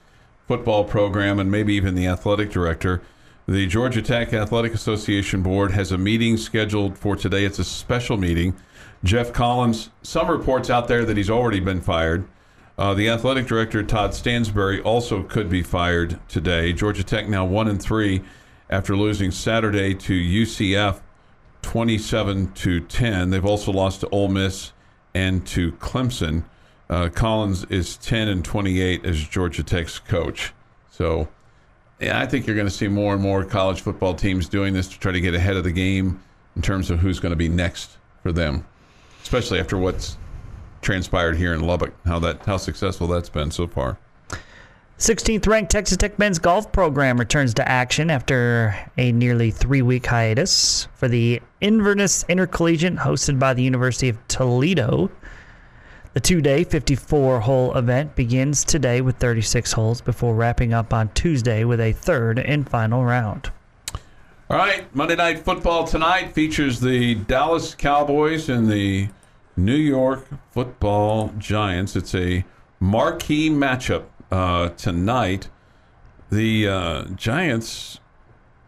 football 0.46 0.84
program 0.84 1.38
and 1.38 1.50
maybe 1.50 1.74
even 1.74 1.94
the 1.94 2.06
athletic 2.06 2.50
director. 2.50 3.00
The 3.46 3.66
Georgia 3.66 4.02
Tech 4.02 4.32
Athletic 4.32 4.74
Association 4.74 5.42
Board 5.42 5.70
has 5.70 5.92
a 5.92 5.98
meeting 5.98 6.36
scheduled 6.36 6.98
for 6.98 7.16
today. 7.16 7.44
It's 7.44 7.58
a 7.58 7.64
special 7.64 8.16
meeting. 8.16 8.56
Geoff 9.02 9.32
Collins, 9.32 9.90
some 10.02 10.28
reports 10.28 10.70
out 10.70 10.88
there 10.88 11.04
that 11.04 11.16
he's 11.16 11.30
already 11.30 11.60
been 11.60 11.80
fired. 11.80 12.26
Uh, 12.76 12.92
the 12.92 13.08
athletic 13.08 13.46
director, 13.46 13.82
Todd 13.82 14.14
Stansbury, 14.14 14.80
also 14.80 15.22
could 15.22 15.48
be 15.48 15.62
fired 15.62 16.18
today. 16.28 16.72
Georgia 16.72 17.04
Tech 17.04 17.28
now 17.28 17.44
1 17.44 17.68
and 17.68 17.80
3 17.80 18.22
after 18.68 18.96
losing 18.96 19.30
Saturday 19.30 19.94
to 19.94 20.12
UCF 20.12 21.00
27 21.62 22.52
to 22.52 22.80
10. 22.80 23.30
They've 23.30 23.44
also 23.44 23.70
lost 23.70 24.00
to 24.00 24.08
Ole 24.08 24.28
Miss 24.28 24.72
and 25.14 25.46
to 25.46 25.72
Clemson. 25.72 26.44
Uh, 26.90 27.08
Collins 27.08 27.64
is 27.64 27.96
10 27.98 28.28
and 28.28 28.44
28 28.44 29.04
as 29.04 29.22
Georgia 29.22 29.62
Tech's 29.62 30.00
coach. 30.00 30.52
So, 30.90 31.28
yeah, 32.00 32.20
I 32.20 32.26
think 32.26 32.46
you're 32.46 32.56
going 32.56 32.66
to 32.66 32.74
see 32.74 32.88
more 32.88 33.14
and 33.14 33.22
more 33.22 33.44
college 33.44 33.82
football 33.82 34.14
teams 34.14 34.48
doing 34.48 34.74
this 34.74 34.88
to 34.88 34.98
try 34.98 35.12
to 35.12 35.20
get 35.20 35.34
ahead 35.34 35.56
of 35.56 35.62
the 35.62 35.72
game 35.72 36.20
in 36.56 36.62
terms 36.62 36.90
of 36.90 36.98
who's 36.98 37.20
going 37.20 37.30
to 37.30 37.36
be 37.36 37.48
next 37.48 37.98
for 38.22 38.32
them, 38.32 38.66
especially 39.22 39.60
after 39.60 39.78
what's 39.78 40.16
transpired 40.84 41.36
here 41.36 41.52
in 41.52 41.60
Lubbock, 41.60 41.94
how 42.04 42.18
that 42.20 42.44
how 42.44 42.56
successful 42.56 43.08
that's 43.08 43.28
been 43.28 43.50
so 43.50 43.66
far. 43.66 43.98
16th 44.98 45.46
ranked 45.48 45.72
Texas 45.72 45.96
Tech 45.96 46.18
men's 46.20 46.38
golf 46.38 46.70
program 46.70 47.18
returns 47.18 47.52
to 47.54 47.68
action 47.68 48.10
after 48.10 48.76
a 48.96 49.10
nearly 49.10 49.50
three 49.50 49.82
week 49.82 50.06
hiatus 50.06 50.86
for 50.94 51.08
the 51.08 51.42
Inverness 51.60 52.24
Intercollegiate 52.28 52.94
hosted 52.94 53.40
by 53.40 53.54
the 53.54 53.62
University 53.62 54.08
of 54.08 54.28
Toledo. 54.28 55.10
The 56.12 56.20
two 56.20 56.40
day, 56.40 56.62
54 56.62 57.40
hole 57.40 57.76
event 57.76 58.14
begins 58.14 58.62
today 58.62 59.00
with 59.00 59.16
36 59.16 59.72
holes 59.72 60.00
before 60.00 60.32
wrapping 60.36 60.72
up 60.72 60.94
on 60.94 61.08
Tuesday 61.08 61.64
with 61.64 61.80
a 61.80 61.92
third 61.92 62.38
and 62.38 62.68
final 62.68 63.04
round. 63.04 63.50
All 64.48 64.56
right, 64.56 64.94
Monday 64.94 65.16
Night 65.16 65.40
Football 65.40 65.88
tonight 65.88 66.32
features 66.32 66.78
the 66.78 67.16
Dallas 67.16 67.74
Cowboys 67.74 68.48
and 68.48 68.70
the 68.70 69.08
New 69.56 69.76
York 69.76 70.26
Football 70.50 71.32
Giants. 71.38 71.94
It's 71.96 72.14
a 72.14 72.44
marquee 72.80 73.50
matchup 73.50 74.04
uh, 74.30 74.70
tonight. 74.70 75.48
The 76.30 76.68
uh, 76.68 77.04
Giants 77.14 78.00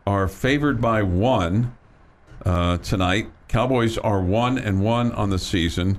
are 0.06 0.28
favored 0.28 0.80
by 0.80 1.02
one 1.02 1.76
uh, 2.44 2.78
tonight. 2.78 3.30
Cowboys 3.48 3.98
are 3.98 4.20
one 4.20 4.58
and 4.58 4.80
one 4.80 5.10
on 5.12 5.30
the 5.30 5.38
season. 5.38 5.98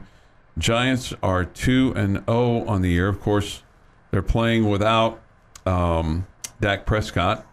Giants 0.57 1.13
are 1.21 1.43
two 1.43 1.93
and 1.95 2.23
zero 2.25 2.65
on 2.65 2.81
the 2.81 2.89
year. 2.89 3.09
Of 3.09 3.19
course, 3.19 3.63
they're 4.11 4.21
playing 4.21 4.69
without 4.69 5.21
um, 5.65 6.25
Dak 6.61 6.85
Prescott, 6.85 7.45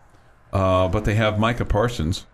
uh, 0.52 0.88
but 0.88 1.04
they 1.04 1.14
have 1.14 1.38
Micah 1.38 1.64
Parsons, 1.64 2.26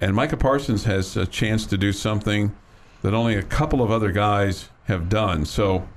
and 0.00 0.14
Micah 0.14 0.36
Parsons 0.36 0.84
has 0.84 1.16
a 1.16 1.26
chance 1.26 1.64
to 1.66 1.78
do 1.78 1.92
something 1.92 2.54
that 3.02 3.14
only 3.14 3.34
a 3.34 3.42
couple 3.42 3.82
of 3.82 3.90
other 3.90 4.10
guys 4.10 4.70
have 4.84 5.08
done. 5.08 5.44
So, 5.44 5.88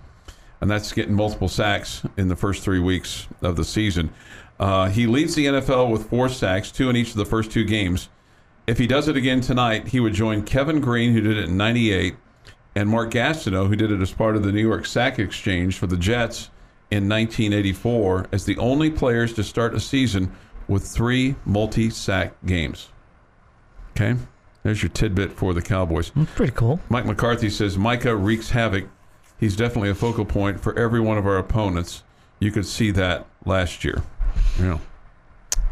and 0.62 0.70
that's 0.70 0.91
getting 0.91 1.13
multiple 1.13 1.48
sacks 1.48 2.04
in 2.18 2.28
the 2.28 2.36
first 2.36 2.63
three 2.63 2.80
weeks 2.80 3.28
of 3.41 3.56
the 3.56 3.63
season. 3.65 4.12
Uh, 4.60 4.89
he 4.89 5.06
leads 5.06 5.36
the 5.36 5.46
NFL 5.46 5.91
with 5.91 6.10
four 6.10 6.30
sacks, 6.30 6.72
two 6.72 6.89
in 6.89 6.96
each 6.96 7.12
of 7.12 7.18
the 7.18 7.26
first 7.26 7.52
two 7.52 7.63
games. 7.63 8.10
If 8.68 8.78
he 8.78 8.88
does 8.88 9.08
it 9.08 9.18
again 9.18 9.41
tonight, 9.41 9.89
he 9.89 10.00
would 10.00 10.13
join 10.13 10.44
Kevin 10.44 10.80
Greene, 10.80 11.13
who 11.13 11.22
did 11.22 11.38
it 11.38 11.46
in 11.46 11.58
'98, 11.58 12.15
and 12.76 12.89
Mark 12.89 13.12
Gastineau, 13.12 13.68
who 13.68 13.76
did 13.76 13.91
it 13.91 14.02
as 14.02 14.12
part 14.12 14.36
of 14.36 14.44
the 14.44 14.52
New 14.52 14.62
York 14.62 14.86
Sack 14.86 15.20
Exchange 15.20 15.78
for 15.78 15.88
the 15.88 15.98
Jets 15.98 16.50
in 16.89 17.08
1984, 17.10 18.28
as 18.32 18.46
the 18.46 18.58
only 18.58 18.89
players 18.89 19.34
to 19.34 19.44
start 19.44 19.76
a 19.76 19.80
season 19.80 20.32
with 20.68 20.84
three 20.88 21.36
multi-sack 21.46 22.34
games. 22.46 22.89
Okay, 23.91 24.15
there's 24.65 24.82
your 24.82 24.89
tidbit 24.89 25.32
for 25.32 25.54
the 25.54 25.62
Cowboys. 25.62 26.10
Mm, 26.10 26.25
pretty 26.25 26.51
cool. 26.54 26.80
Mike 26.89 27.06
McCarthy 27.06 27.51
says 27.51 27.78
Micah 27.78 28.15
wreaks 28.15 28.49
havoc. 28.49 28.86
He's 29.39 29.56
definitely 29.56 29.91
a 29.91 29.95
focal 29.95 30.25
point 30.25 30.60
for 30.60 30.75
every 30.78 30.99
one 30.99 31.19
of 31.19 31.28
our 31.28 31.38
opponents. 31.38 32.01
You 32.39 32.49
could 32.49 32.65
see 32.65 32.89
that 32.89 33.28
last 33.45 33.84
year. 33.84 34.01
Yeah. 34.60 34.80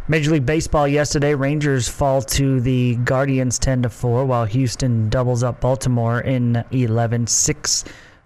Major 0.08 0.29
League 0.29 0.45
Baseball 0.45 0.88
yesterday, 0.88 1.34
Rangers 1.34 1.89
fall 1.89 2.21
to 2.21 2.62
the 2.62 2.97
Guardians 2.97 3.58
10 3.58 3.82
to 3.82 3.89
4 3.89 4.25
while 4.25 4.45
Houston 4.45 5.10
doubles 5.10 5.41
up 5.41 5.60
Baltimore 5.60 6.21
in 6.21 6.63
11 6.69 7.25
6 7.25 7.86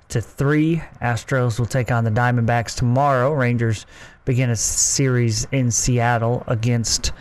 to 0.10 0.20
3. 0.20 0.84
Astros 1.02 1.60
will 1.60 1.66
take 1.66 1.94
on 1.94 2.04
the 2.04 2.12
Diamondbacks 2.12 2.76
tomorrow. 2.76 3.32
Rangers 3.32 3.86
begin 4.26 4.50
a 4.50 4.56
series 4.58 5.48
in 5.54 5.72
Seattle 5.72 6.44
against 6.46 7.14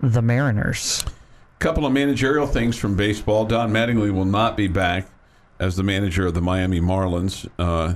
the 0.00 0.20
Mariners. 0.20 1.04
Couple 1.58 1.84
of 1.84 1.92
managerial 1.92 2.46
things 2.46 2.76
from 2.76 2.94
baseball. 2.94 3.44
Don 3.44 3.72
Mattingly 3.72 4.12
will 4.12 4.24
not 4.24 4.56
be 4.56 4.68
back 4.68 5.08
as 5.58 5.74
the 5.74 5.82
manager 5.82 6.24
of 6.24 6.34
the 6.34 6.40
Miami 6.40 6.80
Marlins. 6.80 7.48
Uh, 7.58 7.94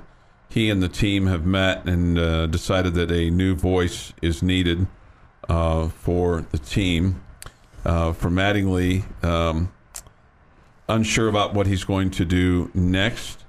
he 0.49 0.69
and 0.69 0.83
the 0.83 0.89
team 0.89 1.29
have 1.29 1.47
met 1.47 1.87
and 1.87 2.19
uh, 2.19 2.47
decided 2.49 2.95
that 2.95 3.13
a 3.13 3.31
new 3.31 3.55
voice 3.55 4.13
is 4.21 4.43
needed 4.43 4.89
uh, 5.49 5.87
for 5.89 6.45
the 6.51 6.59
team. 6.59 7.23
Uh, 7.85 8.13
for 8.13 8.31
Mattingly, 8.31 9.05
um, 9.25 9.73
unsure 10.89 11.29
about 11.29 11.55
what 11.55 11.69
he's 11.69 11.85
going 11.85 12.11
to 12.11 12.25
do 12.25 12.69
next. 12.75 13.45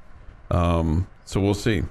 Um, 0.51 1.07
so 1.26 1.39
we'll 1.39 1.55
see. 1.55 1.84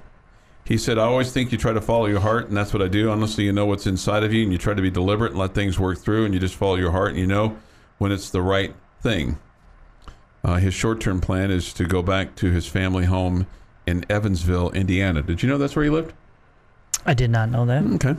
He 0.63 0.77
said, 0.77 0.97
I 0.97 1.03
always 1.03 1.33
think 1.33 1.51
you 1.51 1.57
try 1.57 1.73
to 1.73 1.81
follow 1.81 2.05
your 2.05 2.21
heart, 2.21 2.47
and 2.47 2.55
that's 2.55 2.73
what 2.73 2.81
I 2.81 2.87
do. 2.87 3.09
Honestly, 3.09 3.43
you 3.43 3.51
know 3.51 3.65
what's 3.65 3.85
inside 3.85 4.23
of 4.23 4.31
you, 4.31 4.43
and 4.43 4.51
you 4.53 4.57
try 4.57 4.73
to 4.73 4.81
be 4.81 4.89
deliberate 4.89 5.31
and 5.31 5.39
let 5.39 5.53
things 5.53 5.77
work 5.77 5.97
through, 5.97 6.23
and 6.23 6.33
you 6.33 6.39
just 6.39 6.55
follow 6.55 6.75
your 6.75 6.91
heart, 6.91 7.09
and 7.09 7.19
you 7.19 7.27
know 7.27 7.57
when 8.03 8.11
it's 8.11 8.29
the 8.31 8.41
right 8.41 8.75
thing. 8.99 9.39
Uh, 10.43 10.55
his 10.55 10.73
short-term 10.73 11.21
plan 11.21 11.49
is 11.49 11.71
to 11.71 11.85
go 11.85 12.03
back 12.03 12.35
to 12.35 12.51
his 12.51 12.67
family 12.67 13.05
home 13.05 13.47
in 13.87 14.05
Evansville, 14.09 14.71
Indiana. 14.71 15.21
Did 15.21 15.41
you 15.41 15.47
know 15.47 15.57
that's 15.57 15.73
where 15.73 15.85
he 15.85 15.89
lived? 15.89 16.11
I 17.05 17.13
did 17.13 17.29
not 17.29 17.49
know 17.49 17.65
that. 17.65 17.81
Okay. 17.93 18.15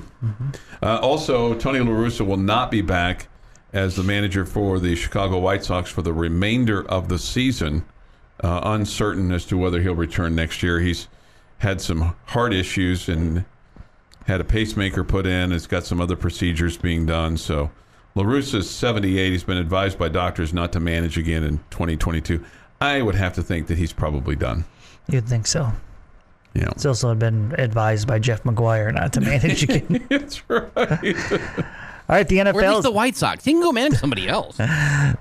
Uh, 0.82 1.00
also, 1.02 1.52
Tony 1.56 1.80
La 1.80 1.90
Russa 1.90 2.26
will 2.26 2.38
not 2.38 2.70
be 2.70 2.80
back 2.80 3.28
as 3.74 3.94
the 3.94 4.02
manager 4.02 4.46
for 4.46 4.78
the 4.78 4.96
Chicago 4.96 5.38
White 5.38 5.66
Sox 5.66 5.90
for 5.90 6.00
the 6.00 6.14
remainder 6.14 6.88
of 6.88 7.10
the 7.10 7.18
season. 7.18 7.84
Uh, 8.42 8.60
uncertain 8.64 9.30
as 9.32 9.44
to 9.44 9.58
whether 9.58 9.82
he'll 9.82 9.94
return 9.94 10.34
next 10.34 10.62
year. 10.62 10.80
He's 10.80 11.08
had 11.58 11.82
some 11.82 12.16
heart 12.24 12.54
issues 12.54 13.06
and 13.06 13.44
had 14.26 14.40
a 14.40 14.44
pacemaker 14.44 15.04
put 15.04 15.26
in. 15.26 15.50
Has 15.50 15.66
got 15.66 15.84
some 15.84 16.00
other 16.00 16.16
procedures 16.16 16.78
being 16.78 17.04
done. 17.04 17.36
So, 17.36 17.70
La 18.14 18.22
Russa's 18.22 18.70
78. 18.70 19.32
He's 19.32 19.44
been 19.44 19.56
advised 19.56 19.98
by 19.98 20.08
doctors 20.08 20.52
not 20.54 20.72
to 20.72 20.80
manage 20.80 21.18
again 21.18 21.42
in 21.42 21.58
2022. 21.70 22.44
I 22.80 23.02
would 23.02 23.14
have 23.14 23.32
to 23.34 23.42
think 23.42 23.66
that 23.66 23.78
he's 23.78 23.92
probably 23.92 24.36
done. 24.36 24.64
You'd 25.08 25.28
think 25.28 25.46
so. 25.46 25.72
Yeah. 26.54 26.68
It's 26.70 26.86
also 26.86 27.14
been 27.14 27.54
advised 27.58 28.06
by 28.06 28.20
Jeff 28.20 28.44
McGuire 28.44 28.92
not 28.94 29.12
to 29.14 29.20
manage 29.20 29.62
again. 29.68 30.06
That's 30.08 30.48
right. 30.48 31.16
All 32.06 32.14
right, 32.14 32.28
the 32.28 32.38
Or 32.38 32.48
at 32.48 32.54
least 32.54 32.66
NFL 32.66 32.82
the 32.82 32.90
White 32.90 33.16
Sox. 33.16 33.44
He 33.44 33.52
can 33.52 33.62
go 33.62 33.72
manage 33.72 33.98
somebody 33.98 34.28
else. 34.28 34.56
the 34.58 34.66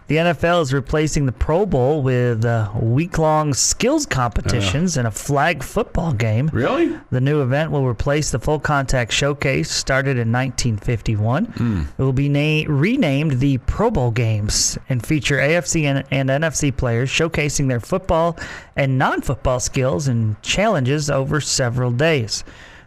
NFL 0.10 0.62
is 0.64 0.74
replacing 0.74 1.26
the 1.26 1.32
Pro 1.32 1.66
Bowl 1.66 2.02
with 2.04 2.44
uh, 2.44 2.70
week-long 2.78 3.54
skills 3.54 4.06
competitions 4.06 4.98
and 4.98 5.08
a 5.08 5.12
flag 5.12 5.64
football 5.64 6.12
game. 6.12 6.50
really? 6.52 6.94
The 7.10 7.22
new 7.22 7.42
event 7.42 7.72
will 7.72 7.88
replace 7.88 8.32
the 8.32 8.40
full 8.40 8.60
contact 8.60 9.14
showcase 9.14 9.72
started 9.72 10.18
in 10.18 10.30
1951. 10.32 11.88
It 11.98 12.02
will 12.02 12.12
be 12.12 12.28
na- 12.28 12.66
renamed 12.68 13.40
the 13.40 13.60
Pro 13.60 13.90
Bowl 13.90 14.12
Games 14.12 14.78
and 14.90 15.06
feature 15.06 15.38
AFC 15.38 15.84
and, 15.84 16.04
and 16.12 16.30
NFC 16.30 16.76
players 16.76 17.10
showcasing 17.10 17.70
their 17.70 17.80
football 17.80 18.38
and 18.76 18.98
non 18.98 19.22
football 19.22 19.62
skills 19.62 20.10
and 20.10 20.42
challenges 20.42 21.10
over 21.10 21.40
several 21.40 21.92
days. 21.92 22.44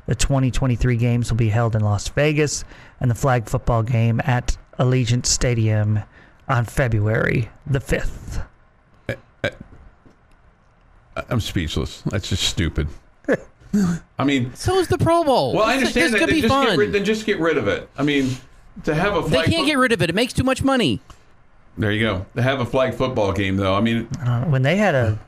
The 0.07 0.15
2023 0.15 0.97
games 0.97 1.31
will 1.31 1.37
be 1.37 1.49
held 1.49 1.75
in 1.75 1.83
Las 1.83 2.09
Vegas 2.11 2.65
and 3.01 3.11
the 3.11 3.15
flag 3.15 3.49
football 3.49 3.83
game 3.83 4.21
at 4.25 4.57
Allegiant 4.79 5.27
Stadium 5.27 6.01
on 6.49 6.65
February 6.65 7.49
the 7.67 7.79
5th. 7.81 8.45
I'm 11.31 11.41
speechless. 11.41 12.03
That's 12.03 12.29
just 12.29 12.43
stupid. 12.43 12.89
I 14.19 14.25
mean, 14.25 14.55
So 14.55 14.79
is 14.79 14.89
the 14.89 14.99
Pro 14.99 15.25
Bowl. 15.25 15.55
well, 15.55 15.65
I 15.65 15.75
This- 15.75 15.79
understand 15.97 16.05
This 16.05 16.13
that. 16.13 16.19
could 16.19 16.29
Then 16.29 16.35
be 16.37 16.41
just, 16.43 16.53
get 16.55 16.69
fun. 16.69 16.79
rid, 16.79 16.93
then 16.93 17.05
just 17.05 17.27
get 17.27 17.41
rid 17.41 17.57
of 17.59 17.69
it. 17.69 17.89
I 17.97 18.03
mean, 18.03 18.37
to 18.85 18.95
have 18.95 19.17
a 19.17 19.23
They 19.29 19.43
can't 19.45 19.57
fo- 19.63 19.67
get 19.67 19.79
rid 19.79 19.93
of 19.93 20.03
it. 20.03 20.11
It 20.11 20.15
makes 20.15 20.33
too 20.35 20.45
much 20.45 20.63
money. 20.63 21.01
There 21.79 21.91
you 21.91 22.01
go. 22.07 22.27
To 22.37 22.43
have 22.43 22.61
a 22.61 22.65
flag 22.67 22.95
football 22.95 23.33
game, 23.33 23.57
though. 23.57 23.75
I 23.75 23.81
mean, 23.81 24.09
Uh, 24.25 24.45
when 24.45 24.63
they 24.63 24.77
had 24.77 24.95
a 24.95 25.19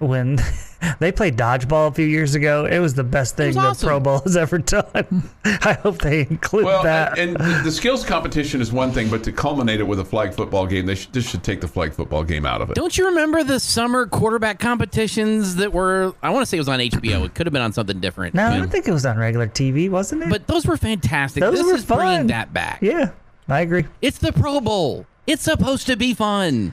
when 0.00 0.38
they 1.00 1.12
played 1.12 1.36
dodgeball 1.36 1.88
a 1.88 1.92
few 1.92 2.06
years 2.06 2.34
ago, 2.34 2.66
it 2.66 2.78
was 2.78 2.94
the 2.94 3.04
best 3.04 3.36
thing 3.36 3.48
was 3.48 3.56
the 3.56 3.60
awesome. 3.62 3.88
Pro 3.88 4.00
Bowl 4.00 4.18
has 4.20 4.36
ever 4.36 4.58
done. 4.58 5.30
I 5.44 5.74
hope 5.82 5.98
they 5.98 6.20
include 6.20 6.64
well, 6.64 6.82
that. 6.82 7.18
and, 7.18 7.40
and 7.40 7.64
the 7.64 7.70
skills 7.70 8.04
competition 8.04 8.60
is 8.60 8.72
one 8.72 8.92
thing, 8.92 9.08
but 9.10 9.24
to 9.24 9.32
culminate 9.32 9.80
it 9.80 9.84
with 9.84 10.00
a 10.00 10.04
flag 10.04 10.34
football 10.34 10.66
game, 10.66 10.86
they 10.86 10.94
should, 10.94 11.12
this 11.12 11.28
should 11.28 11.42
take 11.42 11.60
the 11.60 11.68
flag 11.68 11.92
football 11.92 12.24
game 12.24 12.46
out 12.46 12.60
of 12.60 12.70
it. 12.70 12.74
Don't 12.74 12.96
you 12.96 13.06
remember 13.06 13.42
the 13.44 13.60
summer 13.60 14.06
quarterback 14.06 14.58
competitions 14.58 15.56
that 15.56 15.72
were? 15.72 16.14
I 16.22 16.30
want 16.30 16.42
to 16.42 16.46
say 16.46 16.56
it 16.56 16.60
was 16.60 16.68
on 16.68 16.78
HBO. 16.78 17.24
It 17.24 17.34
could 17.34 17.46
have 17.46 17.52
been 17.52 17.62
on 17.62 17.72
something 17.72 18.00
different. 18.00 18.34
no, 18.34 18.46
I 18.46 18.60
but, 18.60 18.70
think 18.70 18.88
it 18.88 18.92
was 18.92 19.06
on 19.06 19.18
regular 19.18 19.48
TV, 19.48 19.90
wasn't 19.90 20.22
it? 20.22 20.30
but 20.30 20.46
those 20.46 20.66
were 20.66 20.76
fantastic. 20.76 21.40
Those 21.40 21.58
this 21.58 21.66
were 21.66 21.74
is 21.74 21.84
bringing 21.84 22.18
fun. 22.18 22.26
that 22.28 22.52
back. 22.52 22.80
yeah, 22.82 23.10
I 23.48 23.60
agree. 23.60 23.86
It's 24.02 24.18
the 24.18 24.32
Pro 24.32 24.60
Bowl. 24.60 25.06
It's 25.28 25.42
supposed 25.42 25.86
to 25.88 25.96
be 25.96 26.14
fun. 26.14 26.72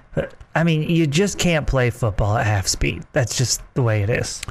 I 0.56 0.64
mean, 0.64 0.84
you 0.84 1.06
just 1.08 1.38
can't 1.38 1.68
play 1.68 1.90
football 1.90 2.38
at 2.38 2.46
half 2.48 2.68
speed. 2.68 3.04
That's 3.12 3.38
just 3.38 3.62
the 3.74 3.84
way 3.84 4.02
it 4.02 4.10
is. 4.10 4.42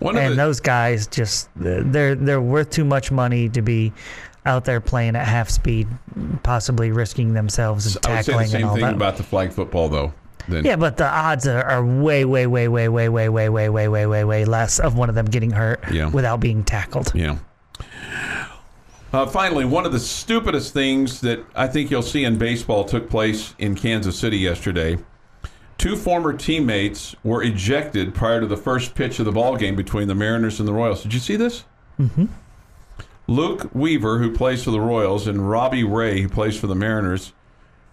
One 0.00 0.18
And 0.18 0.32
the, 0.32 0.36
those 0.36 0.58
guys 0.58 1.06
just 1.06 1.48
they're 1.54 2.16
they're 2.16 2.40
worth 2.40 2.70
too 2.70 2.84
much 2.84 3.12
money 3.12 3.48
to 3.50 3.62
be 3.62 3.92
out 4.44 4.64
there 4.64 4.80
playing 4.80 5.14
at 5.14 5.26
half 5.26 5.48
speed, 5.48 5.86
possibly 6.42 6.90
risking 6.90 7.32
themselves 7.32 7.96
and 7.96 8.04
I 8.06 8.16
would 8.16 8.24
say 8.24 8.32
the 8.32 8.38
tackling 8.38 8.42
and 8.44 8.50
same 8.50 8.64
all 8.68 8.74
thing 8.74 8.84
that. 8.84 8.94
about 8.94 9.16
the 9.16 9.22
flag 9.22 9.52
football, 9.52 9.88
though. 9.88 10.12
Then 10.48 10.64
Yeah, 10.64 10.76
but 10.76 10.96
the 10.98 11.06
odds 11.06 11.46
are, 11.46 11.62
are 11.62 11.82
way, 11.86 12.24
way, 12.24 12.46
way, 12.46 12.68
way, 12.68 12.88
way, 12.88 13.08
way, 13.08 13.28
way, 13.28 13.48
way, 13.48 13.68
way, 13.68 13.88
way, 13.88 14.06
way, 14.06 14.24
way 14.24 14.44
less 14.44 14.78
of 14.80 14.96
one 14.98 15.08
of 15.08 15.14
them 15.14 15.26
getting 15.26 15.50
hurt 15.52 15.80
Yeah. 15.92 16.10
without 16.10 16.40
being 16.40 16.64
tackled. 16.64 17.12
Yeah. 17.14 17.38
Uh, 19.14 19.24
finally, 19.24 19.64
one 19.64 19.86
of 19.86 19.92
the 19.92 20.00
stupidest 20.00 20.74
things 20.74 21.20
that 21.20 21.38
I 21.54 21.68
think 21.68 21.88
you'll 21.88 22.02
see 22.02 22.24
in 22.24 22.36
baseball 22.36 22.82
took 22.82 23.08
place 23.08 23.54
in 23.60 23.76
Kansas 23.76 24.18
City 24.18 24.38
yesterday. 24.38 24.98
Two 25.78 25.94
former 25.94 26.32
teammates 26.32 27.14
were 27.22 27.40
ejected 27.40 28.12
prior 28.12 28.40
to 28.40 28.46
the 28.48 28.56
first 28.56 28.96
pitch 28.96 29.20
of 29.20 29.24
the 29.24 29.30
ball 29.30 29.56
game 29.56 29.76
between 29.76 30.08
the 30.08 30.16
Mariners 30.16 30.58
and 30.58 30.66
the 30.66 30.72
Royals. 30.72 31.04
Did 31.04 31.14
you 31.14 31.20
see 31.20 31.36
this? 31.36 31.62
Mm-hmm. 32.00 32.24
Luke 33.28 33.72
Weaver, 33.72 34.18
who 34.18 34.32
plays 34.32 34.64
for 34.64 34.72
the 34.72 34.80
Royals, 34.80 35.28
and 35.28 35.48
Robbie 35.48 35.84
Ray, 35.84 36.20
who 36.22 36.28
plays 36.28 36.58
for 36.58 36.66
the 36.66 36.74
Mariners, 36.74 37.32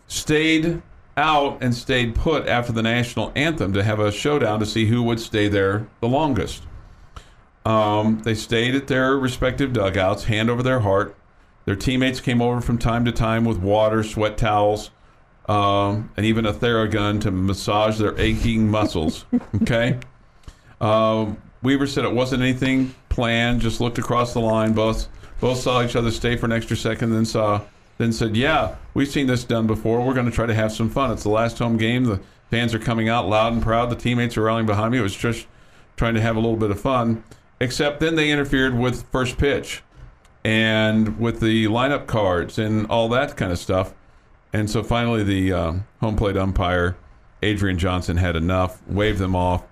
stayed 0.07 0.81
out 1.17 1.61
and 1.61 1.75
stayed 1.75 2.15
put 2.15 2.47
after 2.47 2.73
the 2.73 2.81
national 2.81 3.31
anthem 3.35 3.73
to 3.73 3.83
have 3.83 3.99
a 3.99 4.11
showdown 4.11 4.59
to 4.59 4.65
see 4.65 4.87
who 4.87 5.03
would 5.03 5.19
stay 5.19 5.47
there 5.47 5.85
the 5.99 6.07
longest. 6.07 6.63
Um, 7.65 8.21
they 8.23 8.33
stayed 8.33 8.75
at 8.75 8.87
their 8.87 9.17
respective 9.17 9.73
dugouts, 9.73 10.25
hand 10.25 10.49
over 10.49 10.63
their 10.63 10.79
heart. 10.79 11.15
Their 11.65 11.75
teammates 11.75 12.19
came 12.19 12.41
over 12.41 12.59
from 12.59 12.77
time 12.77 13.05
to 13.05 13.11
time 13.11 13.45
with 13.45 13.57
water, 13.57 14.03
sweat 14.03 14.37
towels, 14.37 14.89
um, 15.47 16.11
and 16.17 16.25
even 16.25 16.45
a 16.45 16.53
Theragun 16.53 17.21
to 17.21 17.31
massage 17.31 17.97
their 17.99 18.17
aching 18.19 18.69
muscles. 18.69 19.25
Okay. 19.61 19.99
Um, 20.79 21.37
Weaver 21.61 21.85
said 21.85 22.05
it 22.05 22.13
wasn't 22.13 22.41
anything 22.41 22.95
planned. 23.09 23.61
Just 23.61 23.79
looked 23.79 23.99
across 23.99 24.33
the 24.33 24.39
line. 24.39 24.73
Both 24.73 25.07
both 25.39 25.59
saw 25.59 25.83
each 25.83 25.95
other 25.95 26.09
stay 26.09 26.35
for 26.35 26.47
an 26.47 26.51
extra 26.51 26.75
second, 26.75 27.11
then 27.11 27.25
saw 27.25 27.61
then 27.99 28.11
said, 28.11 28.35
"Yeah, 28.35 28.75
we've 28.95 29.07
seen 29.07 29.27
this 29.27 29.43
done 29.43 29.67
before. 29.67 30.01
We're 30.01 30.15
going 30.15 30.25
to 30.25 30.31
try 30.31 30.47
to 30.47 30.55
have 30.55 30.71
some 30.71 30.89
fun. 30.89 31.11
It's 31.11 31.21
the 31.21 31.29
last 31.29 31.59
home 31.59 31.77
game. 31.77 32.05
The 32.05 32.19
fans 32.49 32.73
are 32.73 32.79
coming 32.79 33.09
out 33.09 33.29
loud 33.29 33.53
and 33.53 33.61
proud. 33.61 33.91
The 33.91 33.95
teammates 33.95 34.37
are 34.37 34.41
rallying 34.41 34.65
behind 34.65 34.91
me. 34.91 34.97
It 34.97 35.03
was 35.03 35.15
just 35.15 35.45
trying 35.97 36.15
to 36.15 36.21
have 36.21 36.35
a 36.35 36.39
little 36.39 36.57
bit 36.57 36.71
of 36.71 36.79
fun." 36.79 37.23
Except 37.61 37.99
then 37.99 38.15
they 38.15 38.31
interfered 38.31 38.75
with 38.75 39.03
first 39.11 39.37
pitch 39.37 39.83
and 40.43 41.19
with 41.19 41.41
the 41.41 41.65
lineup 41.67 42.07
cards 42.07 42.57
and 42.57 42.87
all 42.87 43.07
that 43.09 43.37
kind 43.37 43.51
of 43.51 43.59
stuff. 43.59 43.93
And 44.51 44.67
so 44.67 44.81
finally, 44.81 45.23
the 45.23 45.53
uh, 45.53 45.73
home 45.99 46.15
plate 46.15 46.35
umpire, 46.35 46.97
Adrian 47.43 47.77
Johnson, 47.77 48.17
had 48.17 48.35
enough, 48.35 48.81
waved 48.87 49.19
them 49.19 49.35
off. 49.35 49.63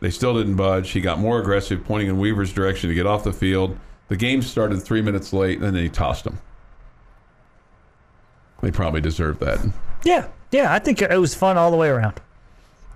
They 0.00 0.10
still 0.10 0.34
didn't 0.34 0.56
budge. 0.56 0.90
He 0.90 1.00
got 1.00 1.18
more 1.18 1.40
aggressive, 1.40 1.82
pointing 1.82 2.10
in 2.10 2.18
Weaver's 2.18 2.52
direction 2.52 2.90
to 2.90 2.94
get 2.94 3.06
off 3.06 3.24
the 3.24 3.32
field. 3.32 3.78
The 4.08 4.16
game 4.18 4.42
started 4.42 4.82
three 4.82 5.00
minutes 5.00 5.32
late, 5.32 5.62
and 5.62 5.74
then 5.74 5.82
he 5.82 5.88
tossed 5.88 6.26
him. 6.26 6.40
They 8.60 8.70
probably 8.70 9.00
deserved 9.00 9.40
that. 9.40 9.60
Yeah, 10.04 10.28
yeah, 10.52 10.74
I 10.74 10.78
think 10.78 11.00
it 11.00 11.18
was 11.18 11.34
fun 11.34 11.56
all 11.56 11.70
the 11.70 11.78
way 11.78 11.88
around. 11.88 12.20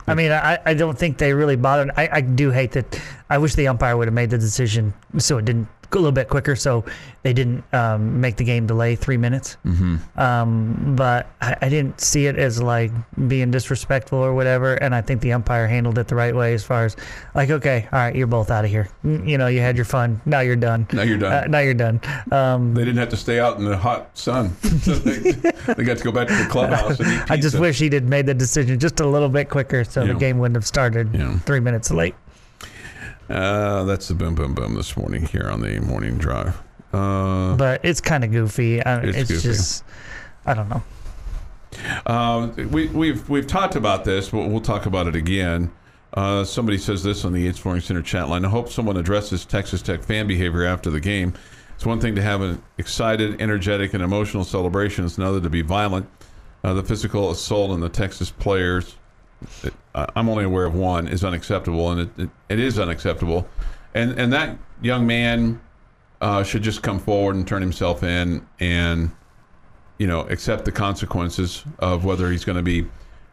I 0.06 0.14
mean, 0.14 0.32
I, 0.32 0.58
I 0.66 0.74
don't 0.74 0.98
think 0.98 1.16
they 1.16 1.32
really 1.32 1.56
bothered. 1.56 1.90
I, 1.96 2.08
I 2.12 2.20
do 2.20 2.50
hate 2.50 2.72
that. 2.72 3.00
I 3.30 3.38
wish 3.38 3.54
the 3.54 3.68
umpire 3.68 3.96
would 3.96 4.06
have 4.08 4.14
made 4.14 4.30
the 4.30 4.38
decision 4.38 4.92
so 5.18 5.38
it 5.38 5.44
didn't 5.44 5.68
go 5.90 5.98
a 5.98 6.00
little 6.00 6.12
bit 6.12 6.28
quicker, 6.28 6.56
so 6.56 6.84
they 7.22 7.32
didn't 7.32 7.62
um, 7.72 8.20
make 8.20 8.36
the 8.36 8.42
game 8.44 8.66
delay 8.66 8.96
three 8.96 9.16
minutes. 9.16 9.56
Mm-hmm. 9.64 10.18
Um, 10.18 10.94
but 10.96 11.28
I, 11.40 11.56
I 11.62 11.68
didn't 11.68 12.00
see 12.00 12.26
it 12.26 12.36
as 12.36 12.60
like 12.60 12.90
being 13.28 13.50
disrespectful 13.50 14.18
or 14.18 14.34
whatever, 14.34 14.74
and 14.74 14.94
I 14.94 15.00
think 15.02 15.20
the 15.20 15.32
umpire 15.32 15.66
handled 15.68 15.98
it 15.98 16.08
the 16.08 16.16
right 16.16 16.34
way 16.34 16.52
as 16.54 16.64
far 16.64 16.84
as 16.84 16.96
like, 17.34 17.50
okay, 17.50 17.88
all 17.92 17.98
right, 17.98 18.14
you're 18.16 18.26
both 18.26 18.50
out 18.50 18.64
of 18.64 18.70
here. 18.70 18.88
You 19.04 19.38
know, 19.38 19.46
you 19.46 19.60
had 19.60 19.76
your 19.76 19.84
fun. 19.84 20.20
Now 20.26 20.40
you're 20.40 20.56
done. 20.56 20.86
Now 20.92 21.02
you're 21.02 21.18
done. 21.18 21.32
Uh, 21.32 21.46
now 21.48 21.60
you're 21.60 21.74
done. 21.74 22.00
Um, 22.32 22.74
They 22.74 22.84
didn't 22.84 22.98
have 22.98 23.10
to 23.10 23.16
stay 23.16 23.38
out 23.38 23.58
in 23.58 23.64
the 23.64 23.76
hot 23.76 24.16
sun. 24.18 24.56
So 24.82 24.94
they, 24.94 25.32
they 25.32 25.84
got 25.84 25.98
to 25.98 26.04
go 26.04 26.12
back 26.12 26.28
to 26.28 26.34
the 26.34 26.46
clubhouse 26.50 26.98
and 26.98 27.08
eat 27.08 27.18
pizza. 27.20 27.26
I 27.32 27.36
just 27.36 27.58
wish 27.60 27.78
he'd 27.78 27.92
had 27.92 28.08
made 28.08 28.26
the 28.26 28.34
decision 28.34 28.78
just 28.80 29.00
a 29.00 29.06
little 29.06 29.28
bit 29.28 29.48
quicker, 29.48 29.84
so 29.84 30.02
Yeah. 30.02 30.12
the 30.14 30.18
game 30.18 30.38
wouldn't 30.38 30.56
have 30.56 30.66
started 30.66 31.14
Yeah. 31.14 31.38
three 31.40 31.60
minutes 31.60 31.90
late. 31.90 32.14
Uh, 33.28 33.84
that's 33.84 34.08
the 34.08 34.14
boom, 34.14 34.34
boom, 34.34 34.54
boom 34.54 34.74
this 34.74 34.96
morning 34.96 35.24
here 35.26 35.48
on 35.50 35.60
the 35.60 35.80
morning 35.80 36.18
drive. 36.18 36.60
Uh, 36.92 37.56
But 37.56 37.84
it's 37.84 38.00
kind 38.00 38.22
of 38.24 38.30
goofy. 38.30 38.82
I, 38.82 39.00
It's 39.00 39.16
it's 39.18 39.30
goofy. 39.30 39.42
just, 39.48 39.84
I 40.46 40.54
don't 40.54 40.68
know. 40.68 40.82
Uh, 42.06 42.50
we, 42.70 42.86
we've 42.88 43.28
we've 43.28 43.46
talked 43.46 43.74
about 43.74 44.04
this, 44.04 44.28
but 44.28 44.46
we'll 44.48 44.60
talk 44.60 44.86
about 44.86 45.06
it 45.08 45.16
again. 45.16 45.72
Uh, 46.12 46.44
somebody 46.44 46.78
says 46.78 47.02
this 47.02 47.24
on 47.24 47.32
the 47.32 47.40
Yates 47.40 47.58
Flooring 47.58 47.80
Center 47.80 48.02
chat 48.02 48.28
line. 48.28 48.44
I 48.44 48.48
hope 48.48 48.68
someone 48.68 48.96
addresses 48.96 49.44
Texas 49.44 49.82
Tech 49.82 50.00
fan 50.02 50.28
behavior 50.28 50.64
after 50.64 50.88
the 50.90 51.00
game. 51.00 51.34
It's 51.74 51.84
one 51.84 51.98
thing 52.00 52.14
to 52.14 52.22
have 52.22 52.40
an 52.40 52.62
excited, 52.78 53.40
energetic, 53.42 53.94
and 53.94 54.04
emotional 54.04 54.44
celebration. 54.44 55.04
It's 55.04 55.18
another 55.18 55.40
to 55.40 55.50
be 55.50 55.62
violent. 55.62 56.08
Uh, 56.62 56.74
the 56.74 56.84
physical 56.84 57.32
assault 57.32 57.72
on 57.72 57.80
the 57.80 57.88
Texas 57.88 58.30
players, 58.30 58.94
I'm 59.94 60.28
only 60.28 60.44
aware 60.44 60.64
of 60.64 60.74
one, 60.74 61.06
is 61.08 61.24
unacceptable, 61.24 61.90
and 61.90 62.00
it, 62.00 62.08
it, 62.18 62.30
it 62.48 62.58
is 62.58 62.78
unacceptable. 62.78 63.48
And 63.94 64.18
and 64.18 64.32
that 64.32 64.58
young 64.82 65.06
man 65.06 65.60
uh, 66.20 66.42
should 66.42 66.62
just 66.62 66.82
come 66.82 66.98
forward 66.98 67.36
and 67.36 67.46
turn 67.46 67.62
himself 67.62 68.02
in 68.02 68.46
and 68.58 69.12
you 69.98 70.06
know, 70.06 70.22
accept 70.22 70.64
the 70.64 70.72
consequences 70.72 71.64
of 71.78 72.04
whether 72.04 72.30
he's 72.30 72.44
going 72.44 72.56
to 72.56 72.62
be 72.62 72.86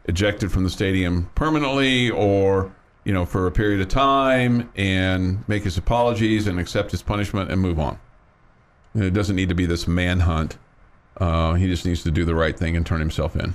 ejected 0.06 0.50
from 0.50 0.64
the 0.64 0.70
stadium 0.70 1.30
permanently 1.34 2.10
or 2.10 2.72
you 3.04 3.12
know 3.12 3.24
for 3.24 3.46
a 3.46 3.52
period 3.52 3.80
of 3.80 3.88
time 3.88 4.70
and 4.74 5.46
make 5.48 5.62
his 5.62 5.78
apologies 5.78 6.46
and 6.46 6.58
accept 6.58 6.90
his 6.90 7.02
punishment 7.02 7.50
and 7.50 7.60
move 7.60 7.78
on. 7.78 7.98
And 8.94 9.04
it 9.04 9.12
doesn't 9.12 9.36
need 9.36 9.48
to 9.48 9.54
be 9.54 9.66
this 9.66 9.88
manhunt. 9.88 10.56
Uh, 11.16 11.54
he 11.54 11.66
just 11.66 11.84
needs 11.84 12.02
to 12.04 12.10
do 12.10 12.24
the 12.24 12.34
right 12.34 12.56
thing 12.56 12.76
and 12.76 12.86
turn 12.86 13.00
himself 13.00 13.36
in. 13.36 13.54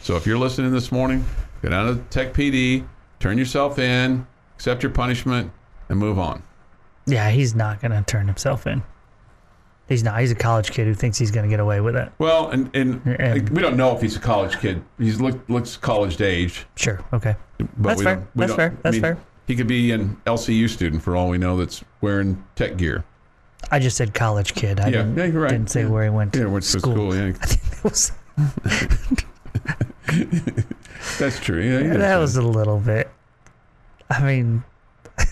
So 0.00 0.16
if 0.16 0.26
you're 0.26 0.38
listening 0.38 0.72
this 0.72 0.90
morning, 0.90 1.24
go 1.62 1.68
down 1.70 1.86
to 1.96 2.02
Tech 2.10 2.34
PD, 2.34 2.86
turn 3.20 3.38
yourself 3.38 3.78
in, 3.78 4.26
accept 4.56 4.82
your 4.82 4.90
punishment, 4.92 5.50
and 5.88 5.98
move 5.98 6.18
on. 6.18 6.42
Yeah, 7.06 7.30
he's 7.30 7.54
not 7.54 7.80
going 7.80 7.92
to 7.92 8.02
turn 8.02 8.26
himself 8.26 8.66
in. 8.66 8.82
He's 9.88 10.02
not. 10.04 10.20
He's 10.20 10.30
a 10.30 10.36
college 10.36 10.70
kid 10.70 10.86
who 10.86 10.94
thinks 10.94 11.18
he's 11.18 11.30
going 11.30 11.44
to 11.44 11.50
get 11.50 11.60
away 11.60 11.80
with 11.80 11.96
it. 11.96 12.10
Well, 12.18 12.48
and, 12.50 12.70
and 12.74 13.04
And- 13.18 13.48
we 13.50 13.60
don't 13.60 13.76
know 13.76 13.94
if 13.94 14.00
he's 14.00 14.16
a 14.16 14.20
college 14.20 14.58
kid. 14.60 14.82
He's 14.98 15.20
look, 15.20 15.38
looks 15.48 15.76
college 15.76 16.20
age. 16.20 16.64
Sure. 16.76 17.04
Okay. 17.12 17.34
But 17.58 17.68
That's 17.78 17.98
we 17.98 18.04
fair. 18.04 18.28
That's 18.36 18.54
fair. 18.54 18.76
That's 18.82 18.98
fair. 18.98 19.18
He 19.48 19.56
could 19.56 19.66
be 19.66 19.90
an 19.90 20.16
LCU 20.24 20.68
student 20.68 21.02
for 21.02 21.16
all 21.16 21.28
we 21.28 21.36
know 21.38 21.56
that's 21.56 21.82
wearing 22.00 22.42
tech 22.54 22.76
gear. 22.76 23.04
I 23.70 23.78
just 23.80 23.96
said 23.96 24.14
college 24.14 24.54
kid. 24.54 24.78
I 24.80 24.84
Yeah, 24.86 24.90
didn't, 25.02 25.16
yeah, 25.18 25.24
you're 25.26 25.42
right. 25.42 25.50
didn't 25.50 25.70
say 25.70 25.82
Yeah. 25.82 25.88
where 25.88 26.04
he 26.04 26.10
went. 26.10 26.32
To 26.34 26.38
school. 26.38 26.46
yeah, 26.46 26.52
went 26.52 26.64
to 26.64 26.78
school. 26.78 26.92
school. 26.92 27.16
Yeah, 27.16 27.26
I 27.40 27.46
think 27.46 27.70
that 27.70 27.84
was, 27.84 28.12
that's 31.18 31.38
true. 31.40 31.60
Yeah, 31.62 31.80
yeah, 31.92 31.96
that 31.98 32.16
was 32.18 32.36
a 32.36 32.42
little 32.42 32.78
bit. 32.78 33.10
I 34.10 34.22
mean, 34.22 34.62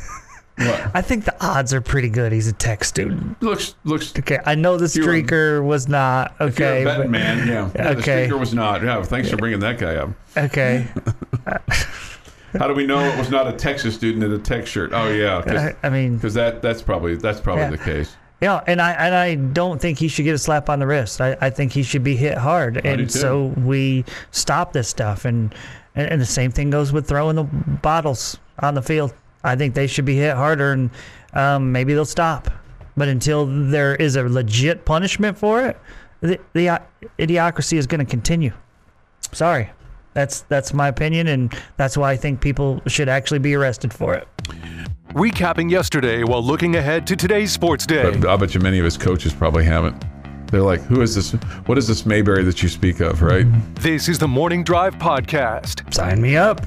What? 0.57 0.91
I 0.95 1.01
think 1.01 1.25
the 1.25 1.35
odds 1.45 1.73
are 1.73 1.81
pretty 1.81 2.11
good. 2.11 2.33
He's 2.33 2.47
a 2.47 2.53
tech 2.53 2.85
student. 2.85 3.41
looks 3.43 3.75
looks. 3.85 4.13
Okay, 4.19 4.39
I 4.45 4.55
know 4.55 4.77
the 4.77 4.87
streaker 4.87 5.65
was 5.65 5.89
not 5.89 6.35
If 6.41 6.53
okay. 6.61 6.85
but- 6.85 7.09
man, 7.09 7.49
yeah. 7.49 7.71
yeah 7.75 7.95
The 7.95 7.99
Okay. 8.01 8.25
speaker 8.25 8.37
was 8.39 8.53
not. 8.53 8.83
Yeah, 8.83 9.03
thanks 9.03 9.31
for 9.31 9.37
bringing 9.39 9.61
that 9.61 9.79
guy 9.79 9.97
up. 9.97 10.11
Okay, 10.37 10.87
How 12.59 12.67
do 12.67 12.75
we 12.75 12.85
know 12.85 12.99
it 12.99 13.17
was 13.17 13.31
not 13.31 13.47
a 13.47 13.53
Texas 13.53 13.95
student 13.95 14.25
in 14.25 14.33
a 14.33 14.39
tech 14.39 14.67
shirt? 14.67 14.91
Oh 14.93 15.09
yeah, 15.09 15.43
I, 15.47 15.87
I 15.87 15.91
mean, 15.91 16.17
because 16.17 16.35
that 16.35 16.61
that's 16.63 16.83
probably 16.83 17.15
that's 17.17 17.41
probably 17.41 17.77
the 17.77 17.83
case. 17.83 18.17
Yeah, 18.41 18.63
and 18.67 18.81
I 18.81 18.93
and 18.93 19.15
I 19.15 19.35
don't 19.35 19.81
think 19.81 19.99
he 19.99 20.09
should 20.09 20.25
get 20.25 20.35
a 20.35 20.39
slap 20.39 20.71
on 20.71 20.79
the 20.79 20.87
wrist. 20.87 21.21
I, 21.21 21.37
I 21.41 21.51
think 21.51 21.73
he 21.73 21.83
should 21.83 22.03
be 22.03 22.17
hit 22.17 22.39
hard, 22.39 22.85
and 22.87 23.11
so 23.11 23.47
we 23.65 24.05
stop 24.31 24.73
this 24.73 24.89
stuff. 24.89 25.27
And, 25.27 25.55
and 25.95 26.11
and 26.11 26.21
the 26.21 26.27
same 26.27 26.51
thing 26.51 26.71
goes 26.71 26.93
with 26.93 27.07
throwing 27.07 27.37
the 27.37 27.45
bottles 27.45 28.39
on 28.61 28.75
the 28.75 28.83
field. 28.83 29.13
I 29.45 29.57
think 29.57 29.75
they 29.75 29.87
should 29.87 30.07
be 30.07 30.17
hit 30.17 30.37
harder, 30.37 30.73
and 30.73 30.91
um, 31.35 31.73
maybe 31.73 31.93
they'll 31.93 32.05
stop. 32.05 32.51
But 32.97 33.09
until 33.09 33.47
there 33.47 33.95
is 33.97 34.17
a 34.17 34.23
legit 34.23 34.85
punishment 34.85 35.39
for 35.39 35.65
it, 35.65 35.79
the, 36.21 36.39
the 36.55 36.69
uh, 36.71 36.79
idiocracy 37.19 37.79
is 37.79 37.87
going 37.87 38.01
to 38.01 38.11
continue. 38.11 38.53
Sorry. 39.33 39.71
That's 40.13 40.41
that's 40.43 40.75
my 40.75 40.89
opinion, 40.89 41.29
and 41.29 41.55
that's 41.77 41.97
why 41.97 42.11
I 42.11 42.17
think 42.17 42.41
people 42.41 42.83
should 42.87 43.09
actually 43.09 43.39
be 43.39 43.55
arrested 43.55 43.93
for 43.93 44.15
it. 44.15 44.27
Recapping 45.15 45.71
yesterday 45.71 46.23
while 46.23 46.43
looking 46.43 46.77
ahead 46.77 47.07
to 47.09 47.17
today's 47.17 47.53
sports 47.53 47.85
day. 47.85 48.17
But 48.17 48.29
I 48.29 48.37
bet 48.37 48.55
you 48.55 48.61
many 48.61 48.79
of 48.79 48.85
his 48.85 48.97
coaches 48.97 49.33
probably 49.33 49.65
haven't. 49.65 50.05
They're 50.53 50.63
like, 50.63 50.81
"Who 50.83 51.01
is 51.03 51.15
this? 51.17 51.33
What 51.67 51.79
is 51.79 51.89
this 51.89 52.07
Mayberry 52.07 52.45
that 52.45 52.63
you 52.63 52.69
speak 52.69 53.01
of?" 53.01 53.21
Right? 53.23 53.45
This 53.77 54.09
is 54.09 54.19
the 54.21 54.29
Morning 54.29 54.63
Drive 54.63 54.95
Podcast 54.97 55.93
Sign 55.93 56.21
me 56.23 56.37
up. 56.37 56.65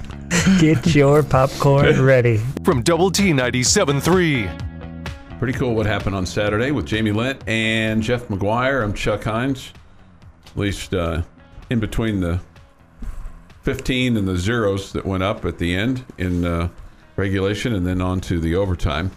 Get 0.59 0.93
your 0.93 1.23
popcorn 1.23 2.01
ready. 2.05 2.41
from 2.65 2.81
Double 2.81 3.09
T 3.11 3.31
97.3. 3.31 5.39
Pretty 5.39 5.57
cool 5.57 5.73
what 5.75 5.85
happened 5.85 6.15
on 6.15 6.25
Saturday 6.25 6.71
with 6.71 6.85
Jamie 6.85 7.11
Lent 7.11 7.41
and 7.47 8.03
Jeff 8.03 8.27
McGuire. 8.27 8.83
I'm 8.83 8.93
Chuck 8.93 9.23
Hines. 9.23 9.71
At 10.47 10.57
least 10.57 10.93
uh, 10.93 11.21
in 11.69 11.79
between 11.79 12.19
the 12.19 12.39
15 13.61 14.17
and 14.17 14.27
the 14.27 14.37
zeros 14.37 14.91
that 14.93 15.05
went 15.05 15.23
up 15.23 15.45
at 15.45 15.57
the 15.57 15.73
end 15.75 16.03
in 16.17 16.45
uh, 16.45 16.69
regulation 17.15 17.73
and 17.75 17.85
then 17.85 18.01
on 18.01 18.21
to 18.21 18.39
the 18.39 18.55
overtime. 18.55 19.11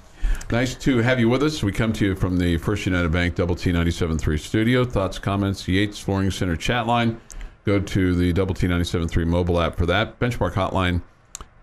Nice 0.51 0.75
to 0.77 0.99
have 0.99 1.19
you 1.19 1.29
with 1.29 1.43
us. 1.43 1.63
We 1.63 1.73
come 1.73 1.93
to 1.95 2.05
you 2.07 2.15
from 2.15 2.39
the 2.39 2.57
First 2.59 2.87
United 2.87 3.11
Bank 3.11 3.35
Double 3.35 3.55
T 3.55 3.73
97.3 3.73 4.39
studio. 4.39 4.85
Thoughts, 4.85 5.19
comments, 5.19 5.67
Yates 5.67 5.99
Flooring 5.99 6.31
Center 6.31 6.57
chat 6.57 6.87
line. 6.87 7.21
Go 7.65 7.81
to 7.81 8.15
the 8.15 8.33
Double 8.33 8.55
T 8.55 8.67
97.3 8.67 9.27
mobile 9.27 9.61
app 9.61 9.77
for 9.77 9.87
that. 9.87 10.19
Benchmark 10.21 10.53
hotline 10.53 11.03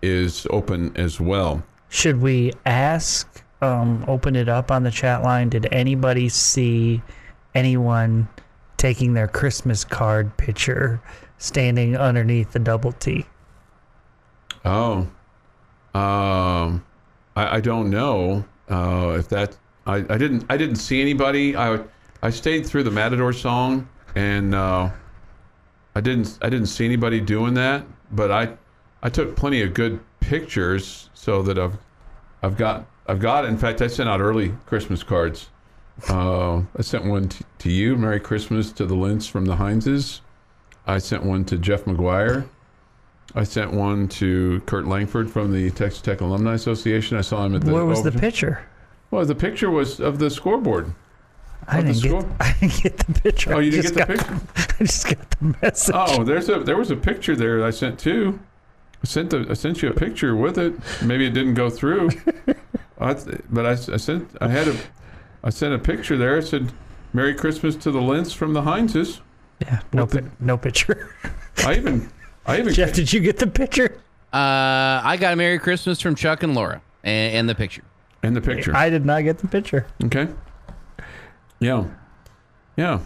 is 0.02 0.46
open 0.50 0.94
as 0.96 1.18
well. 1.18 1.62
Should 1.88 2.20
we 2.20 2.52
ask, 2.66 3.42
um, 3.62 4.04
open 4.06 4.36
it 4.36 4.48
up 4.48 4.70
on 4.70 4.82
the 4.82 4.90
chat 4.90 5.22
line? 5.22 5.48
Did 5.48 5.66
anybody 5.72 6.28
see 6.28 7.02
anyone 7.54 8.28
taking 8.76 9.14
their 9.14 9.28
Christmas 9.28 9.84
card 9.84 10.36
picture 10.36 11.00
standing 11.38 11.96
underneath 11.96 12.52
the 12.52 12.58
double 12.58 12.92
T? 12.92 13.24
Oh, 14.64 15.08
um, 15.94 16.84
I, 17.36 17.56
I 17.56 17.60
don't 17.60 17.90
know 17.90 18.44
uh, 18.68 19.16
if 19.18 19.28
that. 19.28 19.56
I, 19.86 19.96
I 19.96 20.18
didn't. 20.18 20.44
I 20.48 20.56
didn't 20.56 20.76
see 20.76 21.00
anybody. 21.00 21.56
I 21.56 21.78
I 22.22 22.30
stayed 22.30 22.66
through 22.66 22.84
the 22.84 22.90
Matador 22.90 23.32
song, 23.32 23.88
and 24.14 24.54
uh, 24.54 24.90
I 25.94 26.00
didn't. 26.00 26.38
I 26.42 26.48
didn't 26.48 26.66
see 26.66 26.84
anybody 26.84 27.20
doing 27.20 27.54
that. 27.54 27.84
But 28.12 28.30
I 28.30 28.56
I 29.02 29.10
took 29.10 29.36
plenty 29.36 29.62
of 29.62 29.74
good 29.74 30.00
pictures, 30.20 31.10
so 31.14 31.42
that 31.42 31.58
I've 31.58 31.76
I've 32.42 32.56
got 32.56 32.86
I've 33.06 33.20
got. 33.20 33.44
In 33.44 33.58
fact, 33.58 33.82
I 33.82 33.86
sent 33.86 34.08
out 34.08 34.20
early 34.20 34.54
Christmas 34.66 35.02
cards. 35.02 35.50
Uh, 36.08 36.62
I 36.76 36.82
sent 36.82 37.04
one 37.04 37.28
t- 37.28 37.44
to 37.58 37.70
you. 37.70 37.96
Merry 37.96 38.18
Christmas 38.18 38.72
to 38.72 38.86
the 38.86 38.94
Lynch 38.96 39.30
from 39.30 39.44
the 39.44 39.56
Hineses. 39.56 40.20
I 40.86 40.98
sent 40.98 41.22
one 41.22 41.44
to 41.46 41.56
Jeff 41.56 41.84
McGuire. 41.84 42.48
I 43.34 43.42
sent 43.44 43.72
one 43.72 44.08
to 44.08 44.60
Kurt 44.66 44.86
Langford 44.86 45.30
from 45.30 45.52
the 45.52 45.70
Texas 45.70 46.00
Tech 46.00 46.20
Alumni 46.20 46.54
Association. 46.54 47.16
I 47.16 47.22
saw 47.22 47.44
him 47.44 47.54
at 47.56 47.62
the. 47.62 47.72
Where 47.72 47.84
was 47.84 48.02
the 48.02 48.12
picture? 48.12 48.64
Well, 49.10 49.24
the 49.24 49.34
picture 49.34 49.70
was 49.70 50.00
of 50.00 50.18
the 50.18 50.30
scoreboard. 50.30 50.94
I 51.66 51.80
didn't 51.80 52.00
get. 52.02 52.10
score? 52.10 52.36
I 52.40 52.54
didn't 52.60 52.82
get 52.82 52.98
the 52.98 53.20
picture. 53.20 53.54
Oh, 53.54 53.58
you 53.58 53.68
I 53.78 53.82
didn't 53.82 53.94
get 53.96 54.08
the 54.08 54.14
got- 54.16 54.28
picture? 54.54 54.74
I 54.80 54.84
just 54.84 55.06
got 55.06 55.30
the 55.30 55.56
message. 55.62 55.94
Oh, 55.96 56.22
there's 56.24 56.48
a 56.48 56.60
there 56.60 56.76
was 56.76 56.90
a 56.90 56.96
picture 56.96 57.34
there 57.34 57.60
that 57.60 57.66
I 57.66 57.70
sent 57.70 57.98
too. 57.98 58.38
I 59.02 59.06
sent 59.06 59.30
the 59.30 59.46
I 59.50 59.54
sent 59.54 59.82
you 59.82 59.90
a 59.90 59.94
picture 59.94 60.36
with 60.36 60.58
it. 60.58 60.74
Maybe 61.02 61.26
it 61.26 61.30
didn't 61.34 61.54
go 61.54 61.70
through. 61.70 62.10
I, 63.00 63.14
but 63.50 63.66
I, 63.66 63.72
I 63.72 63.96
sent 63.96 64.30
I 64.40 64.48
had 64.48 64.68
a 64.68 64.76
I 65.42 65.50
sent 65.50 65.74
a 65.74 65.78
picture 65.78 66.16
there. 66.16 66.36
I 66.36 66.40
said 66.40 66.72
"Merry 67.12 67.34
Christmas 67.34 67.74
to 67.76 67.90
the 67.90 68.00
Lynch 68.00 68.36
from 68.36 68.52
the 68.52 68.62
Heinzes." 68.62 69.20
yeah, 69.60 69.80
no, 69.92 70.04
the- 70.06 70.30
no 70.40 70.56
picture. 70.56 71.14
I 71.58 71.74
even 71.76 72.10
I 72.46 72.58
even 72.58 72.74
Jeff, 72.74 72.92
did 72.92 73.12
you 73.12 73.20
get 73.20 73.38
the 73.38 73.46
picture? 73.46 74.00
Uh, 74.32 75.00
I 75.04 75.16
got 75.20 75.32
a 75.32 75.36
Merry 75.36 75.58
Christmas 75.58 76.00
from 76.00 76.14
Chuck 76.14 76.42
and 76.42 76.54
Laura, 76.54 76.82
and, 77.04 77.34
and 77.36 77.48
the 77.48 77.54
picture. 77.54 77.82
in 78.22 78.34
the 78.34 78.40
picture. 78.40 78.74
I 78.74 78.90
did 78.90 79.04
not 79.06 79.22
get 79.22 79.38
the 79.38 79.46
picture. 79.48 79.86
Okay. 80.04 80.28
Yeah. 81.60 81.84
Yeah. 82.76 83.00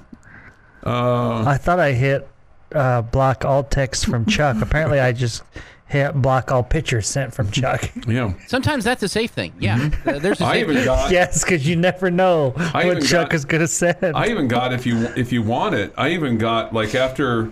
Uh, 0.84 1.44
I 1.44 1.56
thought 1.58 1.78
I 1.80 1.92
hit 1.92 2.26
uh, 2.74 3.02
block 3.02 3.44
all 3.44 3.64
text 3.64 4.06
from 4.06 4.26
Chuck. 4.26 4.56
Apparently, 4.62 5.00
I 5.00 5.12
just 5.12 5.42
hit 5.86 6.14
block 6.14 6.50
all 6.50 6.62
pictures 6.62 7.06
sent 7.06 7.34
from 7.34 7.50
Chuck. 7.50 7.90
yeah. 8.06 8.32
Sometimes 8.46 8.84
that's 8.84 9.02
a 9.02 9.08
safe 9.08 9.30
thing. 9.30 9.52
Yeah, 9.58 9.90
uh, 10.06 10.18
there's 10.18 10.40
a 10.40 10.44
Mm-hmm. 10.44 10.44
I 10.44 10.52
safe 10.54 10.62
even 10.62 10.74
thing. 10.76 10.84
got 10.86 11.10
yes, 11.12 11.44
because 11.44 11.66
you 11.66 11.76
never 11.76 12.10
know 12.10 12.54
I 12.56 12.86
what 12.86 13.02
Chuck 13.04 13.28
got- 13.30 13.34
is 13.34 13.44
going 13.44 13.60
to 13.60 13.68
send. 13.68 13.98
I 14.02 14.28
even 14.28 14.48
got 14.48 14.72
if 14.72 14.86
you 14.86 15.06
if 15.16 15.32
you 15.32 15.42
want 15.42 15.74
it, 15.74 15.92
I 15.96 16.10
even 16.10 16.38
got 16.38 16.72
like 16.72 16.94
after 16.94 17.50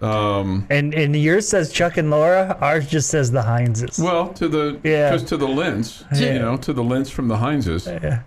um 0.00 0.66
and 0.70 0.92
and 0.94 1.14
yours 1.16 1.48
says 1.48 1.72
Chuck 1.72 1.96
and 1.96 2.10
Laura. 2.10 2.58
Ours 2.60 2.86
just 2.88 3.08
says 3.10 3.30
the 3.30 3.42
Hineses. 3.42 4.02
well 4.02 4.28
to 4.34 4.48
the 4.48 4.78
Yeah. 4.82 5.12
just 5.12 5.28
to 5.28 5.36
the 5.36 5.48
lens, 5.48 6.04
Yeah. 6.14 6.32
you 6.34 6.38
know, 6.40 6.56
to 6.58 6.72
the 6.72 6.82
lens 6.84 7.10
from 7.10 7.28
the 7.28 7.36
Hineses. 7.36 7.86
yeah. 8.02 8.20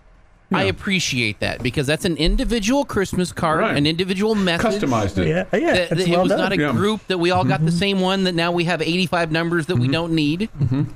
I 0.50 0.64
appreciate 0.64 1.42
that 1.42 1.62
because 1.62 1.86
that's 1.88 2.06
an 2.06 2.16
individual 2.16 2.86
Christmas 2.86 3.34
card, 3.34 3.60
Right. 3.60 3.76
an 3.76 3.86
individual 3.86 4.34
message. 4.34 4.82
Customized 4.82 5.18
it. 5.18 5.28
Yeah, 5.28 5.44
yeah, 5.60 5.74
That- 5.74 5.92
it's 5.92 6.06
that 6.06 6.10
well 6.10 6.20
it 6.22 6.24
was 6.24 6.30
done. 6.32 6.40
not 6.40 6.52
a 6.54 6.58
Yeah. 6.58 6.72
group 6.72 7.02
that 7.08 7.18
we 7.18 7.32
all 7.32 7.44
got 7.44 7.58
Mm-hmm. 7.58 7.66
the 7.66 7.72
same 7.74 8.00
one 8.00 8.24
that 8.24 8.34
now 8.34 8.54
we 8.54 8.64
have 8.64 8.82
85 8.82 9.30
numbers 9.30 9.66
that 9.66 9.76
we 9.76 9.90
don't 9.90 10.14
need. 10.14 10.48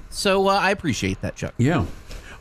So 0.10 0.48
uh, 0.48 0.54
I 0.54 0.72
appreciate 0.72 1.22
that, 1.22 1.36
Chuck. 1.36 1.54
Yeah. 1.58 1.84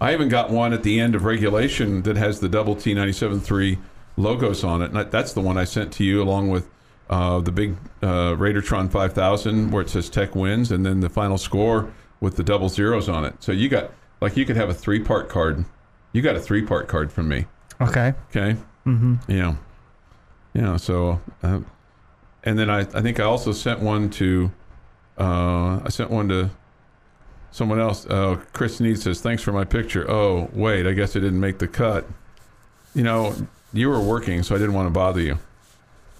I 0.00 0.12
even 0.14 0.28
got 0.28 0.50
one 0.50 0.72
at 0.72 0.84
the 0.84 1.00
end 1.00 1.16
of 1.16 1.24
regulation 1.24 2.02
that 2.02 2.16
has 2.16 2.38
the 2.38 2.48
double 2.48 2.76
T 2.76 2.94
ninety 2.94 3.12
seven 3.12 3.40
three 3.40 3.78
logos 4.16 4.62
on 4.62 4.80
it. 4.80 4.92
And 4.92 5.10
that's 5.10 5.32
the 5.32 5.40
one 5.40 5.58
I 5.58 5.64
sent 5.64 5.90
to 5.94 6.04
you 6.04 6.22
along 6.22 6.48
with 6.48 6.68
uh, 7.10 7.40
the 7.40 7.50
big 7.52 7.76
uh, 8.02 8.34
Raidertron 8.36 8.90
5000 8.90 9.70
where 9.72 9.82
it 9.82 9.90
says 9.90 10.08
Tech 10.08 10.34
wins 10.34 10.70
and 10.70 10.86
then 10.86 11.00
the 11.00 11.10
final 11.10 11.36
score 11.36 11.92
with 12.20 12.36
the 12.36 12.44
double 12.44 12.68
zeros 12.68 13.08
on 13.08 13.24
it. 13.24 13.34
So 13.40 13.50
you 13.52 13.68
got, 13.68 13.90
like, 14.20 14.36
you 14.36 14.46
could 14.46 14.56
have 14.56 14.70
a 14.70 14.74
three 14.74 15.00
part 15.00 15.28
card. 15.28 15.64
You 16.12 16.22
got 16.22 16.36
a 16.36 16.40
three 16.40 16.62
part 16.62 16.86
card 16.88 17.12
from 17.12 17.28
me. 17.28 17.46
Okay. 17.80 18.14
Okay. 18.30 18.56
Mm-hmm. 18.86 19.16
Yeah. 19.28 19.56
Yeah. 20.54 20.76
So, 20.76 21.20
uh, 21.42 21.60
and 22.44 22.58
then 22.58 22.70
I, 22.70 22.80
I 22.80 23.02
think 23.02 23.18
I 23.18 23.24
also 23.24 23.52
sent 23.52 23.80
one 23.80 24.08
to, 24.10 24.52
uh, 25.18 25.80
I 25.84 25.88
sent 25.88 26.10
one 26.10 26.28
to 26.28 26.50
someone 27.50 27.80
else. 27.80 28.06
Uh, 28.06 28.40
Chris 28.52 28.78
Need 28.78 29.00
says, 29.00 29.20
thanks 29.20 29.42
for 29.42 29.52
my 29.52 29.64
picture. 29.64 30.08
Oh, 30.08 30.48
wait, 30.52 30.86
I 30.86 30.92
guess 30.92 31.16
it 31.16 31.20
didn't 31.20 31.40
make 31.40 31.58
the 31.58 31.68
cut. 31.68 32.06
You 32.94 33.02
know, 33.02 33.34
you 33.72 33.88
were 33.88 34.00
working, 34.00 34.42
so 34.44 34.54
I 34.54 34.58
didn't 34.58 34.74
want 34.74 34.86
to 34.86 34.92
bother 34.92 35.20
you. 35.20 35.38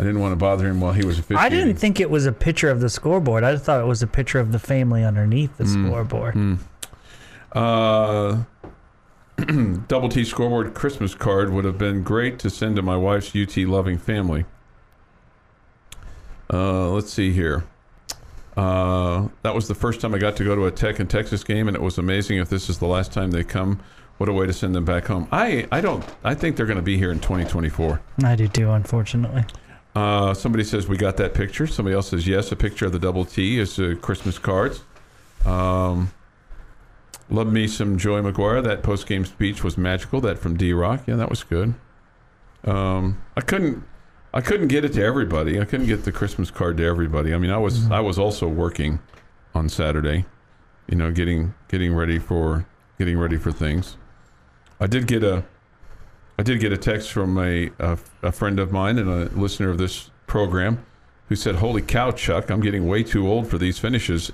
I 0.01 0.03
didn't 0.03 0.21
want 0.21 0.33
to 0.33 0.37
bother 0.37 0.67
him 0.67 0.81
while 0.81 0.95
he 0.95 1.05
was 1.05 1.19
officiating. 1.19 1.45
I 1.45 1.51
didn't 1.51 1.77
think 1.77 2.01
it 2.01 2.09
was 2.09 2.25
a 2.25 2.33
picture 2.33 2.71
of 2.71 2.81
the 2.81 2.89
scoreboard. 2.89 3.45
I 3.45 3.57
thought 3.59 3.83
it 3.83 3.87
was 3.87 4.03
a 4.03 4.07
picture 4.07 4.39
of 4.41 4.51
the 4.51 4.59
family 4.59 5.05
underneath 5.05 5.55
the 5.59 5.65
Mm. 5.65 5.89
scoreboard. 5.89 6.59
Uh, 7.53 8.45
double 9.89 10.09
T 10.09 10.25
scoreboard 10.25 10.73
Christmas 10.73 11.15
card 11.15 11.53
would 11.53 11.67
have 11.67 11.77
been 11.77 12.03
great 12.03 12.39
to 12.39 12.49
send 12.49 12.77
to 12.77 12.83
my 12.83 12.97
wife's 12.97 13.37
UT 13.37 13.55
loving 13.59 13.99
family. 13.99 14.47
Uh, 16.51 16.89
let's 16.91 17.13
see 17.13 17.33
here. 17.33 17.65
Uh, 18.57 19.29
that 19.43 19.55
was 19.55 19.69
the 19.69 19.75
first 19.75 20.01
time 20.01 20.15
I 20.15 20.19
got 20.19 20.35
to 20.37 20.45
go 20.45 20.57
to 20.57 20.65
a 20.67 20.71
Tech 20.71 20.99
and 20.99 21.09
Texas 21.09 21.45
game, 21.45 21.69
and 21.69 21.77
it 21.77 21.83
was 21.83 21.99
amazing. 21.99 22.39
If 22.39 22.49
this 22.49 22.69
is 22.71 22.79
the 22.79 22.87
last 22.87 23.13
time 23.13 23.31
they 23.31 23.45
come, 23.45 23.81
what 24.19 24.29
a 24.29 24.33
way 24.33 24.47
to 24.47 24.53
send 24.53 24.75
them 24.75 24.85
back 24.85 25.07
home. 25.07 25.29
I, 25.31 25.67
I 25.71 25.81
don't. 25.81 26.05
I 26.25 26.35
think 26.35 26.57
they're 26.57 26.67
going 26.67 26.77
to 26.77 26.83
be 26.83 26.97
here 26.97 27.13
in 27.13 27.21
2024. 27.21 28.01
I 28.25 28.35
do 28.35 28.49
too, 28.49 28.71
unfortunately. 28.71 29.45
Uh, 29.95 30.35
somebody 30.35 30.65
says 30.65 30.87
we 30.87 30.97
got 30.97 31.17
that 31.17 31.35
picture. 31.35 31.67
Somebody 31.67 31.97
else 31.97 32.11
says 32.11 32.27
yes. 32.27 32.53
A 32.53 32.57
picture 32.57 32.87
of 32.87 32.93
the 32.93 32.99
double 32.99 33.25
T 33.25 33.59
is 33.59 33.79
uh, 33.79 33.97
Christmas 34.01 34.39
cards. 34.39 34.83
Um, 35.45 36.13
love 37.29 37.53
me 37.53 37.67
some 37.67 37.99
Joey 37.99 38.23
McGuire. 38.23 38.63
That 38.63 38.83
post 38.83 39.07
game 39.07 39.25
speech 39.25 39.65
was 39.65 39.77
magical. 39.77 40.21
That 40.21 40.39
from 40.39 40.57
D 40.57 40.73
Rock. 40.73 41.03
Yeah, 41.07 41.17
that 41.17 41.31
was 41.31 41.43
good. 41.43 41.75
Um, 42.65 43.21
I 43.37 43.41
couldn't. 43.41 43.85
I 44.33 44.41
couldn't 44.41 44.69
get 44.69 44.85
it 44.85 44.93
to 44.93 45.03
everybody. 45.03 45.61
I 45.61 45.65
couldn't 45.65 45.87
get 45.87 46.05
the 46.05 46.13
Christmas 46.13 46.53
card 46.53 46.77
to 46.77 46.85
everybody. 46.85 47.35
I 47.35 47.39
mean, 47.39 47.51
I 47.51 47.59
was 47.59 47.91
I 47.91 47.99
was 48.01 48.19
also 48.19 48.47
working 48.47 49.01
on 49.55 49.69
Saturday. 49.69 50.25
You 50.89 50.97
know, 50.97 51.11
getting 51.11 51.55
getting 51.69 51.95
ready 51.95 52.21
for 52.21 52.65
getting 52.99 53.19
ready 53.19 53.37
for 53.39 53.51
things. 53.51 53.97
I 54.79 54.87
did 54.87 55.09
get 55.09 55.25
a 55.25 55.45
I 56.41 56.43
did 56.43 56.59
get 56.59 56.73
a 56.73 56.79
text 56.79 57.13
from 57.13 57.37
a, 57.37 57.71
a, 57.79 57.99
a 58.23 58.33
friend 58.33 58.59
of 58.59 58.73
mine 58.73 58.97
and 58.97 59.11
a 59.11 59.27
listener 59.39 59.69
of 59.69 59.77
this 59.77 60.11
program 60.27 60.83
who 61.29 61.37
said, 61.37 61.57
Holy 61.57 61.83
cow, 61.83 62.13
Chuck, 62.13 62.51
I'm 62.51 62.63
getting 62.63 62.89
way 62.89 63.03
too 63.03 63.29
old 63.29 63.47
for 63.47 63.59
these 63.59 63.79
finishes. 63.79 64.33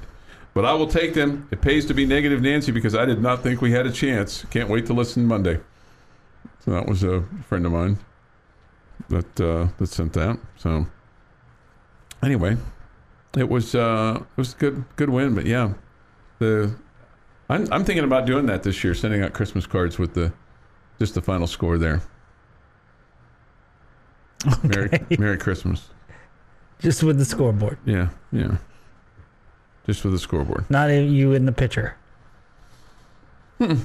But 0.54 0.64
I 0.64 0.72
will 0.74 0.86
take 0.86 1.14
them. 1.14 1.48
It 1.50 1.60
pays 1.60 1.84
to 1.86 1.94
be 1.94 2.06
negative 2.06 2.40
Nancy 2.40 2.70
because 2.70 2.94
I 2.94 3.06
did 3.06 3.20
not 3.20 3.42
think 3.42 3.60
we 3.60 3.72
had 3.72 3.88
a 3.88 3.90
chance. 3.90 4.44
Can't 4.50 4.68
wait 4.68 4.86
to 4.86 4.92
listen 4.92 5.26
Monday. 5.26 5.58
So 6.60 6.70
that 6.70 6.86
was 6.86 7.02
a 7.02 7.24
friend 7.48 7.66
of 7.66 7.72
mine 7.72 7.98
that 9.08 9.40
uh, 9.40 9.66
that 9.76 9.88
sent 9.88 10.12
that. 10.12 10.38
So 10.54 10.86
anyway, 12.22 12.56
it 13.36 13.48
was 13.48 13.74
uh, 13.74 14.20
it 14.20 14.38
was 14.38 14.54
a 14.54 14.56
good 14.58 14.84
good 14.94 15.10
win. 15.10 15.34
But 15.34 15.46
yeah, 15.46 15.74
the 16.38 16.72
I'm 17.50 17.66
I'm 17.72 17.84
thinking 17.84 18.04
about 18.04 18.26
doing 18.26 18.46
that 18.46 18.62
this 18.62 18.84
year, 18.84 18.94
sending 18.94 19.22
out 19.22 19.32
Christmas 19.32 19.66
cards 19.66 19.98
with 19.98 20.14
the 20.14 20.32
just 20.98 21.14
the 21.14 21.22
final 21.22 21.46
score 21.46 21.78
there. 21.78 22.02
Merry, 24.62 25.00
Merry 25.18 25.38
Christmas. 25.38 25.88
Just 26.78 27.02
with 27.02 27.18
the 27.18 27.24
scoreboard, 27.24 27.78
Yeah, 27.84 28.08
yeah. 28.32 28.56
Just 29.86 30.04
with 30.04 30.12
the 30.12 30.18
scoreboard. 30.18 30.64
not 30.68 30.88
you 30.88 31.32
in 31.32 31.46
the 31.46 31.52
picture. 31.52 31.96
Hmm. 33.58 33.76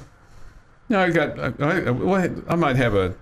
No, 0.89 0.99
I 0.99 1.09
got. 1.09 1.39
I, 1.39 1.53
I, 1.59 1.89
well, 1.91 2.29
I 2.49 2.55
might 2.55 2.75
have 2.75 2.95
a 2.95 3.15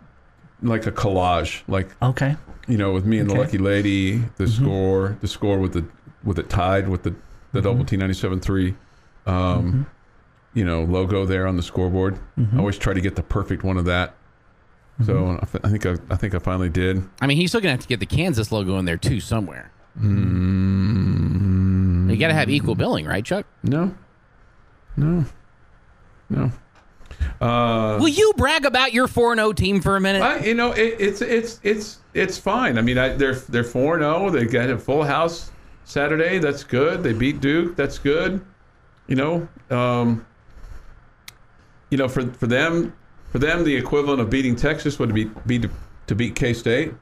like 0.63 0.87
a 0.87 0.91
collage, 0.91 1.61
like 1.67 1.89
Okay. 2.01 2.35
you 2.67 2.77
know, 2.77 2.91
with 2.91 3.05
me 3.05 3.19
and 3.19 3.29
Okay. 3.29 3.37
the 3.37 3.43
lucky 3.43 3.57
lady, 3.59 4.17
the 4.37 4.45
mm-hmm. 4.45 4.63
score, 4.63 5.17
the 5.21 5.27
score 5.27 5.59
with 5.59 5.73
the 5.73 5.85
with 6.23 6.39
it 6.39 6.49
tied 6.49 6.89
with 6.89 7.03
the 7.03 7.11
the 7.51 7.59
mm-hmm. 7.59 7.61
double 7.61 7.85
T 7.85 7.95
ninety 7.95 8.15
seven 8.15 8.39
three, 8.39 8.75
um, 9.27 9.35
mm-hmm. 9.35 9.81
You 10.53 10.65
know, 10.65 10.83
logo 10.83 11.25
there 11.25 11.45
on 11.47 11.55
the 11.57 11.63
scoreboard. 11.63 12.17
I 12.53 12.57
always 12.57 12.77
try 12.77 12.93
to 12.93 13.01
get 13.01 13.15
the 13.15 13.23
perfect 13.23 13.63
one 13.63 13.77
of 13.77 13.85
that. 13.85 14.15
So 15.05 15.39
I, 15.41 15.45
th- 15.45 15.63
I 15.63 15.69
think 15.69 15.85
I, 15.85 15.95
I 16.13 16.17
think 16.17 16.35
I 16.35 16.39
finally 16.39 16.67
did. 16.69 17.01
I 17.21 17.27
mean, 17.27 17.37
he's 17.37 17.51
still 17.51 17.61
gonna 17.61 17.71
have 17.71 17.79
to 17.81 17.87
get 17.87 17.99
the 18.01 18.05
Kansas 18.05 18.51
logo 18.51 18.77
in 18.79 18.85
there 18.85 18.97
too 18.97 19.19
somewhere. 19.21 19.71
Mm, 20.89 22.09
You 22.11 22.17
got 22.17 22.27
to 22.29 22.33
have 22.33 22.49
equal 22.49 22.75
billing, 22.75 23.05
right, 23.05 23.23
Chuck? 23.23 23.45
no, 23.63 23.93
no, 24.97 25.25
no. 26.29 26.51
Uh, 27.41 27.97
Will 27.99 28.07
you 28.09 28.33
brag 28.37 28.65
about 28.65 28.93
your 28.93 29.07
4 29.07 29.35
0 29.35 29.53
team 29.53 29.81
for 29.81 29.95
a 29.95 30.01
minute? 30.01 30.21
I, 30.21 30.39
you 30.39 30.53
know, 30.53 30.71
it, 30.73 30.95
it's 30.99 31.21
it's 31.21 31.59
it's 31.63 31.99
it's 32.13 32.37
fine. 32.37 32.77
I 32.77 32.81
mean, 32.81 32.97
I, 32.97 33.09
they're 33.09 33.35
they're 33.35 33.63
four 33.63 33.97
zero. 33.99 34.29
They 34.29 34.45
got 34.45 34.69
a 34.69 34.77
full 34.77 35.03
house 35.03 35.51
Saturday. 35.85 36.37
That's 36.39 36.63
good. 36.63 37.03
They 37.03 37.13
beat 37.13 37.39
Duke. 37.41 37.75
That's 37.75 37.97
good. 37.99 38.41
You 39.07 39.15
know, 39.15 39.47
um, 39.69 40.25
you 41.89 41.97
know, 41.97 42.07
for 42.07 42.25
for 42.33 42.47
them, 42.47 42.93
for 43.31 43.39
them, 43.39 43.63
the 43.63 43.75
equivalent 43.75 44.21
of 44.21 44.29
beating 44.29 44.55
Texas 44.55 44.99
would 44.99 45.13
be 45.13 45.25
be 45.45 45.59
to, 45.59 45.69
to 46.07 46.15
beat 46.15 46.35
K 46.35 46.53
State. 46.53 46.93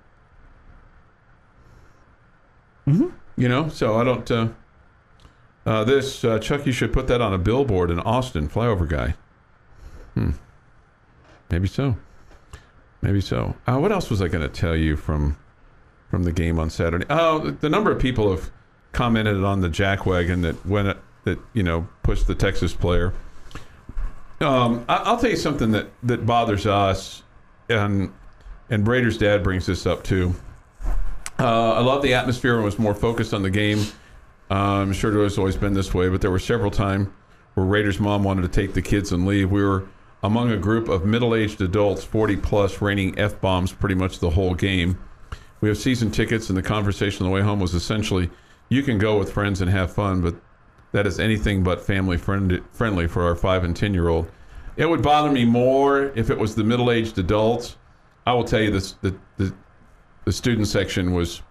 Mm-hmm. 2.88 3.10
You 3.36 3.50
know, 3.50 3.70
so 3.70 3.98
I 3.98 4.04
don't. 4.04 4.30
Uh, 4.30 4.48
uh, 5.66 5.84
this 5.84 6.24
uh, 6.24 6.40
Chuck, 6.40 6.66
you 6.66 6.72
should 6.72 6.94
put 6.94 7.08
that 7.08 7.20
on 7.20 7.34
a 7.34 7.38
billboard 7.38 7.92
in 7.92 8.00
Austin. 8.00 8.48
Flyover 8.48 8.88
guy. 8.88 9.16
Hmm. 10.14 10.32
Maybe 11.50 11.68
so. 11.68 11.98
Maybe 13.02 13.20
so. 13.20 13.56
Uh, 13.68 13.78
what 13.78 13.92
else 13.92 14.10
was 14.10 14.22
I 14.22 14.30
going 14.30 14.42
to 14.42 14.50
tell 14.50 14.76
you 14.76 14.96
from 14.96 15.38
from 16.10 16.24
the 16.24 16.32
game 16.32 16.58
on 16.58 16.70
Saturday? 16.70 17.06
Oh, 17.10 17.52
the 17.52 17.70
number 17.70 17.92
of 17.92 18.00
people 18.00 18.32
have 18.32 18.50
commented 18.94 19.44
on 19.44 19.60
the 19.60 19.70
jack 19.70 20.06
wagon 20.06 20.42
that 20.42 20.66
when 20.66 20.88
it, 20.88 20.98
that 21.26 21.38
you 21.54 21.64
know 21.64 21.88
pushed 22.02 22.28
the 22.28 22.36
Texas 22.36 22.74
player. 22.74 23.14
Um, 24.40 24.86
I, 24.88 24.98
I'll 24.98 25.18
tell 25.18 25.30
you 25.30 25.36
something 25.36 25.72
that 25.72 25.88
that 26.04 26.26
bothers 26.26 26.66
us, 26.66 27.24
and 27.70 28.14
and 28.70 28.88
Raiders' 28.88 29.18
dad 29.18 29.44
brings 29.44 29.66
this 29.66 29.86
up 29.86 30.04
too. 30.04 30.36
Uh, 31.40 31.74
I 31.74 31.82
love 31.82 32.02
the 32.02 32.14
atmosphere 32.14 32.56
and 32.56 32.64
was 32.64 32.80
more 32.80 32.96
focused 32.96 33.34
on 33.34 33.44
the 33.44 33.50
game. 33.50 33.80
Uh, 34.50 34.82
I'm 34.82 34.94
sure 34.94 35.16
it 35.20 35.24
has 35.24 35.38
always 35.38 35.56
been 35.56 35.74
this 35.74 35.94
way, 35.94 36.10
but 36.10 36.22
there 36.22 36.32
were 36.32 36.40
several 36.40 36.72
times 36.72 37.10
where 37.54 37.66
Raiders' 37.66 38.00
mom 38.00 38.24
wanted 38.24 38.44
to 38.44 38.48
take 38.48 38.74
the 38.74 38.82
kids 38.82 39.12
and 39.12 39.26
leave. 39.26 39.52
We 39.52 39.64
were 39.64 39.88
among 40.24 40.52
a 40.52 40.58
group 40.58 40.90
of 40.90 41.06
middle-aged 41.06 41.62
adults, 41.62 42.04
40 42.04 42.38
plus, 42.38 42.82
raining 42.82 43.18
f 43.20 43.40
bombs 43.40 43.72
pretty 43.72 43.96
much 43.96 44.20
the 44.20 44.30
whole 44.32 44.56
game. 44.56 44.98
We 45.62 45.70
have 45.70 45.78
season 45.78 46.12
tickets, 46.12 46.50
and 46.50 46.58
the 46.58 46.64
conversation 46.64 47.26
on 47.26 47.32
the 47.32 47.36
way 47.36 47.42
home 47.42 47.60
was 47.60 47.74
essentially, 47.74 48.30
"You 48.70 48.84
can 48.84 48.98
go 48.98 49.18
with 49.18 49.32
friends 49.32 49.62
and 49.62 49.70
have 49.70 49.92
fun, 49.92 50.22
but 50.22 50.36
that 50.98 51.06
is 51.06 51.20
anything 51.20 51.64
but 51.64 51.80
family 51.80 52.18
friend- 52.18 52.62
friendly 52.72 53.08
for 53.08 53.24
our 53.24 53.36
five 53.36 53.64
and 53.64 53.76
ten 53.76 53.94
year 53.94 54.10
old." 54.10 54.28
It 54.76 54.90
would 54.90 55.02
bother 55.02 55.32
me 55.32 55.46
more 55.46 56.12
if 56.16 56.30
it 56.30 56.38
was 56.38 56.56
the 56.56 56.64
middle-aged 56.64 57.18
adults. 57.18 57.78
I 58.26 58.34
will 58.34 58.44
tell 58.44 58.62
you 58.62 58.72
this: 58.72 58.94
the 59.02 59.16
the, 59.38 59.54
the 60.26 60.32
student 60.32 60.68
section 60.68 61.14
was 61.14 61.42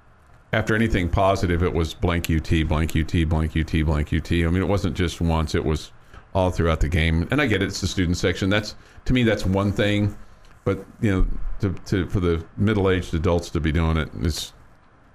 after 0.53 0.75
anything 0.75 1.09
positive, 1.09 1.63
it 1.63 1.73
was 1.73 1.95
blank 1.95 2.31
UT, 2.31 2.51
blank 2.69 2.97
UT, 2.97 3.29
blank 3.29 3.57
UT, 3.57 3.85
blank 3.85 4.13
UT. 4.13 4.33
I 4.33 4.49
mean, 4.49 4.63
it 4.63 4.69
wasn't 4.69 4.97
just 4.97 5.21
once; 5.21 5.55
it 5.55 5.65
was 5.65 5.93
all 6.35 6.51
throughout 6.51 6.81
the 6.81 6.89
game. 6.89 7.29
And 7.31 7.41
I 7.41 7.47
get 7.47 7.63
it; 7.63 7.67
it's 7.67 7.81
the 7.81 7.87
student 7.87 8.17
section. 8.17 8.51
That's 8.51 8.75
to 9.05 9.13
me, 9.13 9.23
that's 9.23 9.47
one 9.47 9.73
thing. 9.73 10.17
But 10.65 10.85
you 11.01 11.11
know, 11.13 11.27
to, 11.61 11.73
to 11.87 12.09
for 12.09 12.21
the 12.21 12.45
middle-aged 12.57 13.15
adults 13.15 13.51
to 13.51 13.61
be 13.61 13.71
doing 13.71 13.97
it, 13.97 14.11
it's 14.21 14.53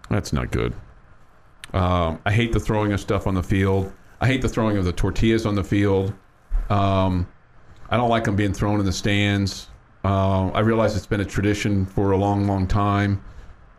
that's 0.09 0.31
not 0.33 0.51
good. 0.51 0.73
Um, 1.73 2.19
I 2.25 2.31
hate 2.31 2.51
the 2.51 2.59
throwing 2.59 2.91
of 2.91 2.99
stuff 2.99 3.27
on 3.27 3.35
the 3.35 3.43
field. 3.43 3.91
I 4.21 4.27
hate 4.27 4.41
the 4.41 4.49
throwing 4.49 4.77
of 4.77 4.85
the 4.85 4.93
tortillas 4.93 5.47
on 5.47 5.55
the 5.55 5.63
field. 5.63 6.13
Um, 6.69 7.27
I 7.89 7.97
don't 7.97 8.09
like 8.09 8.23
them 8.23 8.35
being 8.35 8.53
thrown 8.53 8.79
in 8.79 8.85
the 8.85 8.93
stands. 8.93 9.67
Uh, 10.05 10.49
I 10.49 10.59
realize 10.59 10.95
it's 10.95 11.07
been 11.07 11.21
a 11.21 11.25
tradition 11.25 11.85
for 11.87 12.11
a 12.11 12.17
long, 12.17 12.47
long 12.47 12.67
time. 12.67 13.21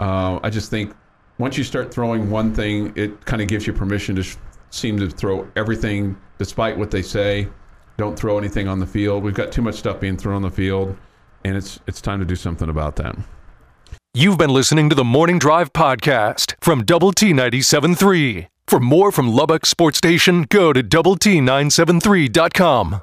Uh, 0.01 0.41
I 0.43 0.51
just 0.51 0.69
think 0.69 0.95
once 1.39 1.57
you 1.57 1.65
start 1.65 1.95
throwing 1.95 2.29
one 2.29 2.53
thing, 2.53 2.93
it 2.97 3.25
kind 3.25 3.41
of 3.41 3.49
gives 3.49 3.67
you 3.67 3.73
permission 3.73 4.17
to 4.17 4.23
sh- 4.25 4.37
seem 4.71 4.99
to 4.99 5.09
throw 5.09 5.49
everything, 5.55 6.17
despite 6.39 6.77
what 6.77 6.91
they 6.91 7.03
say. 7.03 7.49
Don't 7.97 8.19
throw 8.19 8.37
anything 8.37 8.67
on 8.67 8.81
the 8.81 8.87
field. 8.87 9.23
We've 9.23 9.35
got 9.35 9.53
too 9.53 9.63
much 9.63 9.77
stuff 9.77 10.01
being 10.01 10.17
thrown 10.17 10.37
on 10.37 10.43
the 10.43 10.51
field, 10.51 10.97
and 11.45 11.57
it's 11.57 11.79
it's 11.87 12.01
time 12.01 12.19
to 12.19 12.25
do 12.25 12.37
something 12.37 12.69
about 12.69 12.97
that. 12.97 13.17
You've 14.15 14.39
been 14.39 14.51
listening 14.51 14.89
to 14.91 14.95
the 14.95 15.05
Morning 15.05 15.39
Drive 15.39 15.73
podcast 15.73 16.55
from 16.61 16.85
Double 16.85 17.13
T 17.13 17.33
97.3. 17.33 18.49
For 18.67 18.81
more 18.81 19.13
from 19.13 19.29
Lubbock 19.29 19.67
Sports 19.67 19.99
Station, 19.99 20.47
go 20.49 20.73
to 20.73 20.83
Double 20.83 21.17
T 21.17 21.41
973.com. 21.41 23.03